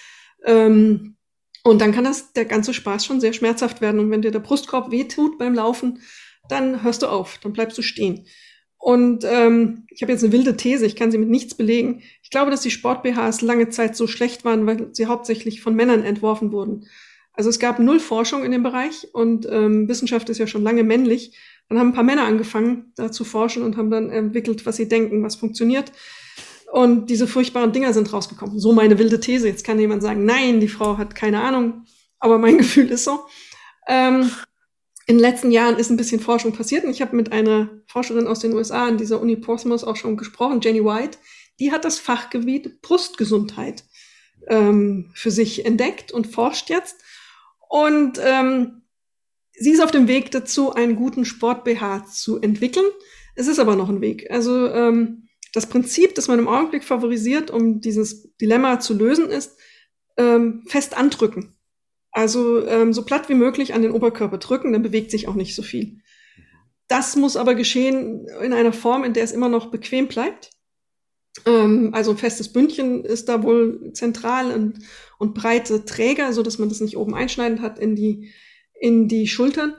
Ähm, 0.45 1.15
und 1.63 1.79
dann 1.79 1.91
kann 1.91 2.03
das 2.03 2.33
der 2.33 2.45
ganze 2.45 2.73
Spaß 2.73 3.05
schon 3.05 3.21
sehr 3.21 3.33
schmerzhaft 3.33 3.81
werden. 3.81 3.99
Und 3.99 4.11
wenn 4.11 4.21
dir 4.21 4.31
der 4.31 4.39
Brustkorb 4.39 4.91
wehtut 4.91 5.37
beim 5.37 5.53
Laufen, 5.53 5.99
dann 6.49 6.83
hörst 6.83 7.03
du 7.03 7.07
auf, 7.07 7.39
dann 7.41 7.53
bleibst 7.53 7.77
du 7.77 7.81
stehen. 7.81 8.25
Und 8.77 9.23
ähm, 9.25 9.85
ich 9.89 10.01
habe 10.01 10.11
jetzt 10.11 10.23
eine 10.23 10.33
wilde 10.33 10.57
These, 10.57 10.87
ich 10.87 10.95
kann 10.95 11.11
sie 11.11 11.19
mit 11.19 11.29
nichts 11.29 11.53
belegen. 11.53 12.01
Ich 12.31 12.33
glaube, 12.33 12.49
dass 12.49 12.61
die 12.61 12.71
Sport-BHs 12.71 13.41
lange 13.41 13.67
Zeit 13.67 13.97
so 13.97 14.07
schlecht 14.07 14.45
waren, 14.45 14.65
weil 14.65 14.87
sie 14.93 15.07
hauptsächlich 15.07 15.59
von 15.59 15.75
Männern 15.75 16.01
entworfen 16.01 16.53
wurden. 16.53 16.87
Also 17.33 17.49
es 17.49 17.59
gab 17.59 17.77
null 17.77 17.99
Forschung 17.99 18.45
in 18.45 18.53
dem 18.53 18.63
Bereich 18.63 19.05
und 19.11 19.45
ähm, 19.51 19.89
Wissenschaft 19.89 20.29
ist 20.29 20.37
ja 20.37 20.47
schon 20.47 20.63
lange 20.63 20.85
männlich. 20.85 21.37
Dann 21.67 21.77
haben 21.77 21.89
ein 21.89 21.93
paar 21.93 22.05
Männer 22.05 22.23
angefangen, 22.23 22.93
da 22.95 23.11
zu 23.11 23.25
forschen 23.25 23.63
und 23.63 23.75
haben 23.75 23.91
dann 23.91 24.09
entwickelt, 24.09 24.65
was 24.65 24.77
sie 24.77 24.87
denken, 24.87 25.21
was 25.23 25.35
funktioniert. 25.35 25.91
Und 26.71 27.09
diese 27.09 27.27
furchtbaren 27.27 27.73
Dinger 27.73 27.91
sind 27.91 28.13
rausgekommen. 28.13 28.61
So 28.61 28.71
meine 28.71 28.97
wilde 28.97 29.19
These. 29.19 29.49
Jetzt 29.49 29.65
kann 29.65 29.77
jemand 29.77 30.01
sagen, 30.01 30.23
nein, 30.23 30.61
die 30.61 30.69
Frau 30.69 30.97
hat 30.97 31.15
keine 31.15 31.41
Ahnung. 31.41 31.83
Aber 32.17 32.37
mein 32.37 32.57
Gefühl 32.59 32.91
ist 32.91 33.03
so. 33.03 33.25
Ähm, 33.89 34.31
in 35.05 35.17
den 35.17 35.21
letzten 35.21 35.51
Jahren 35.51 35.75
ist 35.75 35.89
ein 35.89 35.97
bisschen 35.97 36.21
Forschung 36.21 36.53
passiert. 36.53 36.85
Und 36.85 36.91
ich 36.91 37.01
habe 37.01 37.13
mit 37.13 37.33
einer 37.33 37.81
Forscherin 37.87 38.25
aus 38.25 38.39
den 38.39 38.53
USA 38.53 38.87
an 38.87 38.97
dieser 38.97 39.19
Uni 39.19 39.35
Portsmouth 39.35 39.83
auch 39.83 39.97
schon 39.97 40.15
gesprochen, 40.15 40.61
Jenny 40.61 40.81
White. 40.81 41.17
Die 41.61 41.71
hat 41.71 41.85
das 41.85 41.99
Fachgebiet 41.99 42.81
Brustgesundheit 42.81 43.85
ähm, 44.47 45.11
für 45.13 45.29
sich 45.29 45.63
entdeckt 45.63 46.11
und 46.11 46.25
forscht 46.25 46.71
jetzt. 46.71 46.97
Und 47.69 48.19
ähm, 48.19 48.81
sie 49.53 49.69
ist 49.69 49.79
auf 49.79 49.91
dem 49.91 50.07
Weg 50.07 50.31
dazu, 50.31 50.73
einen 50.73 50.95
guten 50.95 51.23
Sport-BH 51.23 52.05
zu 52.07 52.41
entwickeln. 52.41 52.87
Es 53.35 53.47
ist 53.47 53.59
aber 53.59 53.75
noch 53.75 53.89
ein 53.89 54.01
Weg. 54.01 54.29
Also 54.31 54.69
ähm, 54.69 55.27
das 55.53 55.67
Prinzip, 55.67 56.15
das 56.15 56.27
man 56.27 56.39
im 56.39 56.47
Augenblick 56.47 56.83
favorisiert, 56.83 57.51
um 57.51 57.79
dieses 57.79 58.35
Dilemma 58.37 58.79
zu 58.79 58.95
lösen, 58.95 59.29
ist 59.29 59.59
ähm, 60.17 60.63
fest 60.67 60.97
andrücken. 60.97 61.55
Also 62.11 62.65
ähm, 62.65 62.91
so 62.91 63.05
platt 63.05 63.29
wie 63.29 63.35
möglich 63.35 63.75
an 63.75 63.83
den 63.83 63.91
Oberkörper 63.91 64.39
drücken, 64.39 64.73
dann 64.73 64.81
bewegt 64.81 65.11
sich 65.11 65.27
auch 65.27 65.35
nicht 65.35 65.53
so 65.53 65.61
viel. 65.61 65.99
Das 66.87 67.15
muss 67.15 67.37
aber 67.37 67.53
geschehen 67.53 68.27
in 68.41 68.51
einer 68.51 68.73
Form, 68.73 69.03
in 69.03 69.13
der 69.13 69.25
es 69.25 69.31
immer 69.31 69.47
noch 69.47 69.69
bequem 69.69 70.07
bleibt. 70.07 70.49
Ähm, 71.45 71.91
also 71.93 72.11
ein 72.11 72.17
festes 72.17 72.51
Bündchen 72.51 73.03
ist 73.03 73.29
da 73.29 73.43
wohl 73.43 73.91
zentral 73.93 74.51
und, 74.51 74.79
und 75.17 75.33
breite 75.33 75.85
Träger, 75.85 76.33
so 76.33 76.43
dass 76.43 76.59
man 76.59 76.69
das 76.69 76.81
nicht 76.81 76.97
oben 76.97 77.15
einschneidend 77.15 77.61
hat 77.61 77.79
in 77.79 77.95
die, 77.95 78.31
in 78.79 79.07
die 79.07 79.27
Schultern. 79.27 79.75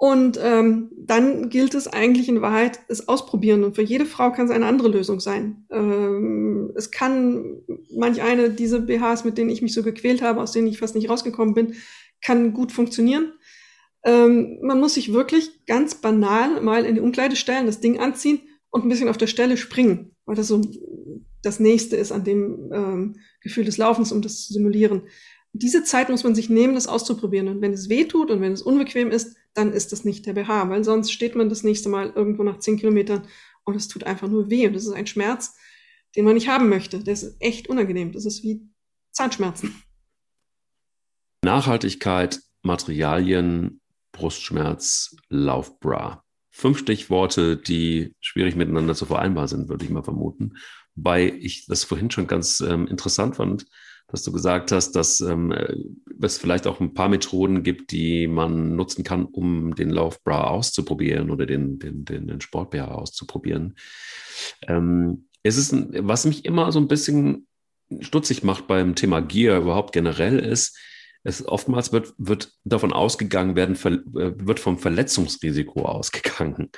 Und 0.00 0.38
ähm, 0.40 0.92
dann 0.96 1.48
gilt 1.48 1.74
es 1.74 1.88
eigentlich 1.88 2.28
in 2.28 2.40
Wahrheit, 2.40 2.78
es 2.86 3.08
ausprobieren. 3.08 3.64
Und 3.64 3.74
für 3.74 3.82
jede 3.82 4.06
Frau 4.06 4.30
kann 4.30 4.46
es 4.46 4.52
eine 4.52 4.66
andere 4.66 4.88
Lösung 4.88 5.18
sein. 5.18 5.66
Ähm, 5.72 6.72
es 6.76 6.92
kann 6.92 7.62
manch 7.92 8.22
eine 8.22 8.50
diese 8.50 8.80
BHs, 8.80 9.24
mit 9.24 9.38
denen 9.38 9.50
ich 9.50 9.60
mich 9.60 9.74
so 9.74 9.82
gequält 9.82 10.22
habe, 10.22 10.40
aus 10.40 10.52
denen 10.52 10.68
ich 10.68 10.78
fast 10.78 10.94
nicht 10.94 11.10
rausgekommen 11.10 11.52
bin, 11.52 11.74
kann 12.24 12.52
gut 12.52 12.70
funktionieren. 12.70 13.32
Ähm, 14.04 14.60
man 14.62 14.78
muss 14.78 14.94
sich 14.94 15.12
wirklich 15.12 15.66
ganz 15.66 15.96
banal 15.96 16.60
mal 16.60 16.84
in 16.84 16.94
die 16.94 17.00
Umkleide 17.00 17.34
stellen, 17.34 17.66
das 17.66 17.80
Ding 17.80 17.98
anziehen 17.98 18.40
und 18.70 18.84
ein 18.84 18.88
bisschen 18.88 19.08
auf 19.08 19.18
der 19.18 19.26
Stelle 19.26 19.56
springen, 19.56 20.14
weil 20.28 20.36
das 20.36 20.48
so 20.48 20.60
das 21.42 21.58
Nächste 21.58 21.96
ist 21.96 22.12
an 22.12 22.22
dem 22.22 22.70
ähm, 22.70 23.16
Gefühl 23.40 23.64
des 23.64 23.78
Laufens, 23.78 24.12
um 24.12 24.20
das 24.20 24.46
zu 24.46 24.52
simulieren. 24.52 25.02
Diese 25.54 25.84
Zeit 25.84 26.10
muss 26.10 26.22
man 26.22 26.34
sich 26.34 26.50
nehmen, 26.50 26.74
das 26.74 26.86
auszuprobieren. 26.86 27.48
Und 27.48 27.62
wenn 27.62 27.72
es 27.72 27.88
weh 27.88 28.04
tut 28.04 28.30
und 28.30 28.42
wenn 28.42 28.52
es 28.52 28.60
unbequem 28.60 29.10
ist, 29.10 29.36
dann 29.54 29.72
ist 29.72 29.90
das 29.90 30.04
nicht 30.04 30.26
der 30.26 30.34
BH, 30.34 30.68
weil 30.68 30.84
sonst 30.84 31.12
steht 31.12 31.34
man 31.34 31.48
das 31.48 31.62
nächste 31.62 31.88
Mal 31.88 32.12
irgendwo 32.14 32.42
nach 32.42 32.58
zehn 32.58 32.76
Kilometern 32.76 33.26
und 33.64 33.74
es 33.74 33.88
tut 33.88 34.04
einfach 34.04 34.28
nur 34.28 34.50
weh. 34.50 34.66
Und 34.66 34.74
das 34.74 34.84
ist 34.84 34.92
ein 34.92 35.06
Schmerz, 35.06 35.56
den 36.14 36.26
man 36.26 36.34
nicht 36.34 36.48
haben 36.48 36.68
möchte. 36.68 37.02
Der 37.02 37.14
ist 37.14 37.36
echt 37.40 37.70
unangenehm. 37.70 38.12
Das 38.12 38.26
ist 38.26 38.42
wie 38.42 38.68
Zahnschmerzen. 39.12 39.82
Nachhaltigkeit, 41.42 42.40
Materialien, 42.62 43.80
Brustschmerz, 44.12 45.16
Laufbra. 45.30 46.22
Fünf 46.50 46.78
Stichworte, 46.78 47.56
die 47.56 48.14
schwierig 48.20 48.56
miteinander 48.56 48.94
zu 48.94 49.06
vereinbaren 49.06 49.48
sind, 49.48 49.68
würde 49.68 49.84
ich 49.84 49.90
mal 49.90 50.02
vermuten. 50.02 50.54
Wobei 50.94 51.32
ich 51.32 51.66
das 51.66 51.84
vorhin 51.84 52.10
schon 52.10 52.26
ganz 52.26 52.60
ähm, 52.60 52.86
interessant 52.86 53.36
fand, 53.36 53.66
dass 54.08 54.22
du 54.22 54.32
gesagt 54.32 54.72
hast, 54.72 54.92
dass 54.92 55.20
ähm, 55.20 55.54
es 56.20 56.38
vielleicht 56.38 56.66
auch 56.66 56.80
ein 56.80 56.94
paar 56.94 57.10
Methoden 57.10 57.62
gibt, 57.62 57.92
die 57.92 58.26
man 58.26 58.74
nutzen 58.74 59.04
kann, 59.04 59.26
um 59.26 59.74
den 59.74 59.90
Laufbra 59.90 60.44
auszuprobieren 60.44 61.30
oder 61.30 61.44
den, 61.44 61.78
den, 61.78 62.04
den, 62.04 62.26
den 62.26 62.40
Sport-BH 62.40 62.86
auszuprobieren. 62.86 63.76
Ähm, 64.66 65.26
es 65.42 65.58
ist, 65.58 65.72
ein, 65.72 65.90
was 66.08 66.24
mich 66.24 66.46
immer 66.46 66.72
so 66.72 66.80
ein 66.80 66.88
bisschen 66.88 67.46
stutzig 68.00 68.42
macht 68.42 68.66
beim 68.66 68.94
Thema 68.94 69.20
Gear 69.20 69.60
überhaupt 69.60 69.92
generell 69.92 70.38
ist, 70.38 70.78
es 71.24 71.46
oftmals 71.46 71.92
wird, 71.92 72.14
wird 72.18 72.52
davon 72.64 72.92
ausgegangen 72.92 73.56
werden, 73.56 73.76
äh, 73.76 74.32
wird 74.46 74.60
vom 74.60 74.78
Verletzungsrisiko 74.78 75.82
ausgegangen. 75.82 76.70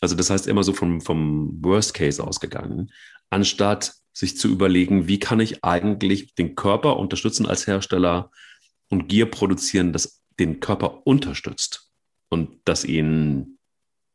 Also 0.00 0.16
das 0.16 0.30
heißt 0.30 0.46
immer 0.46 0.64
so 0.64 0.72
vom, 0.72 1.00
vom 1.00 1.62
Worst 1.62 1.94
Case 1.94 2.22
ausgegangen, 2.22 2.90
anstatt 3.30 3.94
sich 4.12 4.36
zu 4.36 4.48
überlegen, 4.48 5.08
wie 5.08 5.18
kann 5.18 5.40
ich 5.40 5.64
eigentlich 5.64 6.34
den 6.34 6.54
Körper 6.54 6.98
unterstützen 6.98 7.46
als 7.46 7.66
Hersteller 7.66 8.30
und 8.88 9.08
Gier 9.08 9.26
produzieren, 9.26 9.92
das 9.92 10.22
den 10.38 10.60
Körper 10.60 11.06
unterstützt 11.06 11.90
und 12.28 12.60
das 12.64 12.84
ihn 12.84 13.58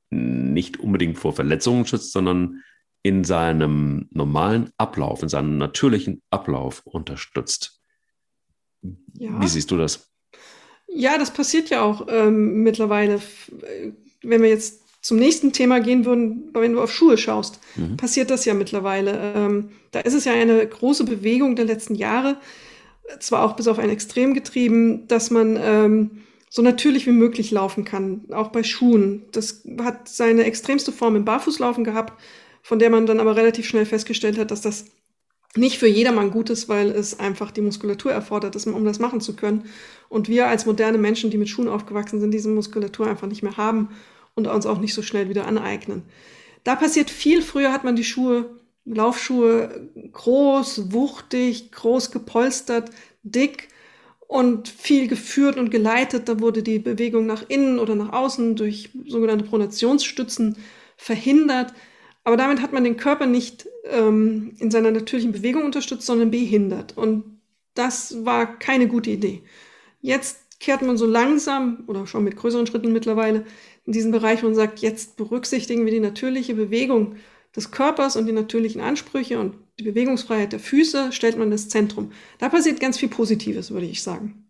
nicht 0.10 0.80
unbedingt 0.80 1.18
vor 1.18 1.34
Verletzungen 1.34 1.86
schützt, 1.86 2.12
sondern 2.12 2.64
in 3.04 3.24
seinem 3.24 4.08
normalen 4.12 4.72
Ablauf, 4.78 5.24
in 5.24 5.30
seinem 5.30 5.58
natürlichen 5.58 6.22
Ablauf 6.30 6.82
unterstützt. 6.86 7.77
Ja. 9.14 9.42
Wie 9.42 9.48
siehst 9.48 9.72
du 9.72 9.78
das? 9.78 10.12
Ja, 10.88 11.18
das 11.18 11.32
passiert 11.32 11.70
ja 11.70 11.84
auch 11.84 12.08
ähm, 12.10 12.64
mittlerweile. 12.64 13.22
Wenn 14.22 14.42
wir 14.42 14.50
jetzt 14.50 14.82
zum 15.02 15.18
nächsten 15.18 15.54
Thema 15.54 15.80
gehen 15.80 16.06
würden, 16.06 16.50
wenn 16.54 16.74
du 16.74 16.82
auf 16.82 16.92
Schuhe 16.92 17.18
schaust, 17.18 17.60
mhm. 17.76 17.98
passiert 17.98 18.30
das 18.30 18.46
ja 18.46 18.54
mittlerweile. 18.54 19.34
Ähm, 19.36 19.70
da 19.92 20.00
ist 20.00 20.14
es 20.14 20.26
ja 20.26 20.34
eine 20.34 20.66
große 20.66 21.06
Bewegung 21.06 21.56
der 21.56 21.66
letzten 21.66 21.96
Jahre, 21.96 22.38
zwar 23.20 23.44
auch 23.44 23.56
bis 23.56 23.68
auf 23.68 23.80
ein 23.80 23.90
Extrem 23.90 24.34
getrieben, 24.34 25.08
dass 25.08 25.32
man 25.32 25.58
ähm, 25.62 26.24
so 26.50 26.62
natürlich 26.62 27.06
wie 27.06 27.12
möglich 27.12 27.52
laufen 27.52 27.86
kann, 27.86 28.26
auch 28.32 28.50
bei 28.50 28.64
Schuhen. 28.64 29.26
Das 29.32 29.64
hat 29.82 30.10
seine 30.10 30.46
extremste 30.46 30.92
Form 30.92 31.16
im 31.16 31.26
Barfußlaufen 31.26 31.84
gehabt, 31.84 32.14
von 32.62 32.80
der 32.80 32.90
man 32.90 33.06
dann 33.06 33.20
aber 33.20 33.36
relativ 33.36 33.68
schnell 33.68 33.86
festgestellt 33.86 34.38
hat, 34.38 34.52
dass 34.52 34.62
das 34.62 34.86
nicht 35.58 35.78
für 35.78 35.88
jedermann 35.88 36.32
gut 36.32 36.50
ist, 36.50 36.70
weil 36.70 36.90
es 36.92 37.20
einfach 37.20 37.52
die 37.52 37.62
Muskulatur 37.62 38.12
erfordert, 38.12 38.56
um 38.68 38.86
das 38.86 39.00
machen 39.00 39.22
zu 39.22 39.36
können. 39.36 39.66
Und 40.10 40.30
wir 40.30 40.48
als 40.48 40.66
moderne 40.66 40.98
Menschen, 40.98 41.32
die 41.32 41.38
mit 41.38 41.50
Schuhen 41.50 41.68
aufgewachsen 41.68 42.20
sind, 42.20 42.32
diese 42.32 42.50
Muskulatur 42.50 43.08
einfach 43.08 43.28
nicht 43.28 43.44
mehr 43.44 43.58
haben 43.58 43.90
und 44.36 44.48
uns 44.48 44.66
auch 44.66 44.80
nicht 44.80 44.94
so 44.94 45.02
schnell 45.02 45.30
wieder 45.30 45.46
aneignen. 45.48 46.04
Da 46.64 46.76
passiert 46.76 47.10
viel. 47.10 47.42
Früher 47.42 47.72
hat 47.72 47.84
man 47.84 47.96
die 47.96 48.04
Schuhe, 48.04 48.50
Laufschuhe 48.86 49.90
groß, 50.12 50.92
wuchtig, 50.94 51.72
groß 51.72 52.12
gepolstert, 52.12 52.90
dick 53.24 53.70
und 54.28 54.68
viel 54.68 55.08
geführt 55.08 55.58
und 55.58 55.72
geleitet. 55.72 56.30
Da 56.30 56.40
wurde 56.40 56.64
die 56.64 56.80
Bewegung 56.80 57.26
nach 57.26 57.46
innen 57.48 57.80
oder 57.80 57.96
nach 57.96 58.14
außen 58.14 58.56
durch 58.56 58.90
sogenannte 59.06 59.46
Pronationsstützen 59.46 60.58
verhindert. 60.98 61.74
Aber 62.28 62.36
damit 62.36 62.62
hat 62.62 62.74
man 62.74 62.84
den 62.84 62.98
Körper 62.98 63.26
nicht 63.26 63.70
ähm, 63.86 64.52
in 64.60 64.70
seiner 64.70 64.92
natürlichen 64.92 65.32
Bewegung 65.32 65.64
unterstützt, 65.64 66.06
sondern 66.06 66.30
behindert. 66.30 66.98
Und 66.98 67.24
das 67.74 68.26
war 68.26 68.60
keine 68.60 68.90
gute 68.90 69.12
Idee. 69.12 69.44
Jetzt 70.02 70.60
kehrt 70.60 70.82
man 70.82 70.98
so 70.98 71.06
langsam 71.06 71.86
oder 71.88 72.06
schon 72.06 72.26
mit 72.26 72.36
größeren 72.36 72.68
Schritten 72.68 72.92
mittlerweile 72.92 73.46
in 73.86 73.94
diesen 73.94 74.12
Bereich 74.12 74.44
und 74.44 74.56
sagt, 74.56 74.80
jetzt 74.80 75.16
berücksichtigen 75.16 75.86
wir 75.86 75.94
die 75.94 76.02
natürliche 76.02 76.54
Bewegung 76.54 77.16
des 77.56 77.72
Körpers 77.72 78.18
und 78.18 78.26
die 78.26 78.34
natürlichen 78.34 78.82
Ansprüche 78.82 79.40
und 79.40 79.56
die 79.80 79.86
Bewegungsfreiheit 79.86 80.52
der 80.52 80.60
Füße 80.60 81.14
stellt 81.14 81.38
man 81.38 81.50
ins 81.50 81.70
Zentrum. 81.70 82.12
Da 82.40 82.50
passiert 82.50 82.82
ganz 82.82 82.98
viel 82.98 83.08
Positives, 83.08 83.72
würde 83.72 83.86
ich 83.86 84.04
sagen. 84.04 84.47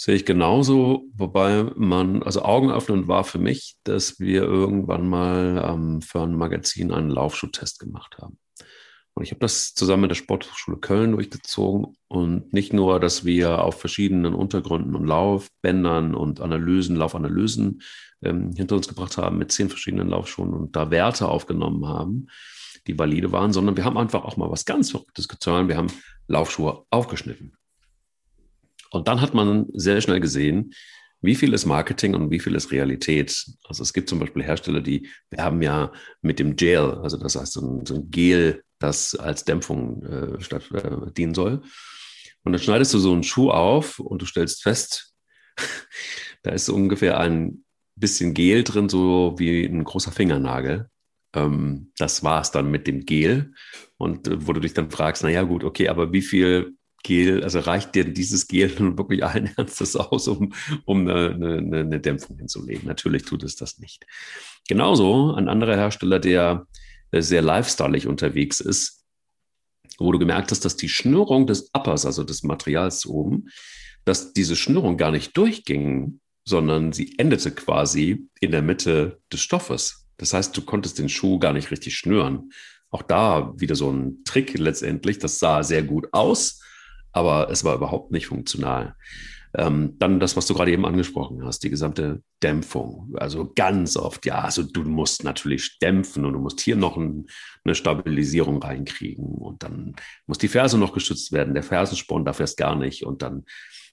Sehe 0.00 0.14
ich 0.14 0.24
genauso, 0.24 1.06
wobei 1.12 1.64
man, 1.74 2.22
also 2.22 2.42
Augen 2.42 2.70
öffnen 2.70 3.08
war 3.08 3.24
für 3.24 3.40
mich, 3.40 3.78
dass 3.82 4.20
wir 4.20 4.42
irgendwann 4.42 5.08
mal 5.08 5.60
ähm, 5.68 6.02
für 6.02 6.20
ein 6.20 6.36
Magazin 6.36 6.92
einen 6.92 7.10
Laufschuhtest 7.10 7.80
gemacht 7.80 8.16
haben. 8.18 8.38
Und 9.14 9.24
ich 9.24 9.32
habe 9.32 9.40
das 9.40 9.74
zusammen 9.74 10.02
mit 10.02 10.12
der 10.12 10.14
Sporthochschule 10.14 10.76
Köln 10.76 11.10
durchgezogen. 11.10 11.96
Und 12.06 12.52
nicht 12.52 12.72
nur, 12.72 13.00
dass 13.00 13.24
wir 13.24 13.64
auf 13.64 13.80
verschiedenen 13.80 14.34
Untergründen 14.34 14.94
und 14.94 15.04
Laufbändern 15.04 16.14
und 16.14 16.40
Analysen, 16.40 16.94
Laufanalysen 16.94 17.82
ähm, 18.22 18.52
hinter 18.56 18.76
uns 18.76 18.86
gebracht 18.86 19.18
haben 19.18 19.38
mit 19.38 19.50
zehn 19.50 19.68
verschiedenen 19.68 20.10
Laufschuhen 20.10 20.54
und 20.54 20.76
da 20.76 20.92
Werte 20.92 21.26
aufgenommen 21.26 21.88
haben, 21.88 22.28
die 22.86 22.96
valide 22.96 23.32
waren, 23.32 23.52
sondern 23.52 23.76
wir 23.76 23.84
haben 23.84 23.98
einfach 23.98 24.24
auch 24.24 24.36
mal 24.36 24.48
was 24.48 24.64
ganz 24.64 24.92
Verrücktes 24.92 25.26
getan. 25.26 25.66
Wir 25.66 25.76
haben 25.76 25.90
Laufschuhe 26.28 26.84
aufgeschnitten. 26.90 27.57
Und 28.90 29.08
dann 29.08 29.20
hat 29.20 29.34
man 29.34 29.66
sehr 29.72 30.00
schnell 30.00 30.20
gesehen, 30.20 30.72
wie 31.20 31.34
viel 31.34 31.52
ist 31.52 31.66
Marketing 31.66 32.14
und 32.14 32.30
wie 32.30 32.38
viel 32.38 32.54
ist 32.54 32.70
Realität? 32.70 33.44
Also 33.64 33.82
es 33.82 33.92
gibt 33.92 34.08
zum 34.08 34.20
Beispiel 34.20 34.44
Hersteller, 34.44 34.80
die 34.80 35.08
werben 35.30 35.62
ja 35.62 35.92
mit 36.22 36.38
dem 36.38 36.54
Gel, 36.54 36.98
also 37.02 37.16
das 37.16 37.34
heißt 37.34 37.54
so 37.54 37.60
ein, 37.60 37.86
so 37.86 37.96
ein 37.96 38.10
Gel, 38.10 38.62
das 38.78 39.16
als 39.16 39.44
Dämpfung 39.44 40.04
äh, 40.04 40.40
statt, 40.40 40.70
äh, 40.72 41.12
dienen 41.12 41.34
soll. 41.34 41.62
Und 42.44 42.52
dann 42.52 42.62
schneidest 42.62 42.94
du 42.94 42.98
so 42.98 43.12
einen 43.12 43.24
Schuh 43.24 43.50
auf 43.50 43.98
und 43.98 44.22
du 44.22 44.26
stellst 44.26 44.62
fest, 44.62 45.12
da 46.42 46.52
ist 46.52 46.66
so 46.66 46.74
ungefähr 46.74 47.18
ein 47.18 47.64
bisschen 47.96 48.32
Gel 48.32 48.62
drin, 48.62 48.88
so 48.88 49.34
wie 49.38 49.64
ein 49.64 49.82
großer 49.82 50.12
Fingernagel. 50.12 50.88
Ähm, 51.34 51.90
das 51.98 52.22
war 52.22 52.40
es 52.40 52.52
dann 52.52 52.70
mit 52.70 52.86
dem 52.86 53.04
Gel. 53.04 53.52
Und 53.96 54.28
äh, 54.28 54.46
wo 54.46 54.52
du 54.52 54.60
dich 54.60 54.74
dann 54.74 54.90
fragst, 54.92 55.24
naja 55.24 55.42
gut, 55.42 55.64
okay, 55.64 55.88
aber 55.88 56.12
wie 56.12 56.22
viel 56.22 56.77
Gel, 57.02 57.44
also 57.44 57.60
reicht 57.60 57.94
dir 57.94 58.04
dieses 58.04 58.48
Gel 58.48 58.76
wirklich 58.96 59.24
allen 59.24 59.50
Ernstes 59.56 59.96
aus, 59.96 60.28
um, 60.28 60.52
um 60.84 61.08
eine, 61.08 61.30
eine, 61.34 61.78
eine 61.80 62.00
Dämpfung 62.00 62.36
hinzulegen? 62.36 62.86
Natürlich 62.86 63.24
tut 63.24 63.42
es 63.42 63.56
das 63.56 63.78
nicht. 63.78 64.04
Genauso 64.68 65.34
ein 65.34 65.48
anderer 65.48 65.76
Hersteller, 65.76 66.18
der 66.18 66.66
äh, 67.10 67.22
sehr 67.22 67.42
lifestyleig 67.42 68.06
unterwegs 68.06 68.60
ist, 68.60 69.04
wo 69.98 70.12
du 70.12 70.18
gemerkt 70.18 70.50
hast, 70.50 70.64
dass 70.64 70.76
die 70.76 70.88
Schnürung 70.88 71.46
des 71.46 71.70
Uppers, 71.72 72.04
also 72.06 72.24
des 72.24 72.42
Materials 72.42 73.06
oben, 73.06 73.48
dass 74.04 74.32
diese 74.32 74.56
Schnürung 74.56 74.96
gar 74.96 75.10
nicht 75.10 75.36
durchging, 75.36 76.20
sondern 76.44 76.92
sie 76.92 77.14
endete 77.18 77.50
quasi 77.50 78.28
in 78.40 78.52
der 78.52 78.62
Mitte 78.62 79.20
des 79.32 79.40
Stoffes. 79.40 80.06
Das 80.16 80.32
heißt, 80.32 80.56
du 80.56 80.62
konntest 80.62 80.98
den 80.98 81.08
Schuh 81.08 81.38
gar 81.38 81.52
nicht 81.52 81.70
richtig 81.70 81.96
schnüren. 81.96 82.50
Auch 82.90 83.02
da 83.02 83.52
wieder 83.56 83.76
so 83.76 83.90
ein 83.90 84.24
Trick 84.24 84.56
letztendlich. 84.56 85.18
Das 85.18 85.38
sah 85.38 85.62
sehr 85.62 85.82
gut 85.82 86.08
aus, 86.12 86.62
aber 87.12 87.50
es 87.50 87.64
war 87.64 87.74
überhaupt 87.74 88.12
nicht 88.12 88.26
funktional. 88.26 88.94
Ähm, 89.56 89.96
dann 89.98 90.20
das, 90.20 90.36
was 90.36 90.46
du 90.46 90.54
gerade 90.54 90.72
eben 90.72 90.84
angesprochen 90.84 91.44
hast, 91.44 91.60
die 91.60 91.70
gesamte 91.70 92.22
Dämpfung. 92.42 93.14
Also 93.16 93.50
ganz 93.54 93.96
oft, 93.96 94.26
ja, 94.26 94.40
also 94.40 94.62
du 94.62 94.82
musst 94.82 95.24
natürlich 95.24 95.78
dämpfen 95.78 96.26
und 96.26 96.34
du 96.34 96.38
musst 96.38 96.60
hier 96.60 96.76
noch 96.76 96.98
ein, 96.98 97.26
eine 97.64 97.74
Stabilisierung 97.74 98.62
reinkriegen 98.62 99.24
und 99.24 99.62
dann 99.62 99.96
muss 100.26 100.38
die 100.38 100.48
Ferse 100.48 100.76
noch 100.76 100.92
geschützt 100.92 101.32
werden. 101.32 101.54
Der 101.54 101.62
Fersensporn 101.62 102.26
darf 102.26 102.40
erst 102.40 102.58
gar 102.58 102.76
nicht 102.76 103.04
und 103.04 103.22
dann 103.22 103.44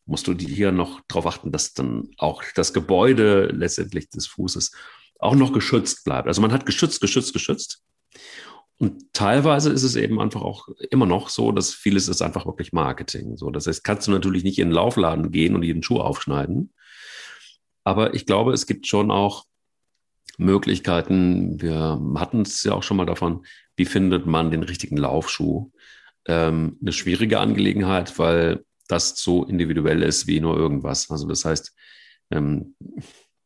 musst 0.05 0.28
du 0.28 0.34
hier 0.34 0.72
noch 0.72 1.01
darauf 1.07 1.26
achten, 1.26 1.51
dass 1.51 1.74
dann 1.74 2.09
auch 2.18 2.43
das 2.55 2.74
Gebäude 2.74 3.47
letztendlich 3.47 4.09
des 4.09 4.28
Fußes 4.28 4.72
auch 5.20 5.36
noch 5.36 5.53
geschützt 5.53 6.03
bleibt. 6.03 6.28
Also 6.28 6.41
man 6.41 6.51
hat 6.51 6.66
geschützt, 6.66 7.01
geschützt, 7.01 7.34
geschützt. 7.34 7.82
Und 8.78 9.13
teilweise 9.13 9.71
ist 9.71 9.84
es 9.84 9.95
eben 9.95 10.19
einfach 10.19 10.41
auch 10.41 10.67
immer 10.91 11.05
noch 11.05 11.30
so, 11.30 11.51
dass 11.51 11.73
vieles 11.73 12.07
ist 12.09 12.21
einfach 12.21 12.45
wirklich 12.45 12.73
Marketing. 12.73 13.38
So, 13.38 13.49
das 13.49 13.67
heißt, 13.67 13.84
kannst 13.84 14.07
du 14.07 14.11
natürlich 14.11 14.43
nicht 14.43 14.59
in 14.59 14.69
den 14.69 14.76
Laufladen 14.76 15.32
gehen 15.32 15.55
und 15.55 15.63
jeden 15.63 15.82
Schuh 15.82 15.99
aufschneiden. 15.99 16.73
Aber 17.86 18.13
ich 18.13 18.26
glaube, 18.26 18.51
es 18.51 18.65
gibt 18.65 18.88
schon 18.88 19.11
auch 19.11 19.45
Möglichkeiten. 20.38 21.61
Wir 21.61 22.01
hatten 22.15 22.41
es 22.41 22.63
ja 22.63 22.73
auch 22.73 22.84
schon 22.84 22.97
mal 22.97 23.05
davon, 23.05 23.45
wie 23.78 23.86
findet 23.86 24.26
man 24.26 24.51
den 24.51 24.63
richtigen 24.63 24.97
Laufschuh? 24.97 25.71
Ähm, 26.28 26.78
eine 26.82 26.91
schwierige 26.91 27.39
Angelegenheit, 27.39 28.17
weil 28.19 28.65
das 28.88 29.15
so 29.15 29.45
individuell 29.45 30.03
ist 30.03 30.28
wie 30.28 30.39
nur 30.41 30.57
irgendwas. 30.57 31.09
Also 31.09 31.28
das 31.28 31.45
heißt, 31.45 31.73
ähm, 32.32 32.76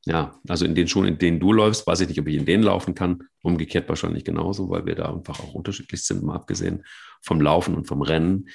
ja, 0.06 0.40
also 0.48 0.66
in 0.66 0.76
den 0.76 0.88
Schuhen, 0.88 1.08
in 1.08 1.18
denen 1.18 1.40
du 1.40 1.52
läufst, 1.52 1.86
weiß 1.86 2.00
ich 2.02 2.08
nicht, 2.08 2.20
ob 2.20 2.28
ich 2.28 2.36
in 2.36 2.46
denen 2.46 2.64
laufen 2.64 2.96
kann. 2.96 3.24
Umgekehrt 3.42 3.90
wahrscheinlich 3.90 4.24
genauso, 4.24 4.70
weil 4.70 4.86
wir 4.86 4.96
da 4.96 5.14
einfach 5.14 5.40
auch 5.40 5.54
unterschiedlich 5.54 6.04
sind, 6.04 6.24
mal 6.24 6.36
abgesehen 6.36 6.84
vom 7.22 7.42
Laufen 7.42 7.76
und 7.76 7.86
vom 7.86 8.02
Rennen. 8.02 8.50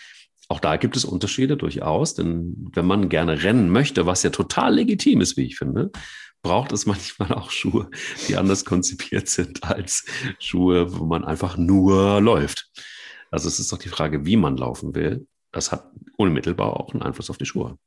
Auch 0.49 0.61
da 0.61 0.77
gibt 0.77 0.97
es 0.97 1.05
Unterschiede 1.05 1.57
durchaus, 1.57 2.15
denn 2.15 2.71
wenn 2.75 2.87
man 2.87 3.09
gerne 3.09 3.43
rennen 3.43 3.71
möchte, 3.71 4.07
was 4.07 4.23
ja 4.23 4.31
total 4.31 4.75
legitim 4.75 5.21
ist, 5.21 5.37
wie 5.37 5.47
ich 5.47 5.57
finde, 5.57 5.91
braucht 6.43 6.73
es 6.73 6.87
manchmal 6.87 7.33
auch 7.33 7.51
Schuhe, 7.51 7.91
die 8.29 8.37
anders 8.37 8.65
konzipiert 8.65 9.29
sind 9.29 9.65
als 9.65 10.07
Schuhe, 10.39 10.99
wo 10.99 11.05
man 11.05 11.25
einfach 11.25 11.57
nur 11.57 12.21
läuft. 12.21 12.71
Also 13.31 13.49
es 13.49 13.59
ist 13.59 13.73
doch 13.73 13.79
die 13.79 13.89
Frage, 13.89 14.25
wie 14.27 14.37
man 14.37 14.57
laufen 14.57 14.95
will. 14.95 15.27
Das 15.53 15.73
hat 15.73 15.91
unmittelbar 16.17 16.79
auch 16.79 16.93
einen 16.93 17.03
Einfluss 17.03 17.31
auf 17.31 17.39
die 17.39 17.47
Schuhe. 17.47 17.79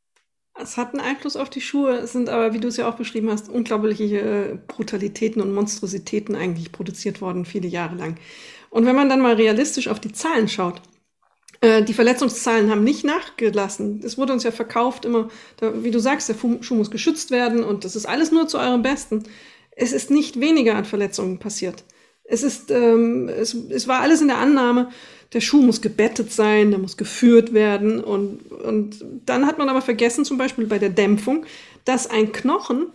Es 0.62 0.78
hat 0.78 0.93
einen 0.93 1.01
Einfluss 1.01 1.36
auf 1.36 1.49
die 1.49 1.62
Schuhe, 1.62 1.97
es 1.97 2.14
sind 2.14 2.30
aber, 2.30 2.53
wie 2.53 2.60
du 2.60 2.68
es 2.68 2.78
ja 2.78 2.89
auch 2.89 2.95
beschrieben 2.95 3.30
hast, 3.30 3.49
unglaubliche 3.49 4.20
äh, 4.20 4.58
Brutalitäten 4.68 5.41
und 5.41 5.53
Monstrositäten 5.53 6.36
eigentlich 6.36 6.72
produziert 6.72 7.22
worden, 7.22 7.45
viele 7.45 7.68
Jahre 7.68 7.95
lang. 7.95 8.18
Und 8.70 8.86
wenn 8.86 8.95
man 8.95 9.10
dann 9.10 9.22
mal 9.22 9.36
realistisch 9.36 9.88
auf 9.88 9.99
die 9.99 10.12
Zahlen 10.12 10.47
schaut, 10.47 10.82
äh, 11.62 11.84
die 11.84 11.93
Verletzungszahlen 11.93 12.70
haben 12.70 12.84
nicht 12.84 13.03
nachgelassen. 13.03 14.01
Es 14.03 14.18
wurde 14.18 14.34
uns 14.34 14.43
ja 14.43 14.51
verkauft 14.51 15.05
immer, 15.05 15.30
wie 15.62 15.91
du 15.91 15.99
sagst, 15.99 16.30
der 16.30 16.36
Schuh 16.62 16.76
muss 16.76 16.91
geschützt 16.91 17.32
werden 17.32 17.64
und 17.64 17.86
das 17.86 17.95
ist 17.95 18.05
alles 18.05 18.32
nur 18.32 18.47
zu 18.47 18.60
eurem 18.60 18.82
Besten. 18.82 19.24
Es 19.72 19.91
ist 19.91 20.12
nicht 20.12 20.39
weniger 20.39 20.76
an 20.76 20.86
Verletzungen 20.86 21.39
passiert. 21.39 21.84
Es 22.24 22.43
ist, 22.43 22.72
ähm, 22.72 23.30
es, 23.30 23.53
es 23.53 23.88
war 23.88 24.01
alles 24.01 24.22
in 24.22 24.28
der 24.28 24.38
Annahme, 24.38 24.89
der 25.34 25.42
Schuh 25.42 25.62
muss 25.62 25.82
gebettet 25.82 26.32
sein, 26.32 26.72
der 26.72 26.80
muss 26.80 26.98
geführt 26.98 27.54
werden. 27.54 28.04
Und, 28.04 28.52
und 28.52 29.04
dann 29.26 29.46
hat 29.46 29.58
man 29.58 29.70
aber 29.70 29.82
vergessen, 29.82 30.26
zum 30.26 30.38
Beispiel 30.38 30.68
bei 30.68 30.80
der 30.80 30.90
Dämpfung, 30.90 31.46
dass 31.86 32.10
ein 32.10 32.32
Knochen 32.32 32.88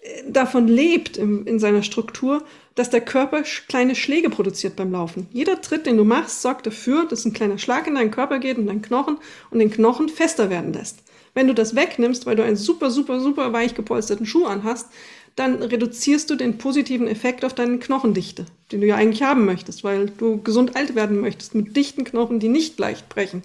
äh, 0.00 0.30
davon 0.30 0.68
lebt 0.68 1.16
in, 1.16 1.46
in 1.46 1.58
seiner 1.58 1.82
Struktur, 1.82 2.44
dass 2.74 2.90
der 2.90 3.02
Körper 3.02 3.42
kleine 3.68 3.94
Schläge 3.94 4.30
produziert 4.30 4.76
beim 4.76 4.92
Laufen. 4.92 5.26
Jeder 5.32 5.60
Tritt, 5.60 5.86
den 5.86 5.96
du 5.96 6.04
machst, 6.04 6.40
sorgt 6.40 6.66
dafür, 6.66 7.06
dass 7.06 7.24
ein 7.24 7.32
kleiner 7.32 7.58
Schlag 7.58 7.86
in 7.86 7.96
deinen 7.96 8.10
Körper 8.10 8.38
geht 8.38 8.58
und 8.58 8.66
deinen 8.66 8.82
Knochen 8.82 9.18
und 9.50 9.58
den 9.58 9.70
Knochen 9.70 10.08
fester 10.08 10.48
werden 10.48 10.72
lässt. 10.72 11.02
Wenn 11.34 11.46
du 11.46 11.54
das 11.54 11.74
wegnimmst, 11.74 12.26
weil 12.26 12.36
du 12.36 12.44
einen 12.44 12.56
super, 12.56 12.90
super, 12.90 13.20
super 13.20 13.52
weich 13.52 13.74
gepolsterten 13.74 14.26
Schuh 14.26 14.46
anhast, 14.46 14.88
dann 15.36 15.62
reduzierst 15.62 16.28
du 16.28 16.34
den 16.34 16.58
positiven 16.58 17.08
Effekt 17.08 17.44
auf 17.44 17.54
deine 17.54 17.78
Knochendichte, 17.78 18.46
den 18.70 18.80
du 18.80 18.86
ja 18.86 18.96
eigentlich 18.96 19.22
haben 19.22 19.44
möchtest, 19.44 19.82
weil 19.82 20.10
du 20.10 20.42
gesund 20.42 20.76
alt 20.76 20.94
werden 20.94 21.20
möchtest 21.20 21.54
mit 21.54 21.76
dichten 21.76 22.04
Knochen, 22.04 22.38
die 22.38 22.48
nicht 22.48 22.78
leicht 22.78 23.08
brechen. 23.08 23.42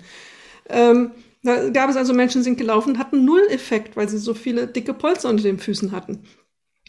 Ähm, 0.70 1.12
da 1.44 1.70
gab 1.70 1.90
es 1.90 1.96
also 1.96 2.14
Menschen, 2.14 2.40
die 2.40 2.44
sind 2.44 2.58
gelaufen, 2.58 2.98
hatten 2.98 3.24
null 3.24 3.46
Effekt, 3.50 3.96
weil 3.96 4.10
sie 4.10 4.18
so 4.18 4.34
viele 4.34 4.68
dicke 4.68 4.94
Polster 4.94 5.30
unter 5.30 5.44
den 5.44 5.60
Füßen 5.60 5.92
hatten. 5.92 6.24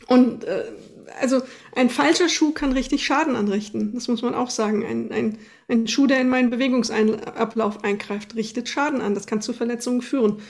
Und 0.07 0.45
äh, 0.45 0.65
also 1.21 1.43
ein 1.75 1.91
falscher 1.91 2.29
Schuh 2.29 2.53
kann 2.53 2.73
richtig 2.73 3.05
Schaden 3.05 3.37
anrichten. 3.37 3.95
Das 3.95 4.09
muss 4.09 4.23
man 4.23 4.35
auch 4.35 4.51
sagen. 4.51 4.85
Ein, 4.85 5.13
ein, 5.13 5.39
ein 5.69 5.87
Schuh, 5.87 6.07
der 6.07 6.21
in 6.21 6.29
meinen 6.29 6.51
Bewegungsablauf 6.51 7.85
eingreift, 7.85 8.35
richtet 8.35 8.69
Schaden 8.69 9.01
an. 9.01 9.15
Das 9.15 9.27
kann 9.27 9.43
zu 9.43 9.53
Verletzungen 9.53 10.03
führen. 10.03 10.41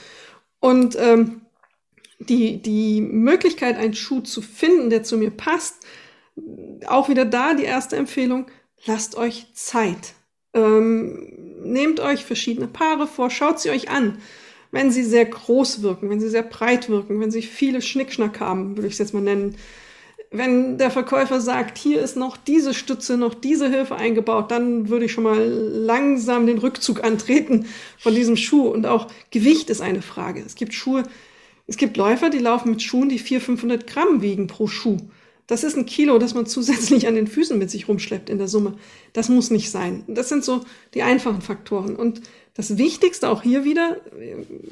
Und 0.61 0.97
ähm, 0.99 1.43
die, 2.19 2.61
die 2.61 3.01
Möglichkeit, 3.01 3.77
einen 3.77 3.95
Schuh 3.95 4.21
zu 4.21 4.43
finden, 4.43 4.91
der 4.91 5.03
zu 5.03 5.16
mir 5.16 5.31
passt, 5.31 5.77
auch 6.87 7.09
wieder 7.09 7.25
da 7.25 7.55
die 7.55 7.64
erste 7.64 7.97
Empfehlung, 7.97 8.47
lasst 8.87 9.16
euch 9.16 9.47
Zeit. 9.55 10.14
Ähm, 10.55 11.33
nehmt 11.62 12.01
euch 12.01 12.25
verschiedene 12.25 12.69
Paare 12.69 13.07
vor, 13.07 13.31
schaut 13.31 13.61
sie 13.61 13.71
euch 13.71 13.91
an. 13.91 14.19
Wenn 14.71 14.91
sie 14.91 15.03
sehr 15.03 15.25
groß 15.25 15.83
wirken, 15.83 16.11
wenn 16.11 16.21
sie 16.21 16.29
sehr 16.29 16.43
breit 16.43 16.89
wirken, 16.89 17.21
wenn 17.21 17.31
sie 17.31 17.43
viele 17.43 17.81
Schnickschnack 17.81 18.41
haben, 18.41 18.77
würde 18.77 18.87
ich 18.87 18.95
es 18.95 18.99
jetzt 18.99 19.14
mal 19.14 19.23
nennen. 19.23 19.57
Wenn 20.31 20.77
der 20.77 20.91
Verkäufer 20.91 21.41
sagt, 21.41 21.79
hier 21.79 22.03
ist 22.03 22.16
noch 22.16 22.37
diese 22.37 22.75
Stütze, 22.75 23.16
noch 23.16 23.33
diese 23.33 23.71
Hilfe 23.71 23.97
eingebaut, 23.97 24.51
dann 24.51 24.91
würde 24.91 25.07
ich 25.07 25.12
schon 25.12 25.25
mal 25.25 25.43
langsam 25.43 26.47
den 26.47 26.59
Rückzug 26.59 27.03
antreten 27.03 27.66
von 27.99 28.14
diesem 28.14 28.37
Schuh. 28.37 28.69
Und 28.69 28.85
auch 28.85 29.07
Gewicht 29.31 29.71
ist 29.71 29.81
eine 29.81 30.03
Frage. 30.03 30.43
Es 30.45 30.55
gibt 30.55 30.75
Schuhe, 30.75 31.05
es 31.69 31.77
gibt 31.77 31.99
Läufer, 31.99 32.31
die 32.31 32.39
laufen 32.39 32.71
mit 32.71 32.83
Schuhen, 32.83 33.11
die 33.11 33.19
400, 33.19 33.45
500 33.45 33.87
Gramm 33.87 34.23
wiegen 34.23 34.47
pro 34.47 34.66
Schuh. 34.66 34.97
Das 35.47 35.64
ist 35.64 35.77
ein 35.77 35.87
Kilo, 35.87 36.19
das 36.19 36.35
man 36.35 36.47
zusätzlich 36.47 37.07
an 37.07 37.14
den 37.14 37.29
Füßen 37.29 37.57
mit 37.59 37.71
sich 37.71 37.87
rumschleppt 37.87 38.31
in 38.31 38.39
der 38.39 38.49
Summe. 38.49 38.75
Das 39.12 39.29
muss 39.29 39.51
nicht 39.51 39.71
sein. 39.71 40.03
Das 40.09 40.31
sind 40.31 40.43
so 40.43 40.62
die 40.95 41.03
einfachen 41.03 41.43
Faktoren. 41.43 41.95
Und 41.95 42.23
das 42.55 42.79
Wichtigste 42.79 43.29
auch 43.29 43.43
hier 43.43 43.64
wieder, 43.64 44.01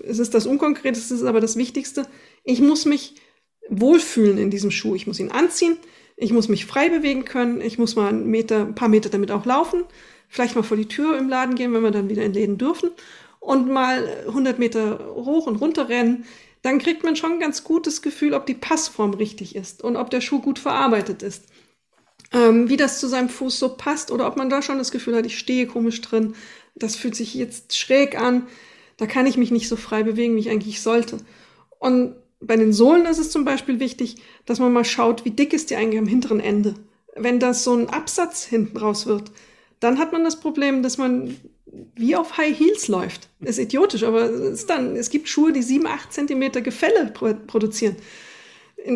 es 0.05 0.19
ist 0.19 0.35
das 0.35 0.47
Unkonkreteste, 0.47 1.15
es 1.15 1.21
ist 1.21 1.27
aber 1.27 1.41
das 1.41 1.57
Wichtigste, 1.57 2.07
ich 2.45 2.61
muss 2.61 2.87
mich 2.87 3.15
wohlfühlen 3.69 4.39
in 4.39 4.51
diesem 4.51 4.71
Schuh. 4.71 4.95
Ich 4.95 5.07
muss 5.07 5.21
ihn 5.21 5.31
anziehen, 5.31 5.77
ich 6.17 6.33
muss 6.33 6.49
mich 6.49 6.65
frei 6.65 6.89
bewegen 6.89 7.27
können, 7.27 7.61
ich 7.61 7.79
muss 7.79 7.95
mal 7.95 8.09
einen 8.09 8.31
Meter, 8.31 8.63
ein 8.63 8.75
paar 8.75 8.89
Meter 8.89 9.11
damit 9.11 9.31
auch 9.31 9.45
laufen, 9.45 9.85
vielleicht 10.29 10.57
mal 10.57 10.63
vor 10.63 10.79
die 10.79 10.89
Tür 10.89 11.19
im 11.19 11.29
Laden 11.29 11.57
gehen, 11.57 11.75
wenn 11.75 11.83
wir 11.83 11.91
dann 11.91 12.09
wieder 12.09 12.25
in 12.25 12.33
Läden 12.33 12.57
dürfen 12.57 12.91
und 13.39 13.71
mal 13.71 14.09
100 14.27 14.59
Meter 14.59 15.15
hoch 15.15 15.47
und 15.47 15.57
runter 15.57 15.89
rennen 15.89 16.25
dann 16.67 16.81
kriegt 16.81 17.05
man 17.05 17.15
schon 17.15 17.35
ein 17.35 17.41
ganz 17.41 17.63
gutes 17.63 18.03
Gefühl, 18.03 18.35
ob 18.35 18.45
die 18.45 18.55
Passform 18.55 19.15
richtig 19.15 19.55
ist 19.55 19.85
und 19.85 19.97
ob 19.97 20.11
der 20.11 20.21
Schuh 20.21 20.41
gut 20.41 20.59
verarbeitet 20.59 21.23
ist. 21.23 21.45
Ähm, 22.33 22.69
wie 22.69 22.77
das 22.77 22.99
zu 22.99 23.07
seinem 23.07 23.29
Fuß 23.29 23.57
so 23.57 23.77
passt 23.77 24.11
oder 24.11 24.27
ob 24.27 24.37
man 24.37 24.51
da 24.51 24.63
schon 24.63 24.79
das 24.79 24.91
Gefühl 24.91 25.15
hat, 25.15 25.27
ich 25.27 25.39
stehe 25.39 25.69
komisch 25.69 26.01
drin, 26.01 26.35
das 26.75 26.97
fühlt 26.97 27.15
sich 27.15 27.35
jetzt 27.35 27.77
schräg 27.77 28.21
an, 28.21 28.49
da 28.97 29.07
kann 29.07 29.27
ich 29.27 29.37
mich 29.37 29.53
nicht 29.53 29.69
so 29.69 29.77
frei 29.77 30.03
bewegen, 30.03 30.35
wie 30.35 30.41
ich 30.41 30.51
eigentlich 30.51 30.83
sollte. 30.83 31.19
Und 31.79 32.17
bei 32.41 32.57
den 32.57 32.73
Sohlen 32.73 33.07
ist 33.07 33.19
es 33.19 33.31
zum 33.31 33.45
Beispiel 33.45 33.79
wichtig, 33.79 34.17
dass 34.45 34.59
man 34.59 34.73
mal 34.73 34.85
schaut, 34.85 35.25
wie 35.25 35.31
dick 35.31 35.53
ist 35.53 35.71
die 35.71 35.77
eigentlich 35.77 36.01
am 36.01 36.09
hinteren 36.09 36.41
Ende. 36.41 36.75
Wenn 37.15 37.39
das 37.39 37.63
so 37.63 37.75
ein 37.75 37.91
Absatz 37.91 38.45
hinten 38.45 38.77
raus 38.77 39.07
wird, 39.07 39.31
dann 39.79 40.01
hat 40.01 40.13
man 40.13 40.25
das 40.25 40.41
Problem, 40.41 40.83
dass 40.83 40.99
man 40.99 41.37
wie 41.95 42.17
auf 42.17 42.37
High 42.37 42.59
Heels 42.59 42.89
läuft. 42.89 43.29
Ist 43.41 43.59
idiotisch, 43.59 44.05
aber 44.05 44.23
es, 44.23 44.61
ist 44.61 44.71
dann, 44.71 44.97
es 44.97 45.11
gibt 45.11 45.29
Schuhe, 45.29 45.53
die 45.53 45.63
sieben, 45.63 45.87
acht 45.87 46.13
Zentimeter 46.13 46.61
Gefälle 46.61 47.13
produzieren. 47.47 47.97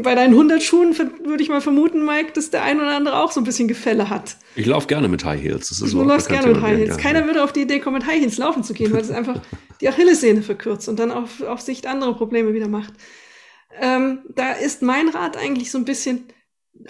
Bei 0.03 0.15
deinen 0.15 0.35
100 0.35 0.63
Schuhen 0.63 0.97
würde 0.97 1.43
ich 1.43 1.49
mal 1.49 1.61
vermuten, 1.61 2.05
Mike, 2.05 2.33
dass 2.35 2.51
der 2.51 2.63
ein 2.63 2.79
oder 2.79 2.95
andere 2.95 3.21
auch 3.21 3.33
so 3.33 3.41
ein 3.41 3.45
bisschen 3.45 3.67
Gefälle 3.67 4.09
hat. 4.09 4.37
Ich 4.55 4.67
laufe 4.67 4.87
gerne 4.87 5.09
mit 5.09 5.25
High 5.25 5.43
Heels. 5.43 5.69
Das 5.69 5.81
ist 5.81 5.93
du 5.93 6.03
läufst 6.03 6.29
gerne 6.29 6.47
mit 6.47 6.63
High 6.63 6.79
Heels. 6.79 6.97
Keiner 6.97 7.27
würde 7.27 7.43
auf 7.43 7.53
die 7.53 7.63
Idee 7.63 7.81
kommen, 7.81 7.99
mit 7.99 8.07
High 8.07 8.21
Heels 8.21 8.39
laufen 8.39 8.63
zu 8.63 8.73
gehen, 8.73 8.93
weil 8.93 9.01
es 9.01 9.11
einfach 9.11 9.41
die 9.81 9.89
Achillessehne 9.89 10.43
verkürzt 10.43 10.89
und 10.89 10.99
dann 10.99 11.11
auf, 11.11 11.43
auf 11.43 11.61
Sicht 11.61 11.87
andere 11.87 12.15
Probleme 12.15 12.53
wieder 12.53 12.69
macht. 12.69 12.95
Ähm, 13.81 14.21
da 14.29 14.53
ist 14.53 14.83
mein 14.83 15.09
Rat 15.09 15.37
eigentlich 15.37 15.73
so 15.73 15.79
ein 15.79 15.85
bisschen 15.85 16.27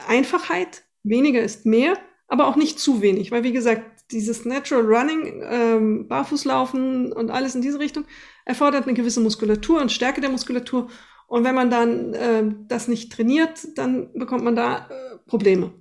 Einfachheit. 0.06 0.82
Weniger 1.02 1.40
ist 1.40 1.64
mehr, 1.64 1.96
aber 2.28 2.48
auch 2.48 2.56
nicht 2.56 2.78
zu 2.78 3.00
wenig, 3.00 3.30
weil 3.30 3.44
wie 3.44 3.52
gesagt, 3.52 3.89
dieses 4.12 4.44
Natural 4.44 4.84
Running, 4.84 5.42
ähm, 5.44 6.08
Barfußlaufen 6.08 7.12
und 7.12 7.30
alles 7.30 7.54
in 7.54 7.62
diese 7.62 7.78
Richtung 7.78 8.04
erfordert 8.44 8.84
eine 8.84 8.94
gewisse 8.94 9.20
Muskulatur 9.20 9.80
und 9.80 9.92
Stärke 9.92 10.20
der 10.20 10.30
Muskulatur. 10.30 10.88
Und 11.26 11.44
wenn 11.44 11.54
man 11.54 11.70
dann 11.70 12.14
äh, 12.14 12.42
das 12.66 12.88
nicht 12.88 13.12
trainiert, 13.12 13.66
dann 13.76 14.12
bekommt 14.14 14.44
man 14.44 14.56
da 14.56 14.88
äh, 14.88 15.18
Probleme. 15.26 15.72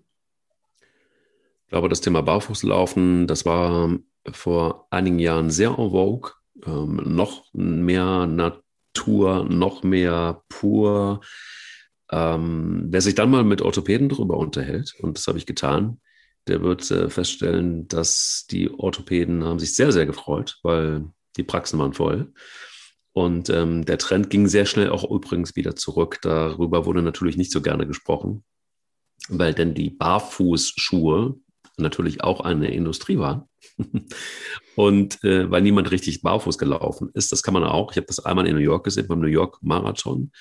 Ich 1.66 1.72
glaube, 1.72 1.90
das 1.90 2.02
Thema 2.02 2.22
Barfußlaufen, 2.22 3.28
das 3.28 3.46
war 3.46 3.98
vor 4.32 4.88
einigen 4.92 5.20
Jahren 5.20 5.50
sehr 5.50 5.70
en 5.70 5.92
vogue. 5.92 6.32
Ähm, 6.66 7.02
noch 7.06 7.46
mehr 7.54 8.28
Natur, 8.28 9.46
noch 9.46 9.84
mehr 9.84 10.44
pur. 10.50 11.22
Ähm, 12.12 12.88
wer 12.90 13.02
sich 13.02 13.16
dann 13.16 13.30
mal 13.30 13.44
mit 13.44 13.62
Orthopäden 13.62 14.10
darüber 14.10 14.38
unterhält, 14.38 14.96
und 15.00 15.18
das 15.18 15.28
habe 15.28 15.38
ich 15.38 15.46
getan, 15.46 16.00
der 16.50 16.62
wird 16.62 16.90
äh, 16.92 17.10
feststellen, 17.10 17.88
dass 17.88 18.46
die 18.50 18.70
Orthopäden 18.70 19.44
haben 19.44 19.60
sich 19.60 19.76
sehr, 19.76 19.92
sehr 19.92 20.06
gefreut, 20.06 20.60
weil 20.64 21.06
die 21.38 21.44
Praxen 21.44 21.80
waren 21.80 21.94
voll. 21.94 22.34
Und 23.14 23.50
ähm, 23.50 23.86
der 23.86 23.98
Trend 23.98 24.30
ging 24.30 24.48
sehr 24.48 24.66
schnell 24.66 24.90
auch 24.90 25.10
übrigens 25.10 25.56
wieder 25.56 25.76
zurück. 25.76 26.20
Darüber 26.22 26.86
wurde 26.86 27.02
natürlich 27.02 27.38
nicht 27.38 27.52
so 27.52 27.62
gerne 27.62 27.88
gesprochen, 27.88 28.44
weil 29.30 29.54
denn 29.54 29.74
die 29.74 29.90
Barfußschuhe 29.90 31.36
natürlich 31.78 32.24
auch 32.24 32.42
eine 32.42 32.72
Industrie 32.72 33.18
waren. 33.18 33.44
und 34.76 35.24
äh, 35.24 35.50
weil 35.50 35.62
niemand 35.62 35.92
richtig 35.92 36.22
barfuß 36.22 36.58
gelaufen 36.58 37.10
ist, 37.14 37.32
das 37.32 37.44
kann 37.44 37.54
man 37.54 37.64
auch. 37.64 37.92
Ich 37.92 37.98
habe 37.98 38.08
das 38.08 38.20
einmal 38.20 38.48
in 38.48 38.56
New 38.56 38.62
York 38.62 38.84
gesehen, 38.84 39.08
beim 39.08 39.20
New 39.20 39.28
York 39.28 39.60
Marathon, 39.62 40.32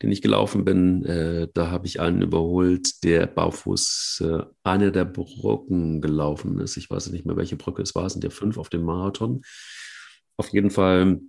den 0.00 0.10
ich 0.10 0.22
gelaufen 0.22 0.64
bin. 0.64 1.04
Äh, 1.04 1.48
da 1.52 1.70
habe 1.70 1.86
ich 1.86 2.00
einen 2.00 2.22
überholt, 2.22 3.04
der 3.04 3.26
barfuß 3.26 4.24
äh, 4.26 4.42
eine 4.62 4.92
der 4.92 5.04
Brücken 5.04 6.00
gelaufen 6.00 6.58
ist. 6.60 6.76
Ich 6.76 6.90
weiß 6.90 7.10
nicht 7.10 7.26
mehr, 7.26 7.36
welche 7.36 7.56
Brücke 7.56 7.82
es 7.82 7.94
war. 7.94 8.06
Es 8.06 8.14
sind 8.14 8.24
ja 8.24 8.30
fünf 8.30 8.58
auf 8.58 8.68
dem 8.68 8.82
Marathon. 8.82 9.42
Auf 10.36 10.48
jeden 10.48 10.70
Fall 10.70 11.20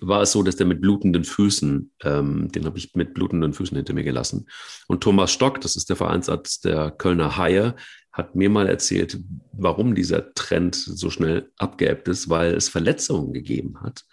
war 0.00 0.22
es 0.22 0.32
so, 0.32 0.42
dass 0.42 0.56
der 0.56 0.66
mit 0.66 0.80
blutenden 0.80 1.24
Füßen, 1.24 1.92
ähm, 2.04 2.48
den 2.52 2.64
habe 2.64 2.78
ich 2.78 2.94
mit 2.94 3.14
blutenden 3.14 3.52
Füßen 3.52 3.76
hinter 3.76 3.92
mir 3.92 4.04
gelassen. 4.04 4.46
Und 4.86 5.02
Thomas 5.02 5.32
Stock, 5.32 5.60
das 5.60 5.74
ist 5.74 5.88
der 5.88 5.96
Vereinsarzt 5.96 6.64
der 6.64 6.92
Kölner 6.92 7.36
Haie, 7.36 7.74
hat 8.12 8.34
mir 8.34 8.50
mal 8.50 8.68
erzählt, 8.68 9.18
warum 9.52 9.94
dieser 9.94 10.32
Trend 10.34 10.74
so 10.74 11.10
schnell 11.10 11.50
abgeebbt 11.56 12.08
ist, 12.08 12.28
weil 12.28 12.54
es 12.54 12.68
Verletzungen 12.68 13.32
gegeben 13.32 13.80
hat 13.80 14.04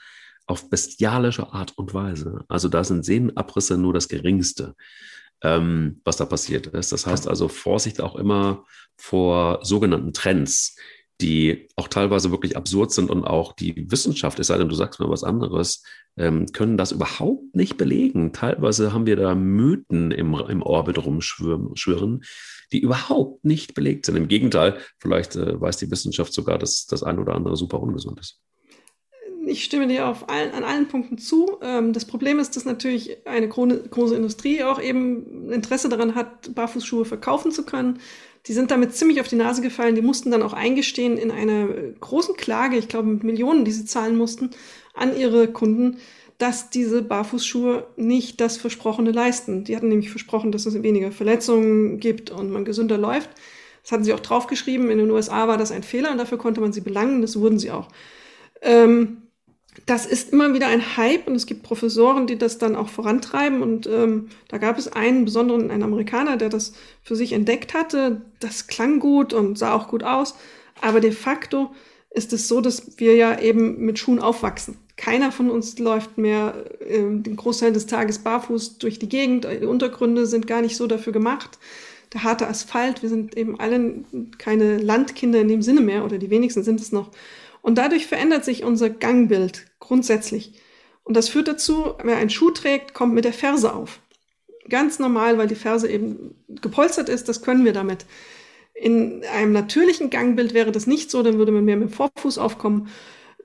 auf 0.47 0.69
bestialische 0.69 1.53
Art 1.53 1.77
und 1.77 1.93
Weise. 1.93 2.45
Also 2.47 2.69
da 2.69 2.83
sind 2.83 3.05
Sehnenabrisse 3.05 3.77
nur 3.77 3.93
das 3.93 4.07
Geringste, 4.07 4.75
ähm, 5.41 6.01
was 6.03 6.17
da 6.17 6.25
passiert 6.25 6.67
ist. 6.67 6.91
Das 6.91 7.05
heißt 7.05 7.27
also 7.27 7.47
Vorsicht 7.47 8.01
auch 8.01 8.15
immer 8.15 8.65
vor 8.97 9.59
sogenannten 9.63 10.13
Trends 10.13 10.75
die 11.21 11.67
auch 11.75 11.87
teilweise 11.87 12.31
wirklich 12.31 12.55
absurd 12.55 12.91
sind 12.91 13.09
und 13.09 13.23
auch 13.23 13.53
die 13.53 13.89
Wissenschaft, 13.89 14.39
es 14.39 14.47
sei 14.47 14.57
denn, 14.57 14.69
du 14.69 14.75
sagst 14.75 14.99
mir 14.99 15.09
was 15.09 15.23
anderes, 15.23 15.83
ähm, 16.15 16.45
können 16.53 16.77
das 16.77 16.91
überhaupt 16.91 17.55
nicht 17.55 17.77
belegen. 17.77 18.33
Teilweise 18.33 18.93
haben 18.93 19.07
wir 19.07 19.15
da 19.15 19.33
Mythen 19.33 20.11
im, 20.11 20.35
im 20.35 20.61
Orbit 20.61 21.03
rumschwirren, 21.03 22.23
die 22.71 22.79
überhaupt 22.79 23.45
nicht 23.45 23.73
belegt 23.73 24.05
sind. 24.05 24.15
Im 24.15 24.27
Gegenteil, 24.27 24.77
vielleicht 24.99 25.35
äh, 25.35 25.59
weiß 25.59 25.77
die 25.77 25.89
Wissenschaft 25.89 26.33
sogar, 26.33 26.59
dass 26.59 26.85
das 26.85 27.01
ein 27.01 27.17
oder 27.17 27.33
andere 27.33 27.55
super 27.55 27.79
ungesund 27.79 28.19
ist. 28.19 28.39
Ich 29.47 29.63
stimme 29.63 29.87
dir 29.87 30.07
auf 30.07 30.29
allen, 30.29 30.51
an 30.53 30.63
allen 30.63 30.87
Punkten 30.87 31.17
zu. 31.17 31.57
Ähm, 31.61 31.93
das 31.93 32.05
Problem 32.05 32.39
ist, 32.39 32.55
dass 32.55 32.65
natürlich 32.65 33.17
eine 33.25 33.47
große 33.47 34.15
Industrie 34.15 34.63
auch 34.63 34.81
eben 34.81 35.51
Interesse 35.51 35.89
daran 35.89 36.15
hat, 36.15 36.53
Barfußschuhe 36.53 37.05
verkaufen 37.05 37.51
zu 37.51 37.63
können 37.63 37.99
die 38.47 38.53
sind 38.53 38.71
damit 38.71 38.95
ziemlich 38.95 39.19
auf 39.19 39.27
die 39.27 39.35
Nase 39.35 39.61
gefallen. 39.61 39.95
Die 39.95 40.01
mussten 40.01 40.31
dann 40.31 40.41
auch 40.41 40.53
eingestehen 40.53 41.17
in 41.17 41.31
einer 41.31 41.67
großen 41.99 42.35
Klage, 42.37 42.77
ich 42.77 42.87
glaube 42.87 43.09
mit 43.09 43.23
Millionen, 43.23 43.65
die 43.65 43.71
sie 43.71 43.85
zahlen 43.85 44.17
mussten, 44.17 44.51
an 44.93 45.15
ihre 45.17 45.49
Kunden, 45.49 45.97
dass 46.37 46.69
diese 46.69 47.01
Barfußschuhe 47.01 47.87
nicht 47.97 48.39
das 48.39 48.57
Versprochene 48.57 49.11
leisten. 49.11 49.63
Die 49.63 49.75
hatten 49.75 49.89
nämlich 49.89 50.11
versprochen, 50.11 50.51
dass 50.51 50.65
es 50.65 50.81
weniger 50.81 51.11
Verletzungen 51.11 51.99
gibt 51.99 52.29
und 52.29 52.51
man 52.51 52.63
gesünder 52.63 52.97
läuft. 52.97 53.29
Das 53.83 53.91
hatten 53.91 54.03
sie 54.03 54.13
auch 54.13 54.19
draufgeschrieben. 54.19 54.89
In 54.91 54.97
den 54.97 55.11
USA 55.11 55.47
war 55.47 55.57
das 55.57 55.71
ein 55.71 55.83
Fehler 55.83 56.11
und 56.11 56.17
dafür 56.17 56.37
konnte 56.37 56.61
man 56.61 56.71
sie 56.71 56.81
belangen. 56.81 57.21
Das 57.21 57.39
wurden 57.39 57.59
sie 57.59 57.71
auch. 57.71 57.89
Ähm, 58.61 59.23
das 59.87 60.05
ist 60.05 60.33
immer 60.33 60.53
wieder 60.53 60.67
ein 60.67 60.97
Hype 60.97 61.27
und 61.27 61.35
es 61.35 61.45
gibt 61.45 61.63
Professoren, 61.63 62.27
die 62.27 62.37
das 62.37 62.57
dann 62.57 62.75
auch 62.75 62.89
vorantreiben. 62.89 63.61
Und 63.61 63.87
ähm, 63.87 64.27
da 64.49 64.57
gab 64.57 64.77
es 64.77 64.91
einen 64.91 65.23
besonderen, 65.23 65.71
einen 65.71 65.81
Amerikaner, 65.81 66.35
der 66.35 66.49
das 66.49 66.73
für 67.03 67.15
sich 67.15 67.31
entdeckt 67.31 67.73
hatte. 67.73 68.21
Das 68.41 68.67
klang 68.67 68.99
gut 68.99 69.33
und 69.33 69.57
sah 69.57 69.73
auch 69.73 69.87
gut 69.87 70.03
aus. 70.03 70.35
Aber 70.81 70.99
de 70.99 71.11
facto 71.11 71.71
ist 72.09 72.33
es 72.33 72.49
so, 72.49 72.59
dass 72.59 72.99
wir 72.99 73.15
ja 73.15 73.39
eben 73.39 73.79
mit 73.79 73.97
Schuhen 73.97 74.19
aufwachsen. 74.19 74.77
Keiner 74.97 75.31
von 75.31 75.49
uns 75.49 75.79
läuft 75.79 76.17
mehr 76.17 76.65
äh, 76.81 76.97
den 76.97 77.37
Großteil 77.37 77.71
des 77.71 77.85
Tages 77.85 78.19
barfuß 78.19 78.79
durch 78.79 78.99
die 78.99 79.07
Gegend. 79.07 79.45
Die 79.45 79.65
Untergründe 79.65 80.25
sind 80.25 80.47
gar 80.47 80.61
nicht 80.61 80.75
so 80.75 80.87
dafür 80.87 81.13
gemacht. 81.13 81.59
Der 82.11 82.23
harte 82.23 82.47
Asphalt, 82.47 83.03
wir 83.03 83.09
sind 83.09 83.37
eben 83.37 83.57
alle 83.57 84.03
keine 84.37 84.79
Landkinder 84.79 85.39
in 85.39 85.47
dem 85.47 85.61
Sinne 85.61 85.81
mehr 85.81 86.03
oder 86.03 86.17
die 86.17 86.29
wenigsten 86.29 86.63
sind 86.63 86.81
es 86.81 86.91
noch. 86.91 87.11
Und 87.61 87.77
dadurch 87.77 88.05
verändert 88.05 88.43
sich 88.43 88.65
unser 88.65 88.89
Gangbild 88.89 89.66
grundsätzlich. 89.87 90.53
Und 91.03 91.15
das 91.15 91.29
führt 91.29 91.47
dazu, 91.47 91.93
wer 92.03 92.17
einen 92.17 92.29
Schuh 92.29 92.51
trägt, 92.51 92.93
kommt 92.93 93.13
mit 93.13 93.25
der 93.25 93.33
Ferse 93.33 93.73
auf. 93.73 93.99
Ganz 94.69 94.99
normal, 94.99 95.37
weil 95.37 95.47
die 95.47 95.55
Ferse 95.55 95.89
eben 95.89 96.35
gepolstert 96.49 97.07
ist, 97.07 97.29
das 97.29 97.41
können 97.41 97.63
wir 97.63 97.73
damit. 97.73 98.05
In 98.73 99.23
einem 99.33 99.53
natürlichen 99.53 100.09
Gangbild 100.09 100.53
wäre 100.53 100.71
das 100.71 100.85
nicht 100.85 101.09
so, 101.09 101.23
dann 101.23 101.37
würde 101.37 101.53
man 101.53 101.65
mehr 101.65 101.77
mit 101.77 101.89
dem 101.89 101.93
Vorfuß 101.93 102.37
aufkommen. 102.37 102.89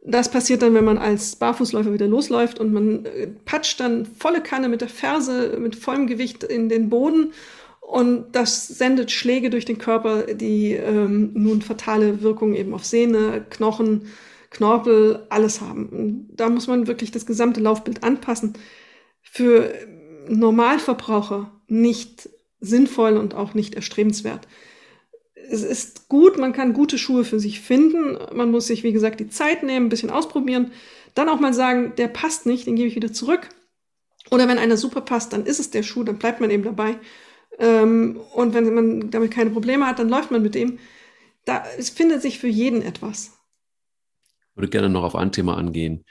Das 0.05 0.31
passiert 0.31 0.63
dann, 0.63 0.75
wenn 0.75 0.85
man 0.85 0.99
als 0.99 1.37
Barfußläufer 1.37 1.93
wieder 1.93 2.09
losläuft 2.09 2.59
und 2.59 2.73
man 2.73 3.05
äh, 3.07 3.29
patscht 3.45 3.79
dann 3.79 4.05
volle 4.05 4.41
Kanne 4.41 4.69
mit 4.69 4.81
der 4.81 4.89
Ferse, 4.89 5.57
mit 5.61 5.77
vollem 5.77 6.09
Gewicht 6.09 6.43
in 6.43 6.69
den 6.69 6.91
Boden 6.91 7.33
und 7.93 8.33
das 8.33 8.69
sendet 8.69 9.11
Schläge 9.11 9.51
durch 9.51 9.67
den 9.67 9.77
Körper, 9.77 10.23
die 10.23 10.73
ähm, 10.73 11.31
nun 11.35 11.61
fatale 11.61 12.23
Wirkungen 12.23 12.55
eben 12.55 12.73
auf 12.73 12.87
Sehne, 12.87 13.45
Knochen, 13.51 14.07
Knorpel, 14.53 15.27
alles 15.31 15.61
haben. 15.61 16.29
Da 16.33 16.49
muss 16.49 16.67
man 16.67 16.87
wirklich 16.87 17.11
das 17.11 17.27
gesamte 17.27 17.61
Laufbild 17.61 18.03
anpassen. 18.03 18.55
Für 19.23 19.73
Normalverbraucher 20.29 21.51
nicht 21.69 22.29
sinnvoll 22.61 23.17
und 23.17 23.35
auch 23.35 23.55
nicht 23.55 23.75
erstrebenswert. 23.75 24.47
Es 25.51 25.63
ist 25.63 26.09
gut, 26.09 26.39
man 26.39 26.53
kann 26.53 26.73
gute 26.73 26.99
Schuhe 26.99 27.25
für 27.25 27.41
sich 27.41 27.61
finden. 27.61 28.17
Man 28.35 28.51
muss 28.51 28.67
sich, 28.67 28.83
wie 28.85 28.93
gesagt, 28.93 29.21
die 29.21 29.29
Zeit 29.29 29.63
nehmen, 29.63 29.87
ein 29.87 29.91
bisschen 29.91 30.11
ausprobieren. 30.11 30.71
Dann 31.15 31.29
auch 31.29 31.41
mal 31.41 31.53
sagen, 31.53 31.95
der 31.97 32.09
passt 32.09 32.47
nicht, 32.47 32.67
den 32.67 32.77
gebe 32.77 32.89
ich 32.89 32.97
wieder 32.97 33.13
zurück. 33.13 33.49
Oder 34.31 34.49
wenn 34.49 34.59
einer 34.59 34.77
super 34.77 35.01
passt, 35.01 35.33
dann 35.33 35.45
ist 35.45 35.61
es 35.61 35.71
der 35.71 35.83
Schuh, 35.83 36.05
dann 36.05 36.19
bleibt 36.19 36.41
man 36.41 36.51
eben 36.51 36.63
dabei. 36.63 36.99
Ähm, 37.59 38.21
und 38.35 38.55
wenn 38.55 38.73
man 38.73 39.11
damit 39.11 39.31
keine 39.31 39.51
Probleme 39.51 39.87
hat, 39.87 39.99
dann 39.99 40.09
läuft 40.09 40.31
man 40.31 40.43
mit 40.43 40.55
dem. 40.55 40.79
Da, 41.45 41.65
es 41.77 41.91
findet 41.91 42.23
sich 42.23 42.39
für 42.39 42.49
jeden 42.49 42.83
etwas. 42.83 43.33
Ich 44.53 44.57
würde 44.57 44.69
gerne 44.69 44.89
noch 44.91 45.03
auf 45.03 45.17
ein 45.17 45.33
Thema 45.33 45.57
angehen, 45.57 46.05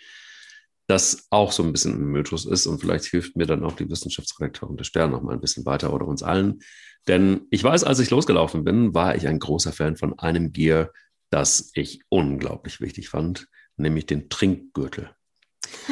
das 0.87 1.27
auch 1.29 1.51
so 1.51 1.63
ein 1.63 1.71
bisschen 1.71 1.93
ein 1.93 2.07
Mythos 2.07 2.45
ist 2.45 2.65
und 2.65 2.79
vielleicht 2.79 3.05
hilft 3.05 3.35
mir 3.37 3.45
dann 3.45 3.63
auch 3.63 3.75
die 3.75 3.89
Wissenschaftsredakteurin 3.89 4.77
der 4.77 4.83
Stern 4.83 5.11
noch 5.11 5.21
mal 5.21 5.33
ein 5.33 5.41
bisschen 5.41 5.65
weiter 5.65 5.93
oder 5.93 6.07
uns 6.07 6.23
allen. 6.23 6.61
Denn 7.07 7.41
ich 7.51 7.63
weiß, 7.63 7.83
als 7.83 7.99
ich 7.99 8.09
losgelaufen 8.09 8.63
bin, 8.63 8.93
war 8.93 9.15
ich 9.15 9.27
ein 9.27 9.39
großer 9.39 9.71
Fan 9.71 9.95
von 9.95 10.17
einem 10.19 10.51
Gear, 10.51 10.91
das 11.29 11.71
ich 11.75 12.01
unglaublich 12.09 12.81
wichtig 12.81 13.09
fand, 13.09 13.47
nämlich 13.77 14.05
den 14.05 14.29
Trinkgürtel. 14.29 15.11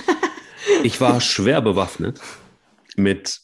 ich 0.83 0.99
war 0.99 1.21
schwer 1.21 1.61
bewaffnet 1.61 2.19
mit 2.95 3.41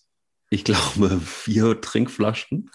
ich 0.49 0.63
glaube, 0.63 1.19
vier 1.19 1.79
Trinkflaschen. 1.81 2.71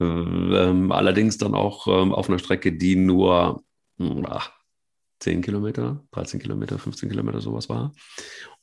Ähm, 0.00 0.90
allerdings 0.90 1.38
dann 1.38 1.54
auch 1.54 1.86
ähm, 1.86 2.12
auf 2.12 2.28
einer 2.28 2.38
Strecke, 2.38 2.72
die 2.72 2.96
nur 2.96 3.62
hm, 3.98 4.26
ach, 4.28 4.52
10 5.22 5.42
Kilometer, 5.42 6.02
13 6.12 6.40
Kilometer, 6.40 6.78
15 6.78 7.08
Kilometer 7.08 7.40
sowas 7.40 7.68
war. 7.68 7.92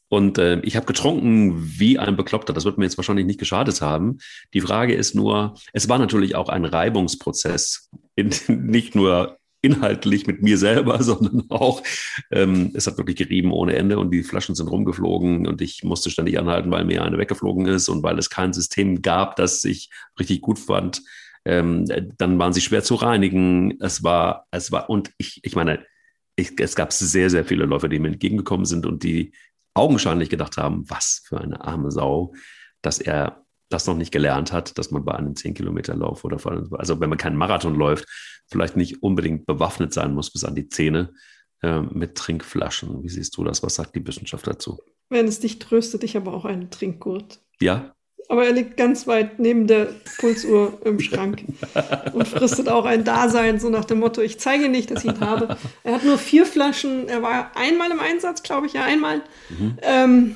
Und 0.09 0.39
äh, 0.39 0.59
ich 0.61 0.75
habe 0.75 0.87
getrunken 0.87 1.53
wie 1.79 1.99
ein 1.99 2.17
Bekloppter. 2.17 2.51
Das 2.51 2.65
wird 2.65 2.77
mir 2.77 2.85
jetzt 2.85 2.97
wahrscheinlich 2.97 3.27
nicht 3.27 3.39
geschadet 3.39 3.81
haben. 3.81 4.17
Die 4.53 4.61
Frage 4.61 4.95
ist 4.95 5.15
nur, 5.15 5.53
es 5.71 5.87
war 5.87 5.99
natürlich 5.99 6.35
auch 6.35 6.49
ein 6.49 6.65
Reibungsprozess, 6.65 7.89
in, 8.15 8.33
nicht 8.47 8.95
nur 8.95 9.37
inhaltlich 9.61 10.25
mit 10.25 10.41
mir 10.41 10.57
selber, 10.57 11.01
sondern 11.03 11.45
auch, 11.49 11.83
ähm, 12.31 12.71
es 12.73 12.87
hat 12.87 12.97
wirklich 12.97 13.17
gerieben 13.17 13.51
ohne 13.51 13.75
Ende 13.75 13.99
und 13.99 14.11
die 14.11 14.23
Flaschen 14.23 14.55
sind 14.55 14.67
rumgeflogen 14.67 15.47
und 15.47 15.61
ich 15.61 15.83
musste 15.83 16.09
ständig 16.09 16.39
anhalten, 16.39 16.71
weil 16.71 16.85
mir 16.85 17.03
eine 17.03 17.17
weggeflogen 17.17 17.67
ist 17.67 17.87
und 17.87 18.01
weil 18.03 18.17
es 18.17 18.29
kein 18.29 18.51
System 18.51 19.01
gab, 19.01 19.35
das 19.35 19.63
ich 19.63 19.89
richtig 20.17 20.41
gut 20.41 20.59
fand. 20.59 21.03
Ähm, 21.45 21.85
dann 22.17 22.39
waren 22.39 22.53
sie 22.53 22.61
schwer 22.61 22.83
zu 22.83 22.95
reinigen. 22.95 23.79
Es 23.79 24.03
war, 24.03 24.47
es 24.51 24.71
war, 24.71 24.89
und 24.89 25.11
ich, 25.17 25.39
ich 25.43 25.55
meine, 25.55 25.85
ich, 26.39 26.59
es 26.59 26.75
gab 26.75 26.93
sehr, 26.93 27.29
sehr 27.29 27.45
viele 27.45 27.65
Läufer, 27.65 27.87
die 27.87 27.99
mir 27.99 28.09
entgegengekommen 28.09 28.65
sind 28.65 28.85
und 28.85 29.03
die 29.03 29.33
augenscheinlich 29.73 30.29
gedacht 30.29 30.57
haben, 30.57 30.89
was 30.89 31.23
für 31.25 31.39
eine 31.39 31.61
arme 31.61 31.91
Sau, 31.91 32.33
dass 32.81 32.99
er 32.99 33.45
das 33.69 33.85
noch 33.85 33.95
nicht 33.95 34.11
gelernt 34.11 34.51
hat, 34.51 34.77
dass 34.77 34.91
man 34.91 35.05
bei 35.05 35.13
einem 35.13 35.33
10-Kilometer-Lauf 35.33 36.23
oder 36.23 36.39
vor 36.39 36.51
allem, 36.51 36.73
also 36.73 36.99
wenn 36.99 37.09
man 37.09 37.19
keinen 37.19 37.37
Marathon 37.37 37.75
läuft, 37.75 38.07
vielleicht 38.47 38.75
nicht 38.75 39.03
unbedingt 39.03 39.45
bewaffnet 39.45 39.93
sein 39.93 40.13
muss 40.13 40.31
bis 40.31 40.43
an 40.43 40.55
die 40.55 40.67
Zähne 40.69 41.13
äh, 41.61 41.81
mit 41.81 42.15
Trinkflaschen. 42.15 43.03
Wie 43.03 43.09
siehst 43.09 43.37
du 43.37 43.43
das? 43.43 43.61
Was 43.61 43.75
sagt 43.75 43.95
die 43.95 44.05
Wissenschaft 44.05 44.47
dazu? 44.47 44.79
Wenn 45.09 45.27
es 45.27 45.39
dich 45.39 45.59
tröstet, 45.59 46.03
ich 46.03 46.15
habe 46.15 46.31
auch 46.31 46.45
einen 46.45 46.71
Trinkgurt. 46.71 47.41
Ja. 47.61 47.93
Aber 48.27 48.45
er 48.45 48.51
liegt 48.51 48.77
ganz 48.77 49.07
weit 49.07 49.39
neben 49.39 49.65
der 49.65 49.87
Pulsuhr 50.19 50.77
im 50.85 50.99
Schrank 50.99 51.43
und 52.13 52.27
fristet 52.27 52.69
auch 52.69 52.85
ein 52.85 53.03
Dasein, 53.03 53.59
so 53.59 53.69
nach 53.69 53.85
dem 53.85 53.99
Motto, 53.99 54.21
ich 54.21 54.39
zeige 54.39 54.69
nicht, 54.69 54.91
dass 54.91 55.03
ich 55.03 55.11
ihn 55.11 55.19
habe. 55.19 55.57
Er 55.83 55.93
hat 55.93 56.03
nur 56.03 56.19
vier 56.19 56.45
Flaschen, 56.45 57.07
er 57.07 57.23
war 57.23 57.51
einmal 57.55 57.89
im 57.89 57.99
Einsatz, 57.99 58.43
glaube 58.43 58.67
ich, 58.67 58.73
ja, 58.73 58.83
einmal. 58.83 59.21
Mhm. 59.49 59.77
Ähm, 59.81 60.35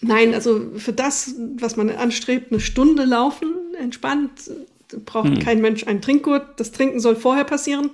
Nein, 0.00 0.34
also 0.34 0.60
für 0.76 0.92
das, 0.92 1.34
was 1.58 1.76
man 1.76 1.90
anstrebt, 1.90 2.52
eine 2.52 2.60
Stunde 2.60 3.04
laufen, 3.04 3.54
entspannt, 3.78 4.50
braucht 5.04 5.28
hm. 5.28 5.38
kein 5.40 5.60
Mensch 5.60 5.86
einen 5.86 6.00
Trinkgurt. 6.00 6.60
Das 6.60 6.72
Trinken 6.72 7.00
soll 7.00 7.16
vorher 7.16 7.44
passieren. 7.44 7.90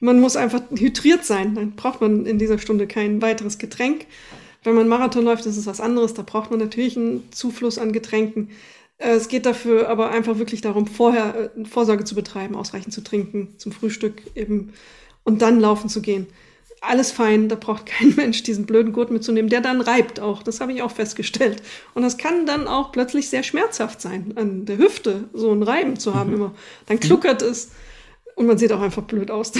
Man 0.00 0.20
muss 0.20 0.36
einfach 0.36 0.62
hydriert 0.76 1.24
sein. 1.24 1.54
Dann 1.54 1.72
braucht 1.72 2.00
man 2.00 2.26
in 2.26 2.38
dieser 2.38 2.58
Stunde 2.58 2.86
kein 2.86 3.22
weiteres 3.22 3.58
Getränk. 3.58 4.06
Wenn 4.68 4.74
man 4.74 4.88
Marathon 4.88 5.24
läuft, 5.24 5.46
ist 5.46 5.56
es 5.56 5.64
was 5.64 5.80
anderes. 5.80 6.12
Da 6.12 6.20
braucht 6.20 6.50
man 6.50 6.60
natürlich 6.60 6.94
einen 6.94 7.32
Zufluss 7.32 7.78
an 7.78 7.90
Getränken. 7.90 8.50
Äh, 8.98 9.12
es 9.12 9.28
geht 9.28 9.46
dafür 9.46 9.88
aber 9.88 10.10
einfach 10.10 10.38
wirklich 10.38 10.60
darum, 10.60 10.86
vorher 10.86 11.50
äh, 11.56 11.64
Vorsorge 11.64 12.04
zu 12.04 12.14
betreiben, 12.14 12.54
ausreichend 12.54 12.92
zu 12.92 13.00
trinken, 13.00 13.54
zum 13.56 13.72
Frühstück 13.72 14.20
eben 14.34 14.74
und 15.24 15.40
dann 15.40 15.58
laufen 15.58 15.88
zu 15.88 16.02
gehen. 16.02 16.26
Alles 16.82 17.10
fein, 17.10 17.48
da 17.48 17.56
braucht 17.56 17.86
kein 17.86 18.14
Mensch 18.14 18.42
diesen 18.42 18.66
blöden 18.66 18.92
Gurt 18.92 19.10
mitzunehmen, 19.10 19.48
der 19.48 19.62
dann 19.62 19.80
reibt 19.80 20.20
auch. 20.20 20.42
Das 20.42 20.60
habe 20.60 20.74
ich 20.74 20.82
auch 20.82 20.90
festgestellt. 20.90 21.62
Und 21.94 22.02
das 22.02 22.18
kann 22.18 22.44
dann 22.44 22.68
auch 22.68 22.92
plötzlich 22.92 23.30
sehr 23.30 23.44
schmerzhaft 23.44 24.02
sein, 24.02 24.34
an 24.36 24.66
der 24.66 24.76
Hüfte 24.76 25.30
so 25.32 25.50
ein 25.50 25.62
Reiben 25.62 25.98
zu 25.98 26.14
haben 26.14 26.28
mhm. 26.28 26.36
immer. 26.36 26.54
Dann 26.84 27.00
kluckert 27.00 27.40
es. 27.40 27.70
Und 28.38 28.46
man 28.46 28.56
sieht 28.56 28.72
auch 28.72 28.80
einfach 28.80 29.02
blöd 29.02 29.32
aus. 29.32 29.52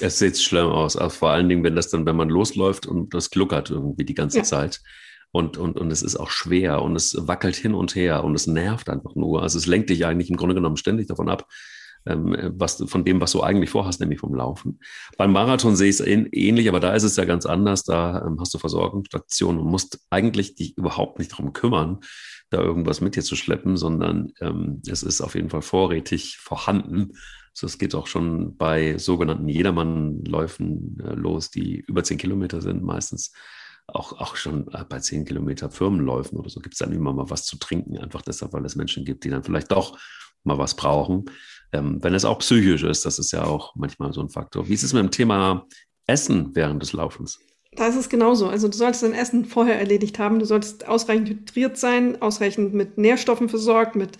es 0.00 0.18
sieht 0.20 0.38
schlimm 0.38 0.68
aus. 0.68 0.96
Auch 0.96 1.10
vor 1.10 1.30
allen 1.30 1.48
Dingen, 1.48 1.64
wenn 1.64 1.74
das 1.74 1.90
dann, 1.90 2.06
wenn 2.06 2.14
man 2.14 2.28
losläuft 2.28 2.86
und 2.86 3.12
das 3.12 3.30
gluckert 3.30 3.70
irgendwie 3.70 4.04
die 4.04 4.14
ganze 4.14 4.38
ja. 4.38 4.44
Zeit. 4.44 4.80
Und, 5.32 5.58
und, 5.58 5.80
und 5.80 5.90
es 5.90 6.02
ist 6.02 6.14
auch 6.14 6.30
schwer 6.30 6.80
und 6.82 6.94
es 6.94 7.16
wackelt 7.26 7.56
hin 7.56 7.74
und 7.74 7.96
her 7.96 8.22
und 8.22 8.36
es 8.36 8.46
nervt 8.46 8.88
einfach 8.88 9.16
nur. 9.16 9.42
Also 9.42 9.58
es 9.58 9.66
lenkt 9.66 9.90
dich 9.90 10.06
eigentlich 10.06 10.30
im 10.30 10.36
Grunde 10.36 10.54
genommen 10.54 10.76
ständig 10.76 11.08
davon 11.08 11.28
ab, 11.28 11.48
ähm, 12.06 12.36
was, 12.56 12.84
von 12.86 13.04
dem, 13.04 13.20
was 13.20 13.32
du 13.32 13.42
eigentlich 13.42 13.70
vorhast, 13.70 13.98
nämlich 13.98 14.20
vom 14.20 14.32
Laufen. 14.32 14.78
Beim 15.16 15.32
Marathon 15.32 15.74
sehe 15.74 15.90
ich 15.90 15.98
es 15.98 16.06
ähnlich, 16.06 16.68
aber 16.68 16.78
da 16.78 16.94
ist 16.94 17.02
es 17.02 17.16
ja 17.16 17.24
ganz 17.24 17.46
anders. 17.46 17.82
Da 17.82 18.24
ähm, 18.24 18.36
hast 18.38 18.54
du 18.54 18.58
Versorgungsstationen 18.58 19.60
und 19.60 19.68
musst 19.68 19.98
eigentlich 20.08 20.54
dich 20.54 20.78
überhaupt 20.78 21.18
nicht 21.18 21.32
darum 21.32 21.52
kümmern, 21.52 21.98
da 22.50 22.60
irgendwas 22.60 23.00
mit 23.00 23.16
dir 23.16 23.22
zu 23.22 23.36
schleppen, 23.36 23.76
sondern 23.76 24.32
ähm, 24.40 24.82
es 24.86 25.02
ist 25.02 25.20
auf 25.20 25.34
jeden 25.34 25.50
Fall 25.50 25.62
vorrätig 25.62 26.38
vorhanden. 26.38 27.12
So, 27.52 27.66
es 27.66 27.78
geht 27.78 27.94
auch 27.94 28.06
schon 28.06 28.56
bei 28.56 28.98
sogenannten 28.98 29.48
Jedermannläufen 29.48 30.98
äh, 31.00 31.14
los, 31.14 31.50
die 31.50 31.78
über 31.86 32.04
zehn 32.04 32.18
Kilometer 32.18 32.60
sind, 32.62 32.82
meistens 32.82 33.32
auch, 33.88 34.12
auch 34.12 34.36
schon 34.36 34.68
äh, 34.72 34.84
bei 34.88 35.00
zehn 35.00 35.24
Kilometer 35.24 35.70
Firmenläufen 35.70 36.38
oder 36.38 36.50
so 36.50 36.60
gibt 36.60 36.74
es 36.74 36.78
dann 36.78 36.92
immer 36.92 37.12
mal 37.12 37.30
was 37.30 37.44
zu 37.44 37.58
trinken, 37.58 37.98
einfach 37.98 38.22
deshalb, 38.22 38.52
weil 38.52 38.64
es 38.64 38.76
Menschen 38.76 39.04
gibt, 39.04 39.24
die 39.24 39.30
dann 39.30 39.42
vielleicht 39.42 39.70
doch 39.72 39.98
mal 40.44 40.58
was 40.58 40.76
brauchen. 40.76 41.24
Ähm, 41.72 42.02
wenn 42.02 42.14
es 42.14 42.24
auch 42.24 42.38
psychisch 42.38 42.82
ist, 42.82 43.04
das 43.04 43.18
ist 43.18 43.32
ja 43.32 43.44
auch 43.44 43.74
manchmal 43.76 44.12
so 44.12 44.20
ein 44.22 44.30
Faktor. 44.30 44.68
Wie 44.68 44.74
ist 44.74 44.82
es 44.82 44.92
mit 44.92 45.02
dem 45.02 45.10
Thema 45.10 45.66
Essen 46.06 46.54
während 46.54 46.82
des 46.82 46.92
Laufens? 46.92 47.40
Da 47.78 47.86
ist 47.86 47.94
es 47.94 48.08
genauso. 48.08 48.48
Also 48.48 48.66
du 48.66 48.76
solltest 48.76 49.04
dein 49.04 49.14
Essen 49.14 49.44
vorher 49.44 49.78
erledigt 49.78 50.18
haben. 50.18 50.40
Du 50.40 50.44
solltest 50.44 50.88
ausreichend 50.88 51.28
hydriert 51.28 51.78
sein, 51.78 52.20
ausreichend 52.20 52.74
mit 52.74 52.98
Nährstoffen 52.98 53.48
versorgt, 53.48 53.94
mit 53.94 54.18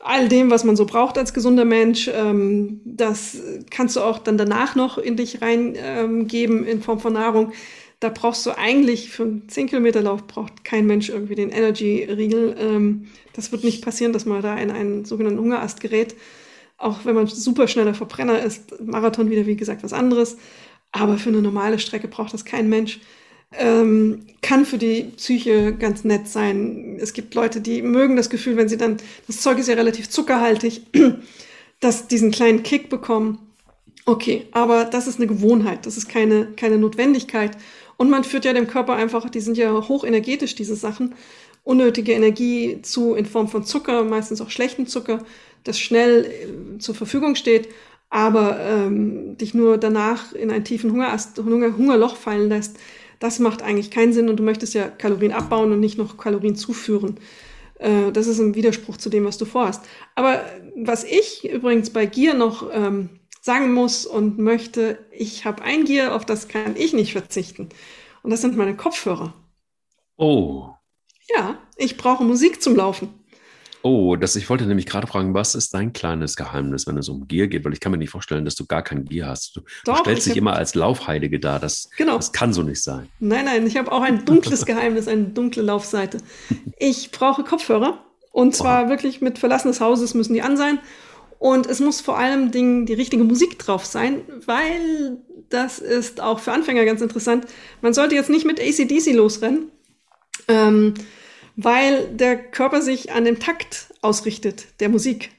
all 0.00 0.28
dem, 0.28 0.50
was 0.50 0.64
man 0.64 0.76
so 0.76 0.84
braucht 0.84 1.16
als 1.16 1.32
gesunder 1.32 1.64
Mensch. 1.64 2.10
Ähm, 2.12 2.82
das 2.84 3.38
kannst 3.70 3.96
du 3.96 4.02
auch 4.02 4.18
dann 4.18 4.36
danach 4.36 4.74
noch 4.74 4.98
in 4.98 5.16
dich 5.16 5.40
reingeben 5.40 6.58
ähm, 6.58 6.66
in 6.66 6.82
Form 6.82 7.00
von 7.00 7.14
Nahrung. 7.14 7.52
Da 8.00 8.10
brauchst 8.10 8.44
du 8.44 8.50
eigentlich 8.50 9.08
für 9.08 9.22
einen 9.22 9.48
10 9.48 9.68
Kilometer 9.68 10.02
Lauf 10.02 10.26
braucht 10.26 10.62
kein 10.62 10.84
Mensch 10.86 11.08
irgendwie 11.08 11.36
den 11.36 11.48
Energy-Riegel. 11.48 12.54
Ähm, 12.58 13.06
das 13.32 13.50
wird 13.50 13.64
nicht 13.64 13.82
passieren, 13.82 14.12
dass 14.12 14.26
man 14.26 14.42
da 14.42 14.58
in 14.58 14.70
einen 14.70 15.06
sogenannten 15.06 15.40
Hungerast 15.40 15.80
gerät. 15.80 16.16
Auch 16.76 17.06
wenn 17.06 17.14
man 17.14 17.28
super 17.28 17.66
schneller 17.66 17.94
Verbrenner 17.94 18.42
ist. 18.42 18.78
Marathon 18.84 19.30
wieder, 19.30 19.46
wie 19.46 19.56
gesagt, 19.56 19.82
was 19.82 19.94
anderes. 19.94 20.36
Aber 20.94 21.18
für 21.18 21.28
eine 21.28 21.42
normale 21.42 21.78
Strecke 21.78 22.08
braucht 22.08 22.32
das 22.32 22.44
kein 22.44 22.68
Mensch 22.68 23.00
ähm, 23.58 24.26
kann 24.42 24.64
für 24.64 24.78
die 24.78 25.04
Psyche 25.16 25.74
ganz 25.74 26.04
nett 26.04 26.28
sein. 26.28 26.98
Es 27.00 27.12
gibt 27.12 27.34
Leute, 27.34 27.60
die 27.60 27.82
mögen 27.82 28.16
das 28.16 28.30
Gefühl, 28.30 28.56
wenn 28.56 28.68
sie 28.68 28.76
dann, 28.76 28.96
das 29.26 29.40
Zeug 29.40 29.58
ist 29.58 29.68
ja 29.68 29.74
relativ 29.74 30.08
zuckerhaltig, 30.08 30.82
dass 31.80 32.08
diesen 32.08 32.30
kleinen 32.30 32.62
Kick 32.62 32.88
bekommen. 32.88 33.38
Okay, 34.06 34.46
aber 34.52 34.84
das 34.84 35.06
ist 35.06 35.18
eine 35.18 35.26
Gewohnheit, 35.26 35.86
das 35.86 35.96
ist 35.96 36.08
keine, 36.08 36.48
keine 36.56 36.78
Notwendigkeit. 36.78 37.56
Und 37.96 38.10
man 38.10 38.24
führt 38.24 38.44
ja 38.44 38.52
dem 38.52 38.66
Körper 38.66 38.94
einfach, 38.94 39.30
die 39.30 39.40
sind 39.40 39.56
ja 39.56 39.72
hochenergetisch, 39.72 40.54
diese 40.54 40.76
Sachen, 40.76 41.14
unnötige 41.62 42.12
Energie 42.12 42.82
zu 42.82 43.14
in 43.14 43.24
Form 43.24 43.48
von 43.48 43.64
Zucker, 43.64 44.04
meistens 44.04 44.42
auch 44.42 44.50
schlechten 44.50 44.86
Zucker, 44.86 45.24
das 45.62 45.78
schnell 45.78 46.24
äh, 46.26 46.78
zur 46.78 46.94
Verfügung 46.94 47.36
steht, 47.36 47.68
aber 48.10 48.60
ähm, 48.60 49.36
dich 49.38 49.54
nur 49.54 49.78
danach 49.78 50.32
in 50.32 50.50
einen 50.50 50.64
tiefen 50.64 50.92
Hungerast, 50.92 51.38
Hunger, 51.38 51.76
Hungerloch 51.76 52.16
fallen 52.16 52.48
lässt 52.48 52.78
das 53.24 53.38
macht 53.38 53.62
eigentlich 53.62 53.90
keinen 53.90 54.12
Sinn 54.12 54.28
und 54.28 54.36
du 54.36 54.42
möchtest 54.42 54.74
ja 54.74 54.88
Kalorien 54.88 55.32
abbauen 55.32 55.72
und 55.72 55.80
nicht 55.80 55.96
noch 55.96 56.18
Kalorien 56.18 56.56
zuführen. 56.56 57.18
Äh, 57.78 58.12
das 58.12 58.26
ist 58.26 58.38
ein 58.38 58.54
Widerspruch 58.54 58.98
zu 58.98 59.08
dem, 59.08 59.24
was 59.24 59.38
du 59.38 59.46
vorhast. 59.46 59.82
Aber 60.14 60.44
was 60.76 61.04
ich 61.04 61.48
übrigens 61.50 61.88
bei 61.88 62.04
Gier 62.04 62.34
noch 62.34 62.68
ähm, 62.70 63.08
sagen 63.40 63.72
muss 63.72 64.04
und 64.04 64.38
möchte, 64.38 64.98
ich 65.10 65.46
habe 65.46 65.62
ein 65.62 65.84
Gier, 65.84 66.14
auf 66.14 66.26
das 66.26 66.48
kann 66.48 66.76
ich 66.76 66.92
nicht 66.92 67.12
verzichten. 67.12 67.70
Und 68.22 68.30
das 68.30 68.42
sind 68.42 68.58
meine 68.58 68.76
Kopfhörer. 68.76 69.32
Oh. 70.16 70.68
Ja, 71.34 71.58
ich 71.76 71.96
brauche 71.96 72.24
Musik 72.24 72.62
zum 72.62 72.76
Laufen. 72.76 73.08
Oh, 73.86 74.16
das, 74.16 74.34
ich 74.34 74.48
wollte 74.48 74.64
nämlich 74.64 74.86
gerade 74.86 75.06
fragen, 75.06 75.34
was 75.34 75.54
ist 75.54 75.74
dein 75.74 75.92
kleines 75.92 76.36
Geheimnis, 76.36 76.86
wenn 76.86 76.96
es 76.96 77.10
um 77.10 77.28
Gier 77.28 77.48
geht? 77.48 77.66
Weil 77.66 77.74
ich 77.74 77.80
kann 77.80 77.92
mir 77.92 77.98
nicht 77.98 78.08
vorstellen, 78.08 78.46
dass 78.46 78.54
du 78.54 78.64
gar 78.64 78.82
kein 78.82 79.04
Gier 79.04 79.26
hast. 79.26 79.56
Du, 79.56 79.60
Doch, 79.84 79.96
du 79.96 80.00
stellst 80.00 80.26
dich 80.26 80.38
immer 80.38 80.54
als 80.54 80.74
Laufheilige 80.74 81.38
dar. 81.38 81.60
Das, 81.60 81.90
genau. 81.98 82.16
das 82.16 82.32
kann 82.32 82.54
so 82.54 82.62
nicht 82.62 82.82
sein. 82.82 83.10
Nein, 83.20 83.44
nein, 83.44 83.66
ich 83.66 83.76
habe 83.76 83.92
auch 83.92 84.00
ein 84.00 84.24
dunkles 84.24 84.64
Geheimnis, 84.64 85.06
eine 85.06 85.24
dunkle 85.24 85.62
Laufseite. 85.62 86.16
Ich 86.78 87.10
brauche 87.10 87.44
Kopfhörer. 87.44 88.02
Und 88.32 88.56
zwar 88.56 88.84
wow. 88.84 88.88
wirklich 88.88 89.20
mit 89.20 89.38
Verlassen 89.38 89.68
des 89.68 89.82
Hauses 89.82 90.14
müssen 90.14 90.32
die 90.32 90.40
an 90.40 90.56
sein. 90.56 90.78
Und 91.38 91.66
es 91.66 91.78
muss 91.78 92.00
vor 92.00 92.16
allem 92.16 92.52
Dingen 92.52 92.86
die 92.86 92.94
richtige 92.94 93.22
Musik 93.22 93.58
drauf 93.58 93.84
sein, 93.84 94.22
weil 94.46 95.18
das 95.50 95.78
ist 95.78 96.22
auch 96.22 96.38
für 96.38 96.52
Anfänger 96.52 96.86
ganz 96.86 97.02
interessant. 97.02 97.46
Man 97.82 97.92
sollte 97.92 98.14
jetzt 98.14 98.30
nicht 98.30 98.46
mit 98.46 98.58
ACDC 98.60 99.12
losrennen. 99.12 99.70
Ähm, 100.48 100.94
weil 101.56 102.08
der 102.08 102.36
Körper 102.36 102.82
sich 102.82 103.12
an 103.12 103.24
dem 103.24 103.38
Takt 103.38 103.94
ausrichtet, 104.02 104.66
der 104.80 104.88
Musik. 104.88 105.30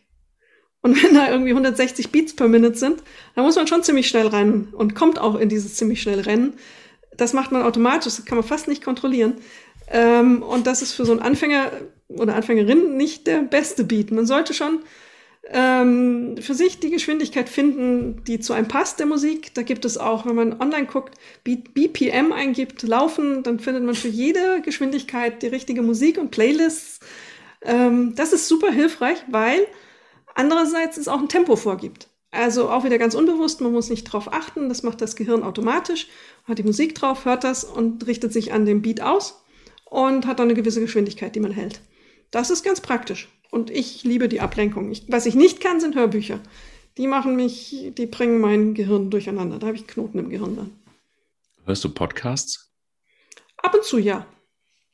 Und 0.82 1.02
wenn 1.04 1.16
da 1.16 1.30
irgendwie 1.30 1.50
160 1.50 2.12
Beats 2.12 2.36
per 2.36 2.48
Minute 2.48 2.78
sind, 2.78 3.02
dann 3.34 3.44
muss 3.44 3.56
man 3.56 3.68
schon 3.68 3.84
ziemlich 3.84 4.08
schnell 4.08 4.28
rennen 4.28 4.70
und 4.72 4.94
kommt 4.94 5.20
auch 5.20 5.36
in 5.36 5.50
dieses 5.50 5.76
ziemlich 5.76 6.02
schnell 6.02 6.20
Rennen. 6.20 6.54
Das 7.18 7.34
macht 7.34 7.52
man 7.52 7.64
automatisch, 7.64 8.16
das 8.16 8.26
kann 8.26 8.38
man 8.38 8.46
fast 8.48 8.68
nicht 8.68 8.84
kontrollieren. 8.84 9.34
Ähm, 9.90 10.44
und 10.44 10.68
das 10.68 10.82
ist 10.82 10.94
für 10.94 11.06
so 11.06 11.12
einen 11.12 11.22
Anfänger 11.22 11.72
oder 12.08 12.36
Anfängerin 12.36 12.98
nicht 12.98 13.26
der 13.26 13.40
beste 13.40 13.84
Beat. 13.84 14.12
Man 14.12 14.26
sollte 14.26 14.54
schon 14.54 14.80
ähm, 15.50 16.38
für 16.40 16.56
sich 16.56 16.80
die 16.80 16.90
Geschwindigkeit 16.90 17.50
finden, 17.50 18.24
die 18.26 18.40
zu 18.40 18.54
einem 18.54 18.68
passt, 18.68 19.00
der 19.00 19.06
Musik. 19.06 19.54
Da 19.54 19.62
gibt 19.62 19.86
es 19.86 19.98
auch, 19.98 20.26
wenn 20.26 20.36
man 20.36 20.60
online 20.60 20.88
guckt, 20.88 21.16
BPM 21.44 22.32
eingibt, 22.32 22.84
laufen, 22.84 23.44
dann 23.44 23.60
findet 23.60 23.84
man 23.84 23.96
für 23.96 24.08
jede 24.08 24.62
Geschwindigkeit 24.62 25.44
die 25.44 25.48
richtige 25.48 25.82
Musik 25.82 26.18
und 26.18 26.32
Playlists. 26.32 27.00
Ähm, 27.62 28.14
das 28.16 28.34
ist 28.34 28.48
super 28.48 28.72
hilfreich, 28.72 29.18
weil 29.30 29.68
andererseits 30.34 30.98
es 30.98 31.08
auch 31.08 31.20
ein 31.20 31.30
Tempo 31.30 31.56
vorgibt. 31.56 32.08
Also 32.32 32.70
auch 32.70 32.84
wieder 32.84 32.98
ganz 32.98 33.16
unbewusst, 33.16 33.62
man 33.62 33.72
muss 33.72 33.90
nicht 33.90 34.04
drauf 34.04 34.34
achten, 34.34 34.68
das 34.68 34.84
macht 34.84 35.00
das 35.00 35.16
Gehirn 35.16 35.44
automatisch, 35.44 36.08
hat 36.44 36.58
die 36.58 36.64
Musik 36.64 36.94
drauf, 36.96 37.24
hört 37.24 37.46
das 37.46 37.64
und 37.64 38.06
richtet 38.08 38.34
sich 38.34 38.52
an 38.52 38.66
dem 38.66 38.82
Beat 38.82 39.00
aus 39.00 39.46
und 39.86 40.26
hat 40.26 40.40
dann 40.40 40.48
eine 40.48 40.56
gewisse 40.56 40.82
Geschwindigkeit, 40.82 41.34
die 41.36 41.40
man 41.40 41.52
hält. 41.52 41.80
Das 42.32 42.50
ist 42.50 42.64
ganz 42.64 42.82
praktisch. 42.82 43.30
Und 43.52 43.70
ich 43.70 44.04
liebe 44.04 44.28
die 44.28 44.42
Ablenkung. 44.42 44.92
Ich, 44.92 45.04
was 45.08 45.26
ich 45.26 45.36
nicht 45.36 45.62
kann, 45.62 45.80
sind 45.80 45.96
Hörbücher. 45.96 46.40
Die 46.98 47.08
machen 47.08 47.36
mich, 47.36 47.92
die 47.98 48.06
bringen 48.06 48.40
mein 48.40 48.74
Gehirn 48.74 49.10
durcheinander. 49.10 49.60
Da 49.60 49.68
habe 49.68 49.78
ich 49.78 49.88
Knoten 49.88 50.20
im 50.20 50.30
Gehirn 50.30 50.56
dann. 50.56 50.72
Hörst 51.66 51.84
du 51.84 51.90
Podcasts? 51.90 52.72
Ab 53.58 53.74
und 53.74 53.84
zu 53.84 53.98
ja. 53.98 54.26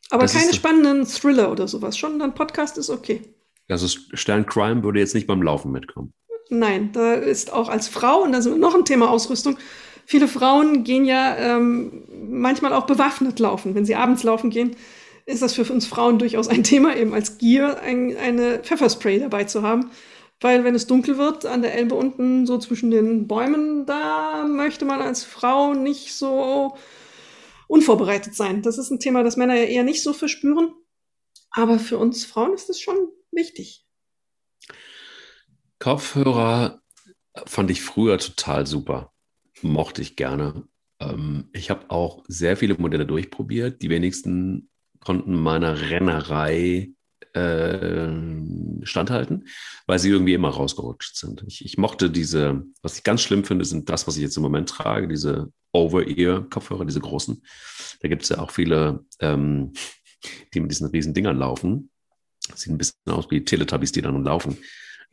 Aber 0.09 0.23
das 0.23 0.33
keine 0.33 0.53
spannenden 0.53 1.05
Thriller 1.05 1.51
oder 1.51 1.67
sowas. 1.67 1.97
Schon 1.97 2.21
ein 2.21 2.33
Podcast 2.33 2.77
ist 2.77 2.89
okay. 2.89 3.21
Also 3.69 3.87
Stern 4.13 4.45
Crime 4.45 4.83
würde 4.83 4.99
jetzt 4.99 5.15
nicht 5.15 5.27
beim 5.27 5.41
Laufen 5.41 5.71
mitkommen. 5.71 6.13
Nein, 6.49 6.91
da 6.91 7.13
ist 7.13 7.53
auch 7.53 7.69
als 7.69 7.87
Frau, 7.87 8.23
und 8.23 8.33
da 8.33 8.41
sind 8.41 8.53
wir 8.53 8.59
noch 8.59 8.75
ein 8.75 8.83
Thema 8.83 9.09
Ausrüstung, 9.09 9.57
viele 10.05 10.27
Frauen 10.27 10.83
gehen 10.83 11.05
ja 11.05 11.37
ähm, 11.37 12.03
manchmal 12.29 12.73
auch 12.73 12.85
bewaffnet 12.85 13.39
laufen, 13.39 13.73
wenn 13.73 13.85
sie 13.85 13.95
abends 13.95 14.23
laufen 14.23 14.49
gehen 14.49 14.75
ist 15.25 15.41
das 15.41 15.53
für 15.53 15.71
uns 15.71 15.85
Frauen 15.85 16.19
durchaus 16.19 16.47
ein 16.47 16.63
Thema, 16.63 16.95
eben 16.95 17.13
als 17.13 17.37
Gier 17.37 17.81
ein, 17.81 18.15
eine 18.17 18.59
Pfefferspray 18.59 19.19
dabei 19.19 19.45
zu 19.45 19.63
haben. 19.63 19.91
Weil 20.39 20.63
wenn 20.63 20.73
es 20.73 20.87
dunkel 20.87 21.17
wird 21.17 21.45
an 21.45 21.61
der 21.61 21.75
Elbe 21.75 21.93
unten, 21.93 22.47
so 22.47 22.57
zwischen 22.57 22.89
den 22.89 23.27
Bäumen, 23.27 23.85
da 23.85 24.43
möchte 24.47 24.85
man 24.85 24.99
als 24.99 25.23
Frau 25.23 25.73
nicht 25.73 26.15
so 26.15 26.75
unvorbereitet 27.67 28.35
sein. 28.35 28.63
Das 28.63 28.79
ist 28.79 28.89
ein 28.89 28.99
Thema, 28.99 29.23
das 29.23 29.37
Männer 29.37 29.55
ja 29.55 29.63
eher 29.65 29.83
nicht 29.83 30.01
so 30.01 30.13
verspüren. 30.13 30.73
Aber 31.51 31.77
für 31.77 31.99
uns 31.99 32.25
Frauen 32.25 32.53
ist 32.53 32.69
das 32.69 32.79
schon 32.79 32.97
wichtig. 33.31 33.85
Kopfhörer 35.77 36.81
fand 37.45 37.69
ich 37.69 37.81
früher 37.81 38.17
total 38.17 38.65
super. 38.65 39.13
Mochte 39.61 40.01
ich 40.01 40.15
gerne. 40.15 40.67
Ähm, 40.99 41.49
ich 41.53 41.69
habe 41.69 41.89
auch 41.91 42.23
sehr 42.27 42.57
viele 42.57 42.75
Modelle 42.75 43.05
durchprobiert. 43.05 43.81
Die 43.83 43.89
wenigsten 43.89 44.70
konnten 45.03 45.35
meiner 45.35 45.89
Rennerei 45.89 46.91
äh, 47.33 48.09
standhalten, 48.83 49.47
weil 49.87 49.99
sie 49.99 50.09
irgendwie 50.09 50.33
immer 50.33 50.49
rausgerutscht 50.49 51.15
sind. 51.15 51.43
Ich, 51.47 51.63
ich, 51.65 51.77
mochte 51.77 52.09
diese, 52.09 52.63
was 52.81 52.97
ich 52.97 53.03
ganz 53.03 53.21
schlimm 53.21 53.43
finde, 53.43 53.65
sind 53.65 53.89
das, 53.89 54.07
was 54.07 54.17
ich 54.17 54.23
jetzt 54.23 54.37
im 54.37 54.43
Moment 54.43 54.69
trage, 54.69 55.07
diese 55.07 55.51
Over-Ear-Kopfhörer, 55.73 56.85
diese 56.85 56.99
großen. 56.99 57.41
Da 58.01 58.07
gibt 58.07 58.23
es 58.23 58.29
ja 58.29 58.39
auch 58.39 58.51
viele, 58.51 59.05
ähm, 59.19 59.73
die 60.53 60.59
mit 60.59 60.71
diesen 60.71 60.87
riesen 60.87 61.13
Dingern 61.13 61.37
laufen. 61.37 61.89
Sieht 62.55 62.73
ein 62.73 62.77
bisschen 62.77 62.95
aus 63.07 63.29
wie 63.29 63.45
Teletubbies, 63.45 63.91
die 63.91 64.01
dann 64.01 64.23
laufen. 64.23 64.57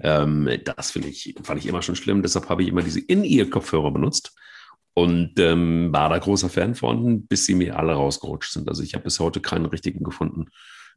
Ähm, 0.01 0.49
das 0.65 0.91
finde 0.91 1.09
ich, 1.09 1.35
fand 1.43 1.61
ich 1.61 1.67
immer 1.67 1.83
schon 1.83 1.97
schlimm. 1.97 2.23
Deshalb 2.23 2.49
habe 2.49 2.63
ich 2.63 2.69
immer 2.69 2.83
diese 2.83 3.01
In-Ear-Kopfhörer 3.01 3.91
benutzt 3.91 4.35
und 4.99 5.39
ähm, 5.39 5.93
war 5.93 6.09
da 6.09 6.19
großer 6.19 6.49
Fan 6.49 6.75
von, 6.75 7.27
bis 7.27 7.47
sie 7.47 7.55
mir 7.55 7.79
alle 7.79 7.93
rausgerutscht 7.93 8.53
sind. 8.53 8.69
Also 8.69 8.83
ich 8.83 8.95
habe 8.95 9.05
bis 9.05 9.21
heute 9.21 9.41
keinen 9.41 9.67
richtigen 9.67 10.03
gefunden. 10.03 10.47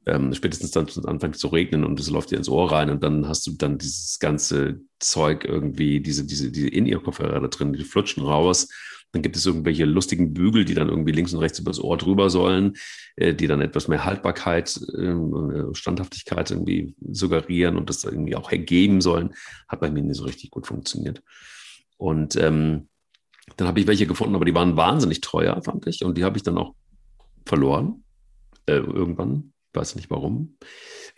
Ähm, 0.07 0.33
spätestens 0.33 0.71
dann 0.71 0.87
anfängt 1.05 1.37
zu 1.37 1.49
regnen 1.49 1.83
und 1.83 1.99
es 1.99 2.09
läuft 2.09 2.31
dir 2.31 2.37
ins 2.37 2.49
Ohr 2.49 2.71
rein 2.71 2.89
und 2.89 3.03
dann 3.03 3.27
hast 3.27 3.45
du 3.45 3.51
dann 3.51 3.77
dieses 3.77 4.17
ganze 4.17 4.81
Zeug 4.97 5.45
irgendwie, 5.45 5.99
diese, 5.99 6.25
diese, 6.25 6.51
diese 6.51 6.69
In-Ear-Kopfhörer 6.69 7.39
da 7.39 7.47
drin, 7.47 7.73
die 7.73 7.83
flutschen 7.83 8.23
raus. 8.23 8.69
Dann 9.11 9.21
gibt 9.21 9.35
es 9.35 9.45
irgendwelche 9.45 9.85
lustigen 9.85 10.33
Bügel, 10.33 10.65
die 10.65 10.73
dann 10.73 10.89
irgendwie 10.89 11.11
links 11.11 11.33
und 11.33 11.39
rechts 11.39 11.59
übers 11.59 11.79
Ohr 11.79 11.97
drüber 11.97 12.31
sollen, 12.31 12.73
äh, 13.17 13.35
die 13.35 13.45
dann 13.45 13.61
etwas 13.61 13.87
mehr 13.87 14.03
Haltbarkeit, 14.03 14.75
äh, 14.97 15.73
Standhaftigkeit 15.73 16.49
irgendwie 16.49 16.95
suggerieren 17.11 17.77
und 17.77 17.89
das 17.89 18.03
irgendwie 18.03 18.35
auch 18.35 18.51
ergeben 18.51 19.01
sollen. 19.01 19.35
Hat 19.67 19.81
bei 19.81 19.91
mir 19.91 20.01
nicht 20.01 20.17
so 20.17 20.23
richtig 20.23 20.49
gut 20.49 20.65
funktioniert. 20.65 21.21
Und 21.97 22.35
ähm, 22.37 22.87
dann 23.57 23.67
habe 23.67 23.79
ich 23.79 23.87
welche 23.87 24.07
gefunden, 24.07 24.35
aber 24.35 24.45
die 24.45 24.55
waren 24.55 24.77
wahnsinnig 24.77 25.21
teuer, 25.21 25.61
fand 25.61 25.87
ich. 25.87 26.03
Und 26.03 26.17
die 26.17 26.23
habe 26.23 26.37
ich 26.37 26.43
dann 26.43 26.57
auch 26.57 26.73
verloren. 27.45 28.03
Äh, 28.65 28.77
irgendwann, 28.77 29.53
weiß 29.73 29.95
nicht 29.95 30.09
warum. 30.09 30.57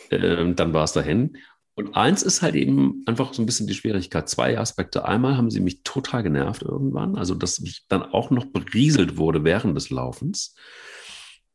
Äh, 0.10 0.54
dann 0.54 0.74
war 0.74 0.84
es 0.84 0.94
dahin. 0.94 1.38
Und 1.76 1.96
eins 1.96 2.22
ist 2.22 2.42
halt 2.42 2.56
eben 2.56 3.04
einfach 3.08 3.34
so 3.34 3.42
ein 3.42 3.46
bisschen 3.46 3.68
die 3.68 3.74
Schwierigkeit. 3.74 4.30
Zwei 4.30 4.60
Aspekte. 4.60 5.06
Einmal 5.06 5.38
haben 5.38 5.50
sie 5.50 5.60
mich 5.60 5.82
total 5.84 6.22
genervt 6.22 6.62
irgendwann, 6.62 7.16
also 7.16 7.34
dass 7.34 7.60
ich 7.60 7.86
dann 7.88 8.04
auch 8.04 8.30
noch 8.30 8.46
berieselt 8.46 9.18
wurde 9.18 9.44
während 9.44 9.76
des 9.76 9.90
Laufens, 9.90 10.56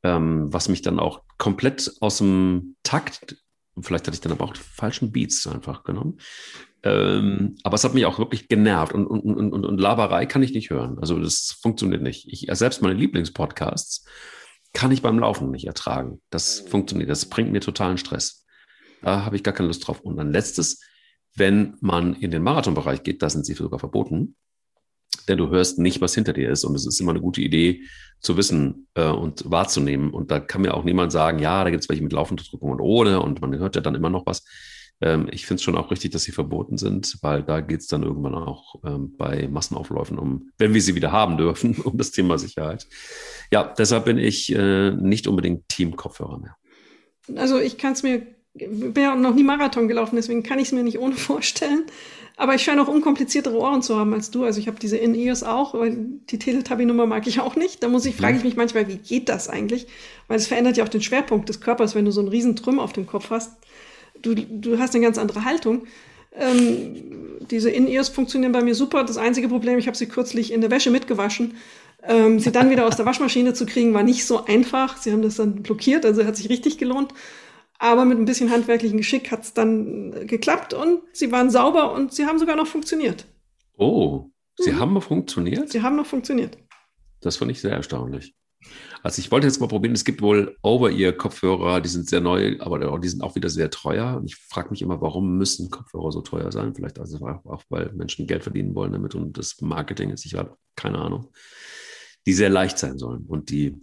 ähm, 0.03 0.53
was 0.53 0.69
mich 0.69 0.83
dann 0.83 0.99
auch 0.99 1.23
komplett 1.39 1.93
aus 2.01 2.19
dem 2.19 2.77
Takt, 2.83 3.37
vielleicht 3.81 4.09
hatte 4.09 4.17
ich 4.17 4.21
dann 4.21 4.33
aber 4.33 4.45
auch 4.45 4.53
die 4.53 4.61
falschen 4.61 5.13
Beats 5.13 5.47
einfach 5.47 5.85
genommen. 5.85 6.19
Ähm, 6.85 7.57
aber 7.65 7.75
es 7.75 7.85
hat 7.85 7.95
mich 7.95 8.07
auch 8.07 8.19
wirklich 8.19 8.49
genervt 8.49 8.93
und, 8.93 9.07
und, 9.07 9.21
und, 9.21 9.53
und, 9.53 9.65
und 9.65 9.79
Laberei 9.79 10.27
kann 10.27 10.43
ich 10.43 10.53
nicht 10.53 10.71
hören. 10.71 10.99
Also 11.01 11.19
das 11.19 11.59
funktioniert 11.61 12.03
nicht. 12.03 12.29
Ich, 12.29 12.47
selbst 12.53 12.83
meine 12.83 12.95
Lieblingspodcasts 12.95 14.05
kann 14.73 14.93
ich 14.93 15.03
beim 15.03 15.19
Laufen 15.19 15.51
nicht 15.51 15.67
ertragen. 15.67 16.21
Das 16.31 16.61
funktioniert. 16.61 17.11
Das 17.11 17.27
bringt 17.27 17.51
mir 17.51 17.61
totalen 17.61 17.99
Stress. 17.99 18.45
Da 19.03 19.25
habe 19.25 19.37
ich 19.37 19.43
gar 19.43 19.55
keine 19.55 19.69
Lust 19.69 19.87
drauf. 19.87 20.01
Und 20.01 20.17
dann 20.17 20.33
letztes, 20.33 20.81
wenn 21.35 21.77
man 21.81 22.15
in 22.15 22.31
den 22.31 22.43
Marathonbereich 22.43 23.03
geht, 23.03 23.23
da 23.23 23.31
sind 23.31 23.47
sie 23.47 23.55
sogar 23.55 23.79
verboten, 23.79 24.37
denn 25.29 25.39
du 25.39 25.49
hörst 25.49 25.79
nicht, 25.79 26.01
was 26.01 26.15
hinter 26.15 26.33
dir 26.33 26.51
ist. 26.51 26.65
Und 26.65 26.75
es 26.75 26.87
ist 26.87 27.01
immer 27.01 27.11
eine 27.11 27.21
gute 27.21 27.41
Idee 27.41 27.83
zu 28.21 28.37
wissen 28.37 28.89
äh, 28.95 29.09
und 29.09 29.51
wahrzunehmen. 29.51 30.11
Und 30.11 30.31
da 30.31 30.41
kann 30.41 30.63
mir 30.63 30.75
auch 30.75 30.85
niemand 30.85 31.13
sagen, 31.13 31.39
ja, 31.39 31.65
da 31.65 31.71
gibt 31.71 31.83
es 31.83 31.89
welche 31.89 32.03
mit 32.03 32.13
Laufunderdrückung 32.13 32.71
und 32.71 32.81
ohne 32.81 33.21
und 33.21 33.41
man 33.41 33.57
hört 33.59 33.77
ja 33.77 33.83
dann 33.83 33.95
immer 33.95 34.11
noch 34.11 34.27
was. 34.27 34.45
Ähm, 35.01 35.29
ich 35.31 35.47
finde 35.47 35.57
es 35.57 35.63
schon 35.63 35.77
auch 35.77 35.91
richtig, 35.91 36.13
dass 36.13 36.25
sie 36.25 36.33
verboten 36.33 36.79
sind, 36.79 37.19
weil 37.23 37.43
da 37.43 37.61
geht 37.61 37.81
es 37.81 37.87
dann 37.87 38.03
irgendwann 38.03 38.35
auch 38.35 38.77
ähm, 38.85 39.17
bei 39.17 39.49
Massenaufläufen 39.49 40.19
um, 40.19 40.51
wenn 40.59 40.75
wir 40.75 40.83
sie 40.83 40.95
wieder 40.95 41.13
haben 41.13 41.37
dürfen, 41.37 41.77
um 41.85 41.97
das 41.97 42.11
Thema 42.11 42.39
Sicherheit. 42.39 42.87
Ja, 43.51 43.75
deshalb 43.79 44.05
bin 44.05 44.19
ich 44.19 44.55
äh, 44.55 44.91
nicht 44.91 45.27
unbedingt 45.27 45.69
Team-Kopfhörer 45.69 46.39
mehr. 46.39 46.57
Also 47.37 47.59
ich 47.59 47.79
kann 47.79 47.93
es 47.93 48.03
mir 48.03 48.27
bin 48.67 49.03
ja 49.03 49.15
noch 49.15 49.35
nie 49.35 49.45
Marathon 49.45 49.89
gelaufen, 49.89 50.17
deswegen 50.17 50.43
kann 50.43 50.59
ich 50.59 50.69
es 50.69 50.73
mir 50.73 50.83
nicht 50.83 50.99
ohne 50.99 51.15
vorstellen. 51.17 51.85
Aber 52.37 52.55
ich 52.55 52.63
scheine 52.63 52.83
auch 52.83 52.89
unkompliziertere 52.89 53.57
Ohren 53.57 53.83
zu 53.83 53.97
haben 53.97 54.15
als 54.15 54.31
du. 54.31 54.45
Also 54.45 54.61
ich 54.61 54.69
habe 54.69 54.79
diese 54.79 54.97
In-Ears 54.97 55.43
auch, 55.43 55.75
weil 55.75 55.97
die 56.31 56.39
Teletubby-Nummer 56.39 57.05
mag 57.05 57.27
ich 57.27 57.41
auch 57.41 57.57
nicht. 57.57 57.83
Da 57.83 57.89
muss 57.89 58.07
ich, 58.07 58.15
frage 58.15 58.37
ich 58.37 58.45
mich 58.45 58.55
manchmal, 58.55 58.87
wie 58.87 58.99
geht 58.99 59.29
das 59.29 59.49
eigentlich? 59.49 59.89
Weil 60.29 60.37
es 60.37 60.47
verändert 60.47 60.77
ja 60.77 60.85
auch 60.85 60.89
den 60.89 61.03
Schwerpunkt 61.03 61.49
des 61.49 61.61
Körpers, 61.61 61.97
wenn 61.97 62.05
du 62.05 62.13
so 62.13 62.21
einen 62.21 62.29
riesen 62.29 62.55
Trüm 62.55 62.79
auf 62.79 62.93
dem 62.93 63.07
Kopf 63.07 63.31
hast. 63.31 63.57
Du, 64.23 64.35
du 64.35 64.79
hast 64.79 64.95
eine 64.95 65.05
ganz 65.05 65.19
andere 65.19 65.45
Haltung. 65.45 65.87
Ähm, 66.35 67.39
diese 67.51 67.71
In-Ears 67.71 68.09
funktionieren 68.09 68.53
bei 68.53 68.63
mir 68.63 68.75
super. 68.75 69.05
Das 69.05 69.17
einzige 69.17 69.49
Problem, 69.49 69.79
ich 69.79 69.87
habe 69.87 69.97
sie 69.97 70.07
kürzlich 70.07 70.53
in 70.53 70.61
der 70.61 70.71
Wäsche 70.71 70.91
mitgewaschen. 70.91 71.57
Ähm, 72.03 72.39
sie 72.39 72.53
dann 72.53 72.71
wieder 72.71 72.87
aus 72.87 72.97
der 72.97 73.07
Waschmaschine 73.07 73.55
zu 73.55 73.67
kriegen, 73.67 73.95
war 73.95 74.03
nicht 74.03 74.25
so 74.25 74.45
einfach. 74.45 74.97
Sie 74.97 75.13
haben 75.13 75.23
das 75.23 75.37
dann 75.37 75.63
blockiert, 75.63 76.05
also 76.05 76.25
hat 76.25 76.37
sich 76.37 76.49
richtig 76.49 76.79
gelohnt. 76.79 77.13
Aber 77.79 78.05
mit 78.05 78.19
ein 78.19 78.25
bisschen 78.25 78.51
handwerklichen 78.51 78.99
Geschick 78.99 79.31
hat 79.31 79.43
es 79.43 79.55
dann 79.55 80.27
geklappt 80.27 80.75
und 80.75 81.01
sie 81.13 81.31
waren 81.31 81.51
sauber 81.51 81.93
und 81.93 82.13
sie 82.13 82.27
haben 82.27 82.39
sogar 82.39 82.57
noch 82.57 82.67
funktioniert. 82.67 83.25
Oh, 83.77 84.31
sie 84.59 84.73
mhm. 84.73 84.81
haben 84.81 84.93
noch 84.95 85.05
funktioniert? 85.05 85.71
Sie 85.71 85.83
haben 85.83 85.97
noch 85.97 86.07
funktioniert. 86.07 86.59
Das 87.21 87.37
fand 87.37 87.51
ich 87.51 87.61
sehr 87.61 87.73
erstaunlich. 87.73 88.35
Also 89.03 89.21
ich 89.21 89.31
wollte 89.31 89.47
jetzt 89.47 89.61
mal 89.61 89.69
probieren, 89.69 89.95
es 89.95 90.05
gibt 90.05 90.21
wohl 90.23 90.57
Over-Ear-Kopfhörer, 90.63 91.81
die 91.81 91.89
sind 91.89 92.09
sehr 92.09 92.21
neu, 92.21 92.57
aber 92.59 92.99
die 92.99 93.09
sind 93.09 93.23
auch 93.23 93.37
wieder 93.37 93.49
sehr 93.49 93.71
teuer. 93.71 94.17
Und 94.17 94.27
ich 94.27 94.37
frage 94.37 94.71
mich 94.71 94.83
immer, 94.83 95.01
warum 95.01 95.37
müssen 95.39 95.71
Kopfhörer 95.71 96.11
so 96.11 96.21
teuer 96.21 96.51
sein? 96.51 96.75
Vielleicht 96.75 96.99
also 96.99 97.19
auch, 97.45 97.63
weil 97.69 97.93
Menschen 97.93 98.27
Geld 98.27 98.43
verdienen 98.43 98.75
wollen 98.75 98.93
damit 98.93 99.15
und 99.15 99.39
das 99.39 99.61
Marketing 99.61 100.11
ist, 100.11 100.27
ich 100.27 100.35
habe 100.35 100.57
keine 100.77 100.99
Ahnung. 100.99 101.33
Die 102.27 102.33
sehr 102.33 102.51
leicht 102.51 102.79
sein 102.79 102.99
sollen 102.99 103.25
und 103.27 103.51
die 103.51 103.81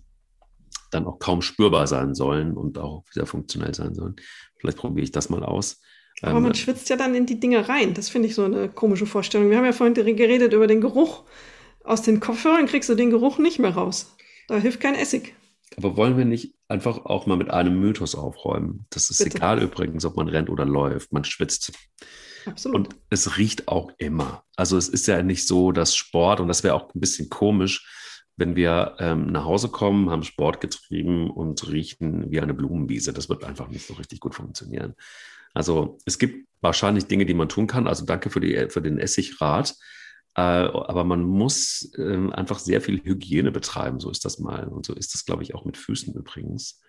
dann 0.91 1.07
auch 1.07 1.19
kaum 1.19 1.41
spürbar 1.41 1.87
sein 1.87 2.13
sollen 2.13 2.55
und 2.55 2.77
auch 2.77 3.05
sehr 3.11 3.25
funktionell 3.25 3.73
sein 3.73 3.95
sollen. 3.95 4.15
Vielleicht 4.59 4.77
probiere 4.77 5.03
ich 5.03 5.11
das 5.11 5.29
mal 5.29 5.43
aus. 5.43 5.81
Aber 6.21 6.39
man 6.39 6.51
ähm, 6.51 6.55
schwitzt 6.55 6.89
ja 6.89 6.95
dann 6.95 7.15
in 7.15 7.25
die 7.25 7.39
Dinge 7.39 7.67
rein. 7.67 7.93
Das 7.93 8.09
finde 8.09 8.27
ich 8.27 8.35
so 8.35 8.43
eine 8.43 8.69
komische 8.69 9.05
Vorstellung. 9.05 9.49
Wir 9.49 9.57
haben 9.57 9.65
ja 9.65 9.73
vorhin 9.73 9.93
geredet 9.93 10.53
über 10.53 10.67
den 10.67 10.81
Geruch. 10.81 11.23
Aus 11.83 12.01
den 12.01 12.19
Kopfhörern 12.19 12.65
kriegst 12.65 12.89
du 12.89 12.95
den 12.95 13.09
Geruch 13.09 13.37
nicht 13.37 13.59
mehr 13.59 13.71
raus. 13.71 14.14
Da 14.47 14.57
hilft 14.57 14.79
kein 14.79 14.95
Essig. 14.95 15.35
Aber 15.77 15.97
wollen 15.97 16.17
wir 16.17 16.25
nicht 16.25 16.53
einfach 16.67 17.05
auch 17.05 17.25
mal 17.25 17.37
mit 17.37 17.49
einem 17.49 17.79
Mythos 17.79 18.15
aufräumen? 18.15 18.85
Das 18.89 19.09
ist 19.09 19.23
Bitte. 19.23 19.37
egal 19.37 19.61
übrigens, 19.61 20.05
ob 20.05 20.15
man 20.15 20.27
rennt 20.27 20.49
oder 20.49 20.65
läuft. 20.65 21.11
Man 21.11 21.23
schwitzt. 21.23 21.71
Absolut. 22.45 22.75
Und 22.75 22.95
es 23.09 23.37
riecht 23.37 23.67
auch 23.67 23.91
immer. 23.97 24.43
Also 24.55 24.77
es 24.77 24.87
ist 24.87 25.07
ja 25.07 25.21
nicht 25.23 25.47
so, 25.47 25.71
dass 25.71 25.95
Sport, 25.95 26.39
und 26.39 26.47
das 26.47 26.63
wäre 26.63 26.75
auch 26.75 26.93
ein 26.93 26.99
bisschen 26.99 27.29
komisch, 27.29 27.87
wenn 28.37 28.55
wir 28.55 28.95
ähm, 28.99 29.27
nach 29.27 29.45
Hause 29.45 29.69
kommen, 29.69 30.09
haben 30.09 30.23
Sport 30.23 30.61
getrieben 30.61 31.31
und 31.31 31.67
riechen 31.71 32.29
wie 32.31 32.41
eine 32.41 32.53
Blumenwiese. 32.53 33.13
Das 33.13 33.29
wird 33.29 33.43
einfach 33.43 33.69
nicht 33.69 33.87
so 33.87 33.93
richtig 33.93 34.19
gut 34.19 34.35
funktionieren. 34.35 34.95
Also 35.53 35.97
es 36.05 36.19
gibt 36.19 36.47
wahrscheinlich 36.61 37.05
Dinge, 37.05 37.25
die 37.25 37.33
man 37.33 37.49
tun 37.49 37.67
kann. 37.67 37.87
Also 37.87 38.05
danke 38.05 38.29
für, 38.29 38.41
die, 38.41 38.67
für 38.69 38.81
den 38.81 38.99
Essigrat. 38.99 39.75
Äh, 40.35 40.41
aber 40.41 41.03
man 41.03 41.23
muss 41.23 41.91
äh, 41.97 42.31
einfach 42.31 42.59
sehr 42.59 42.81
viel 42.81 43.03
Hygiene 43.03 43.51
betreiben. 43.51 43.99
So 43.99 44.09
ist 44.09 44.25
das 44.25 44.39
mal. 44.39 44.67
Und 44.67 44.85
so 44.85 44.93
ist 44.93 45.13
das, 45.13 45.25
glaube 45.25 45.43
ich, 45.43 45.55
auch 45.55 45.65
mit 45.65 45.77
Füßen 45.77 46.13
übrigens. 46.13 46.81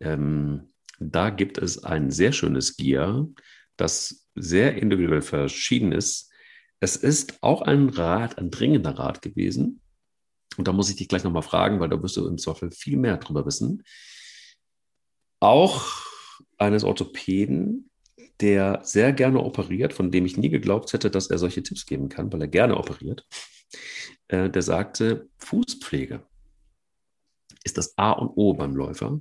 Ähm, 0.00 0.72
da 0.98 1.30
gibt 1.30 1.58
es 1.58 1.84
ein 1.84 2.10
sehr 2.10 2.32
schönes 2.32 2.76
Gear, 2.76 3.28
das 3.76 4.28
sehr 4.34 4.76
individuell 4.76 5.22
verschieden 5.22 5.92
ist. 5.92 6.30
Es 6.80 6.96
ist 6.96 7.42
auch 7.42 7.62
ein 7.62 7.88
Rat, 7.88 8.38
ein 8.38 8.50
dringender 8.50 8.98
Rat 8.98 9.22
gewesen 9.22 9.80
und 10.56 10.68
da 10.68 10.72
muss 10.72 10.90
ich 10.90 10.96
dich 10.96 11.08
gleich 11.08 11.24
nochmal 11.24 11.42
fragen, 11.42 11.80
weil 11.80 11.88
da 11.88 12.02
wirst 12.02 12.16
du 12.16 12.26
im 12.26 12.38
Zweifel 12.38 12.70
viel 12.70 12.96
mehr 12.96 13.16
drüber 13.18 13.44
wissen. 13.46 13.82
Auch 15.40 16.06
eines 16.58 16.84
Orthopäden, 16.84 17.90
der 18.40 18.80
sehr 18.82 19.12
gerne 19.12 19.42
operiert, 19.42 19.92
von 19.92 20.10
dem 20.10 20.26
ich 20.26 20.36
nie 20.36 20.50
geglaubt 20.50 20.92
hätte, 20.92 21.10
dass 21.10 21.28
er 21.28 21.38
solche 21.38 21.62
Tipps 21.62 21.86
geben 21.86 22.08
kann, 22.08 22.32
weil 22.32 22.42
er 22.42 22.48
gerne 22.48 22.76
operiert. 22.76 23.26
Äh, 24.28 24.50
der 24.50 24.62
sagte, 24.62 25.28
Fußpflege 25.38 26.22
ist 27.64 27.78
das 27.78 27.96
A 27.98 28.12
und 28.12 28.32
O 28.36 28.54
beim 28.54 28.74
Läufer. 28.74 29.20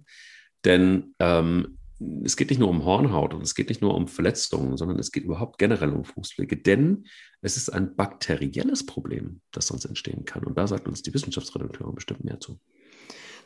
Denn 0.63 1.15
ähm, 1.19 1.77
es 2.23 2.35
geht 2.35 2.49
nicht 2.49 2.59
nur 2.59 2.69
um 2.69 2.83
Hornhaut 2.83 3.33
und 3.33 3.41
es 3.41 3.55
geht 3.55 3.69
nicht 3.69 3.81
nur 3.81 3.95
um 3.95 4.07
Verletzungen, 4.07 4.77
sondern 4.77 4.99
es 4.99 5.11
geht 5.11 5.23
überhaupt 5.23 5.57
generell 5.57 5.91
um 5.91 6.03
Fußpflege, 6.03 6.57
denn 6.57 7.05
es 7.41 7.55
ist 7.55 7.69
ein 7.69 7.95
bakterielles 7.95 8.85
Problem, 8.85 9.41
das 9.51 9.67
sonst 9.67 9.85
entstehen 9.85 10.25
kann. 10.25 10.43
Und 10.43 10.57
da 10.57 10.67
sagt 10.67 10.87
uns 10.87 11.03
die 11.03 11.13
Wissenschaftsredakteurin 11.13 11.95
bestimmt 11.95 12.23
mehr 12.23 12.39
zu. 12.39 12.59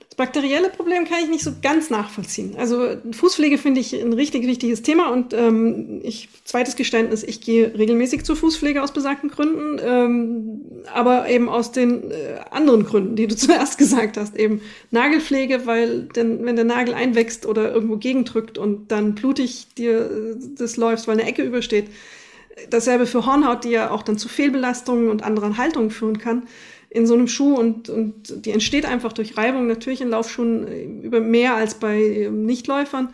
Das 0.09 0.15
bakterielle 0.15 0.69
Problem 0.69 1.05
kann 1.05 1.19
ich 1.21 1.29
nicht 1.29 1.43
so 1.43 1.51
ganz 1.61 1.91
nachvollziehen. 1.91 2.55
Also 2.57 2.95
Fußpflege 3.11 3.59
finde 3.59 3.79
ich 3.79 3.93
ein 3.93 4.13
richtig 4.13 4.47
wichtiges 4.47 4.81
Thema 4.81 5.11
und 5.11 5.33
ähm, 5.33 6.01
ich, 6.03 6.29
zweites 6.45 6.75
Geständnis, 6.75 7.21
ich 7.21 7.41
gehe 7.41 7.77
regelmäßig 7.77 8.25
zur 8.25 8.35
Fußpflege 8.35 8.81
aus 8.81 8.91
besagten 8.91 9.29
Gründen, 9.29 9.79
ähm, 9.79 10.61
aber 10.91 11.29
eben 11.29 11.47
aus 11.47 11.71
den 11.71 12.09
äh, 12.09 12.39
anderen 12.49 12.85
Gründen, 12.85 13.15
die 13.17 13.27
du 13.27 13.35
zuerst 13.37 13.77
gesagt 13.77 14.17
hast, 14.17 14.35
eben 14.35 14.61
Nagelpflege, 14.89 15.67
weil 15.67 16.01
denn, 16.15 16.43
wenn 16.43 16.55
der 16.55 16.65
Nagel 16.65 16.95
einwächst 16.95 17.45
oder 17.45 17.71
irgendwo 17.71 17.97
gegendrückt 17.97 18.57
und 18.57 18.91
dann 18.91 19.13
blutig 19.13 19.67
dir 19.77 20.09
äh, 20.09 20.35
das 20.57 20.75
läuft, 20.75 21.07
weil 21.07 21.19
eine 21.19 21.29
Ecke 21.29 21.43
übersteht. 21.43 21.85
Dasselbe 22.71 23.05
für 23.05 23.27
Hornhaut, 23.27 23.63
die 23.63 23.69
ja 23.69 23.91
auch 23.91 24.01
dann 24.01 24.17
zu 24.17 24.27
Fehlbelastungen 24.27 25.09
und 25.09 25.21
anderen 25.23 25.57
Haltungen 25.57 25.91
führen 25.91 26.17
kann 26.17 26.47
in 26.89 27.05
so 27.05 27.13
einem 27.13 27.27
Schuh 27.27 27.55
und, 27.55 27.89
und 27.89 28.45
die 28.45 28.51
entsteht 28.51 28.85
einfach 28.85 29.13
durch 29.13 29.37
Reibung 29.37 29.67
natürlich 29.67 30.01
in 30.01 30.09
Laufschuhen 30.09 30.67
äh, 30.67 30.83
über 30.83 31.21
mehr 31.21 31.55
als 31.55 31.75
bei 31.75 32.01
ähm, 32.01 32.45
Nichtläufern. 32.45 33.09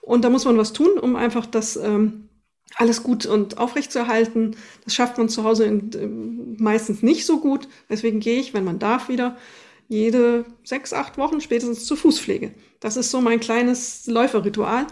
Und 0.00 0.24
da 0.24 0.30
muss 0.30 0.44
man 0.44 0.56
was 0.56 0.72
tun, 0.72 0.98
um 0.98 1.16
einfach 1.16 1.44
das 1.44 1.76
ähm, 1.76 2.28
alles 2.74 3.02
gut 3.02 3.26
und 3.26 3.58
aufrecht 3.58 3.92
zu 3.92 3.98
erhalten. 3.98 4.56
Das 4.84 4.94
schafft 4.94 5.18
man 5.18 5.28
zu 5.28 5.44
Hause 5.44 5.64
in, 5.64 5.92
äh, 5.92 6.62
meistens 6.62 7.02
nicht 7.02 7.26
so 7.26 7.40
gut. 7.40 7.68
Deswegen 7.90 8.20
gehe 8.20 8.40
ich, 8.40 8.54
wenn 8.54 8.64
man 8.64 8.78
darf, 8.78 9.08
wieder 9.08 9.36
jede 9.88 10.44
sechs, 10.64 10.92
acht 10.92 11.18
Wochen 11.18 11.40
spätestens 11.40 11.84
zur 11.84 11.96
Fußpflege. 11.96 12.52
Das 12.80 12.96
ist 12.96 13.10
so 13.10 13.20
mein 13.20 13.40
kleines 13.40 14.06
Läuferritual. 14.06 14.86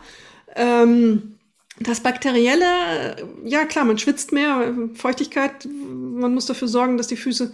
Ähm, 0.55 1.37
das 1.79 2.01
Bakterielle, 2.01 3.17
ja 3.45 3.67
klar, 3.67 3.85
man 3.85 3.99
schwitzt 3.99 4.33
mehr, 4.33 4.75
Feuchtigkeit, 4.95 5.67
man 5.67 6.33
muss 6.33 6.47
dafür 6.47 6.69
sorgen, 6.69 6.97
dass 6.97 7.09
die 7.09 7.17
Füße 7.17 7.53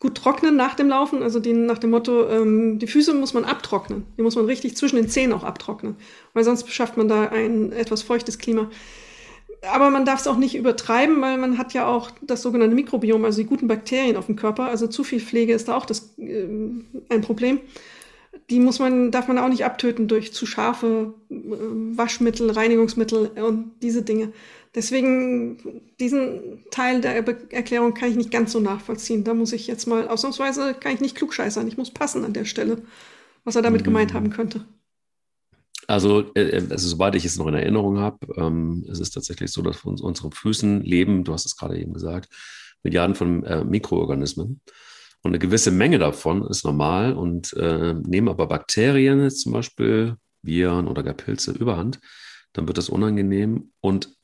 gut 0.00 0.16
trocknen 0.16 0.56
nach 0.56 0.74
dem 0.74 0.88
Laufen. 0.88 1.22
Also 1.22 1.40
die, 1.40 1.52
nach 1.52 1.78
dem 1.78 1.90
Motto, 1.90 2.28
ähm, 2.28 2.78
die 2.78 2.86
Füße 2.86 3.14
muss 3.14 3.34
man 3.34 3.44
abtrocknen. 3.44 4.04
Die 4.16 4.22
muss 4.22 4.36
man 4.36 4.44
richtig 4.44 4.76
zwischen 4.76 4.96
den 4.96 5.08
Zehen 5.08 5.32
auch 5.32 5.44
abtrocknen, 5.44 5.96
weil 6.34 6.44
sonst 6.44 6.70
schafft 6.70 6.96
man 6.96 7.08
da 7.08 7.28
ein 7.28 7.72
etwas 7.72 8.02
feuchtes 8.02 8.38
Klima. 8.38 8.70
Aber 9.72 9.90
man 9.90 10.04
darf 10.04 10.20
es 10.20 10.28
auch 10.28 10.36
nicht 10.36 10.54
übertreiben, 10.54 11.20
weil 11.20 11.36
man 11.36 11.58
hat 11.58 11.74
ja 11.74 11.88
auch 11.88 12.12
das 12.22 12.42
sogenannte 12.42 12.76
Mikrobiom, 12.76 13.24
also 13.24 13.42
die 13.42 13.48
guten 13.48 13.66
Bakterien 13.66 14.16
auf 14.16 14.26
dem 14.26 14.36
Körper. 14.36 14.68
Also 14.68 14.86
zu 14.86 15.02
viel 15.02 15.20
Pflege 15.20 15.52
ist 15.52 15.66
da 15.66 15.76
auch 15.76 15.86
das, 15.86 16.16
äh, 16.18 16.46
ein 17.08 17.20
Problem 17.22 17.60
die 18.50 18.60
muss 18.60 18.78
man, 18.78 19.10
darf 19.10 19.28
man 19.28 19.38
auch 19.38 19.48
nicht 19.48 19.64
abtöten 19.64 20.08
durch 20.08 20.32
zu 20.32 20.46
scharfe 20.46 21.14
äh, 21.30 21.34
Waschmittel, 21.34 22.50
Reinigungsmittel 22.50 23.30
und 23.42 23.72
diese 23.82 24.02
Dinge. 24.02 24.32
Deswegen, 24.74 25.82
diesen 25.98 26.64
Teil 26.70 27.00
der 27.00 27.26
Erklärung 27.52 27.94
kann 27.94 28.10
ich 28.10 28.16
nicht 28.16 28.30
ganz 28.30 28.52
so 28.52 28.60
nachvollziehen. 28.60 29.24
Da 29.24 29.34
muss 29.34 29.52
ich 29.52 29.66
jetzt 29.66 29.86
mal, 29.86 30.08
ausnahmsweise 30.08 30.74
kann 30.74 30.92
ich 30.94 31.00
nicht 31.00 31.16
klugscheißern. 31.16 31.66
Ich 31.66 31.78
muss 31.78 31.90
passen 31.90 32.24
an 32.24 32.32
der 32.32 32.44
Stelle, 32.44 32.82
was 33.44 33.56
er 33.56 33.62
damit 33.62 33.82
mhm. 33.82 33.86
gemeint 33.86 34.14
haben 34.14 34.30
könnte. 34.30 34.64
Also, 35.86 36.30
äh, 36.34 36.62
also, 36.70 36.88
soweit 36.88 37.14
ich 37.14 37.24
es 37.24 37.38
noch 37.38 37.46
in 37.46 37.54
Erinnerung 37.54 37.98
habe, 37.98 38.18
ähm, 38.36 38.84
es 38.90 39.00
ist 39.00 39.12
tatsächlich 39.12 39.50
so, 39.50 39.62
dass 39.62 39.84
uns 39.84 40.02
unsere 40.02 40.30
Füßen 40.30 40.82
leben, 40.82 41.24
du 41.24 41.32
hast 41.32 41.46
es 41.46 41.56
gerade 41.56 41.78
eben 41.78 41.94
gesagt, 41.94 42.28
Milliarden 42.82 43.16
von 43.16 43.42
äh, 43.44 43.64
Mikroorganismen. 43.64 44.60
Und 45.22 45.30
eine 45.30 45.38
gewisse 45.38 45.70
Menge 45.70 45.98
davon 45.98 46.46
ist 46.46 46.64
normal 46.64 47.14
und 47.14 47.54
äh, 47.54 47.94
nehmen 47.94 48.28
aber 48.28 48.46
Bakterien, 48.46 49.22
jetzt 49.22 49.40
zum 49.40 49.52
Beispiel 49.52 50.16
Viren 50.42 50.86
oder 50.86 51.02
gar 51.02 51.14
Pilze, 51.14 51.52
überhand, 51.52 51.98
dann 52.52 52.68
wird 52.68 52.78
das 52.78 52.88
unangenehm 52.88 53.72
und 53.80 54.17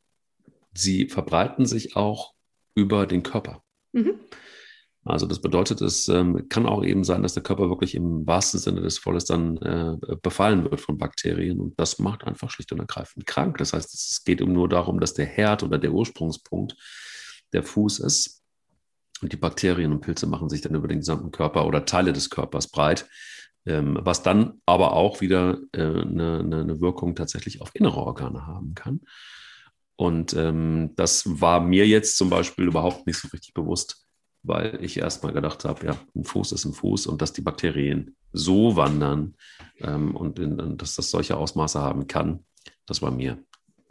sie 0.75 1.09
verbreiten 1.09 1.67
sich 1.67 1.97
auch 1.97 2.35
über 2.75 3.07
den 3.07 3.23
Körper. 3.23 3.63
Mhm. 3.93 4.21
Also 5.07 5.27
das 5.27 5.41
bedeutet, 5.41 5.83
es 5.83 6.09
ähm, 6.09 6.49
kann 6.49 6.65
auch 6.65 6.83
eben 6.83 7.05
sein, 7.05 7.23
dass 7.23 7.35
der 7.35 7.43
Körper 7.43 7.69
wirklich 7.69 7.95
im 7.95 8.27
wahrsten 8.27 8.59
Sinne 8.59 8.81
des 8.81 8.97
Volles 8.99 9.27
dann 9.27 9.59
äh, 9.59 10.17
befallen 10.23 10.65
wird 10.65 10.81
von 10.81 10.97
Bakterien 10.97 11.61
und 11.61 11.79
das 11.79 11.99
macht 11.99 12.25
einfach 12.25 12.51
schlicht 12.51 12.73
und 12.73 12.79
ergreifend 12.79 13.27
krank. 13.27 13.59
Das 13.59 13.75
heißt, 13.75 13.93
es 13.93 14.25
geht 14.25 14.41
nur 14.41 14.69
darum, 14.69 15.01
dass 15.01 15.13
der 15.13 15.27
Herd 15.27 15.63
oder 15.63 15.79
der 15.79 15.93
Ursprungspunkt 15.93 16.75
der 17.53 17.63
Fuß 17.63 18.01
ist 18.01 18.43
und 19.21 19.33
die 19.33 19.37
Bakterien 19.37 19.93
und 19.93 20.01
Pilze 20.01 20.27
machen 20.27 20.49
sich 20.49 20.63
dann 20.63 20.75
über 20.75 20.89
den 20.89 20.99
gesamten 21.01 21.31
Körper 21.31 21.67
oder 21.67 21.85
Teile 21.85 22.15
des 22.15 22.31
Körpers 22.31 22.69
breit, 22.69 23.07
ähm, 23.67 23.99
was 24.01 24.23
dann 24.23 24.61
aber 24.65 24.95
auch 24.95 25.21
wieder 25.21 25.59
äh, 25.73 25.83
eine, 25.83 26.41
eine, 26.41 26.81
Wirkung 26.81 27.15
tatsächlich 27.15 27.61
auf 27.61 27.75
innere 27.75 28.01
Organe 28.01 28.47
haben 28.47 28.75
kann. 28.75 29.03
Und 29.97 30.35
ähm, 30.35 30.91
das 30.97 31.41
war 31.41 31.61
mir 31.61 31.87
jetzt 31.87 32.17
zum 32.17 32.31
Beispiel 32.31 32.67
überhaupt 32.67 33.07
nicht 33.07 33.19
so 33.19 33.29
richtig 33.29 33.55
bewusst, 33.55 34.07
weil 34.43 34.79
ich 34.83 34.97
erst 34.97 35.23
mal 35.23 35.33
gedacht 35.33 35.65
habe, 35.65 35.87
ja, 35.87 35.97
ein 36.15 36.25
Fuß 36.25 36.53
ist 36.53 36.65
ein 36.65 36.73
Fuß 36.73 37.07
und 37.07 37.23
dass 37.23 37.33
die 37.33 37.43
Bakterien 37.43 38.17
so 38.33 38.77
wandern 38.77 39.37
ähm, 39.79 40.17
und, 40.17 40.39
in, 40.39 40.61
und 40.61 40.83
dass 40.83 40.97
das 40.97 41.11
solche 41.11 41.37
Ausmaße 41.37 41.81
haben 41.81 42.09
kann, 42.09 42.45
das 42.87 43.03
war 43.03 43.11
mir 43.11 43.39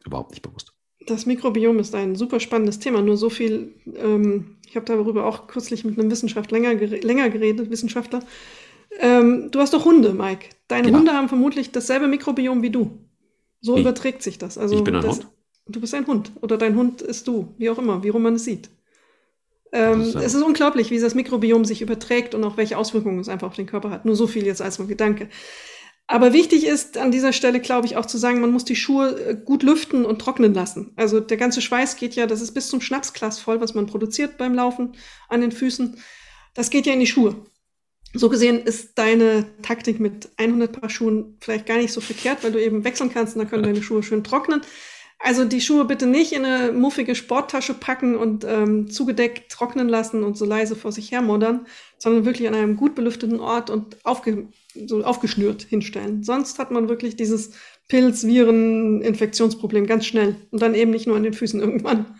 überhaupt 0.06 0.32
nicht 0.32 0.42
bewusst. 0.42 0.74
Das 1.06 1.26
Mikrobiom 1.26 1.80
ist 1.80 1.96
ein 1.96 2.16
super 2.16 2.40
spannendes 2.40 2.80
Thema. 2.80 3.02
Nur 3.02 3.18
so 3.18 3.30
viel, 3.30 3.74
ähm, 3.96 4.58
ich 4.68 4.76
habe 4.76 4.86
darüber 4.86 5.26
auch 5.26 5.48
kürzlich 5.48 5.84
mit 5.84 6.00
einem 6.00 6.12
Wissenschaftler 6.12 6.60
länger, 6.60 6.76
länger 6.76 7.30
geredet, 7.30 7.70
Wissenschaftler. 7.70 8.20
Ähm, 9.00 9.50
du 9.52 9.60
hast 9.60 9.74
doch 9.74 9.86
Hunde, 9.86 10.14
Mike. 10.14 10.50
Deine 10.68 10.90
ja. 10.90 10.98
Hunde 10.98 11.14
haben 11.14 11.30
vermutlich 11.30 11.72
dasselbe 11.72 12.08
Mikrobiom 12.08 12.62
wie 12.62 12.70
du. 12.70 13.00
So 13.60 13.76
wie? 13.76 13.82
überträgt 13.82 14.22
sich 14.22 14.38
das. 14.38 14.58
Also 14.58 14.78
ich 14.78 14.84
bin 14.84 14.96
ein 14.96 15.02
das, 15.02 15.20
Hund. 15.20 15.28
Du 15.66 15.80
bist 15.80 15.94
ein 15.94 16.08
Hund 16.08 16.32
oder 16.42 16.58
dein 16.58 16.76
Hund 16.76 17.02
ist 17.02 17.28
du, 17.28 17.54
wie 17.58 17.70
auch 17.70 17.78
immer, 17.78 18.04
wie 18.04 18.10
rum 18.10 18.24
man 18.24 18.36
es 18.36 18.44
sieht. 18.44 18.70
Ähm, 19.72 20.02
es 20.02 20.34
ist 20.34 20.44
unglaublich, 20.44 20.92
wie 20.92 21.00
das 21.00 21.16
Mikrobiom 21.16 21.66
sich 21.66 21.82
überträgt 21.82 22.36
und 22.36 22.44
auch 22.44 22.58
welche 22.58 22.78
Auswirkungen 22.78 23.20
es 23.20 23.30
einfach 23.30 23.48
auf 23.48 23.56
den 23.56 23.66
Körper 23.66 23.90
hat. 23.90 24.06
Nur 24.06 24.16
so 24.16 24.28
viel 24.28 24.46
jetzt 24.46 24.62
als 24.62 24.78
mein 24.78 24.88
Gedanke. 24.88 25.30
Aber 26.06 26.34
wichtig 26.34 26.66
ist 26.66 26.98
an 26.98 27.12
dieser 27.12 27.34
Stelle, 27.34 27.60
glaube 27.60 27.88
ich, 27.88 27.96
auch 27.96 28.06
zu 28.06 28.18
sagen, 28.18 28.42
man 28.42 28.52
muss 28.52 28.66
die 28.66 28.76
Schuhe 28.76 29.20
äh, 29.20 29.36
gut 29.36 29.64
lüften 29.64 30.06
und 30.06 30.20
trocknen 30.20 30.54
lassen. 30.54 30.92
Also 30.96 31.20
der 31.20 31.38
ganze 31.38 31.62
Schweiß 31.62 31.96
geht 31.96 32.16
ja, 32.16 32.28
das 32.28 32.42
ist 32.42 32.54
bis 32.54 32.68
zum 32.68 32.82
Schnapsglas 32.82 33.40
voll, 33.40 33.62
was 33.62 33.74
man 33.74 33.88
produziert 33.88 34.38
beim 34.38 34.54
Laufen 34.54 34.96
an 35.30 35.42
den 35.42 35.52
Füßen. 35.52 35.98
Das 36.54 36.70
geht 36.70 36.86
ja 36.86 36.94
in 36.94 37.00
die 37.00 37.08
Schuhe. 37.08 37.36
So 38.14 38.30
gesehen 38.30 38.62
ist 38.62 38.98
deine 39.00 39.46
Taktik 39.64 40.00
mit 40.00 40.30
100 40.38 40.80
Paar 40.80 40.90
Schuhen 40.90 41.38
vielleicht 41.40 41.66
gar 41.66 41.78
nicht 41.78 41.94
so 41.94 42.00
verkehrt, 42.00 42.44
weil 42.44 42.52
du 42.52 42.62
eben 42.62 42.84
wechseln 42.84 43.12
kannst 43.12 43.36
und 43.36 43.40
dann 43.40 43.50
können 43.50 43.64
deine 43.74 43.82
Schuhe 43.82 44.04
schön 44.04 44.24
trocknen. 44.24 44.62
Also 45.26 45.46
die 45.46 45.62
Schuhe 45.62 45.86
bitte 45.86 46.06
nicht 46.06 46.34
in 46.34 46.44
eine 46.44 46.74
muffige 46.74 47.16
Sporttasche 47.16 47.74
packen 47.74 48.18
und 48.18 48.44
ähm, 48.44 48.90
zugedeckt 48.90 49.50
trocknen 49.50 49.88
lassen 49.88 50.22
und 50.22 50.38
so 50.38 50.44
leise 50.44 50.76
vor 50.76 50.92
sich 50.92 51.14
her 51.14 51.22
moddern, 51.22 51.66
sondern 51.98 52.26
wirklich 52.26 52.46
an 52.50 52.56
einem 52.56 52.76
gut 52.76 52.94
belüfteten 52.94 53.40
Ort 53.40 53.70
und 53.70 54.06
aufge 54.06 54.50
so 54.86 55.02
aufgeschnürt 55.02 55.64
hinstellen. 55.64 56.24
Sonst 56.24 56.60
hat 56.60 56.72
man 56.72 56.90
wirklich 56.90 57.16
dieses 57.16 57.54
Pilz, 57.88 58.26
Viren, 58.26 59.02
Infektionsproblem 59.02 59.88
ganz 59.88 60.06
schnell 60.06 60.36
und 60.52 60.62
dann 60.62 60.76
eben 60.76 60.92
nicht 60.92 61.08
nur 61.08 61.16
an 61.16 61.24
den 61.24 61.34
Füßen 61.34 61.62
irgendwann. 61.62 62.20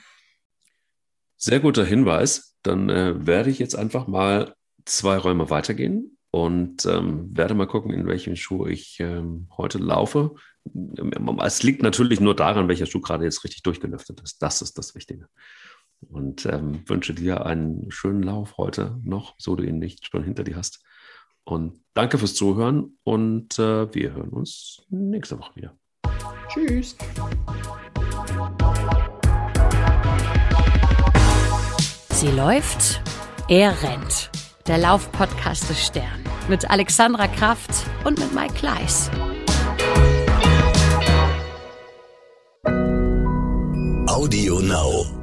Sehr 1.36 1.60
guter 1.60 1.84
Hinweis. 1.84 2.56
Dann 2.64 2.90
äh, 2.90 3.28
werde 3.28 3.50
ich 3.50 3.60
jetzt 3.60 3.76
einfach 3.76 4.08
mal 4.08 4.56
zwei 4.86 5.18
Räume 5.18 5.50
weitergehen 5.50 6.18
und 6.34 6.88
ähm, 6.88 7.30
werde 7.38 7.54
mal 7.54 7.68
gucken, 7.68 7.94
in 7.94 8.08
welchen 8.08 8.36
Schuh 8.36 8.66
ich 8.66 9.00
ähm, 9.00 9.48
heute 9.56 9.78
laufe. 9.78 10.34
Es 11.44 11.62
liegt 11.62 11.84
natürlich 11.84 12.20
nur 12.20 12.36
daran, 12.36 12.68
welcher 12.68 12.88
Schuh 12.88 13.02
gerade 13.02 13.24
jetzt 13.24 13.44
richtig 13.44 13.62
durchgelüftet 13.62 14.20
ist. 14.22 14.42
Das 14.42 14.64
ist 14.64 14.80
das 14.80 14.96
Wichtige. 14.96 15.28
Und 16.10 16.48
ähm, 16.48 16.82
wünsche 16.90 17.14
dir 17.14 17.46
einen 17.46 17.92
schönen 17.92 18.24
Lauf 18.24 18.58
heute 18.58 19.00
noch, 19.04 19.36
so 19.38 19.56
du 19.56 19.64
ihn 19.64 19.78
nicht 19.78 20.08
schon 20.08 20.24
hinter 20.24 20.44
dir 20.44 20.56
hast. 20.56 20.84
Und 21.44 21.80
danke 21.94 22.18
fürs 22.18 22.34
Zuhören 22.34 22.98
und 23.04 23.60
äh, 23.60 23.94
wir 23.94 24.14
hören 24.14 24.30
uns 24.30 24.82
nächste 24.90 25.38
Woche 25.38 25.56
wieder. 25.56 25.78
Tschüss. 26.50 26.98
Sie 32.10 32.32
läuft, 32.32 33.04
er 33.50 33.84
rennt. 33.84 34.32
Der 34.68 34.78
Laufpodcast 34.78 35.70
des 35.70 35.86
Stern 35.86 36.24
mit 36.48 36.70
Alexandra 36.70 37.28
Kraft 37.28 37.70
und 38.06 38.18
mit 38.18 38.34
Mike 38.34 38.54
Kleiss. 38.54 39.12
Audio 44.08 44.60
Now. 44.60 45.23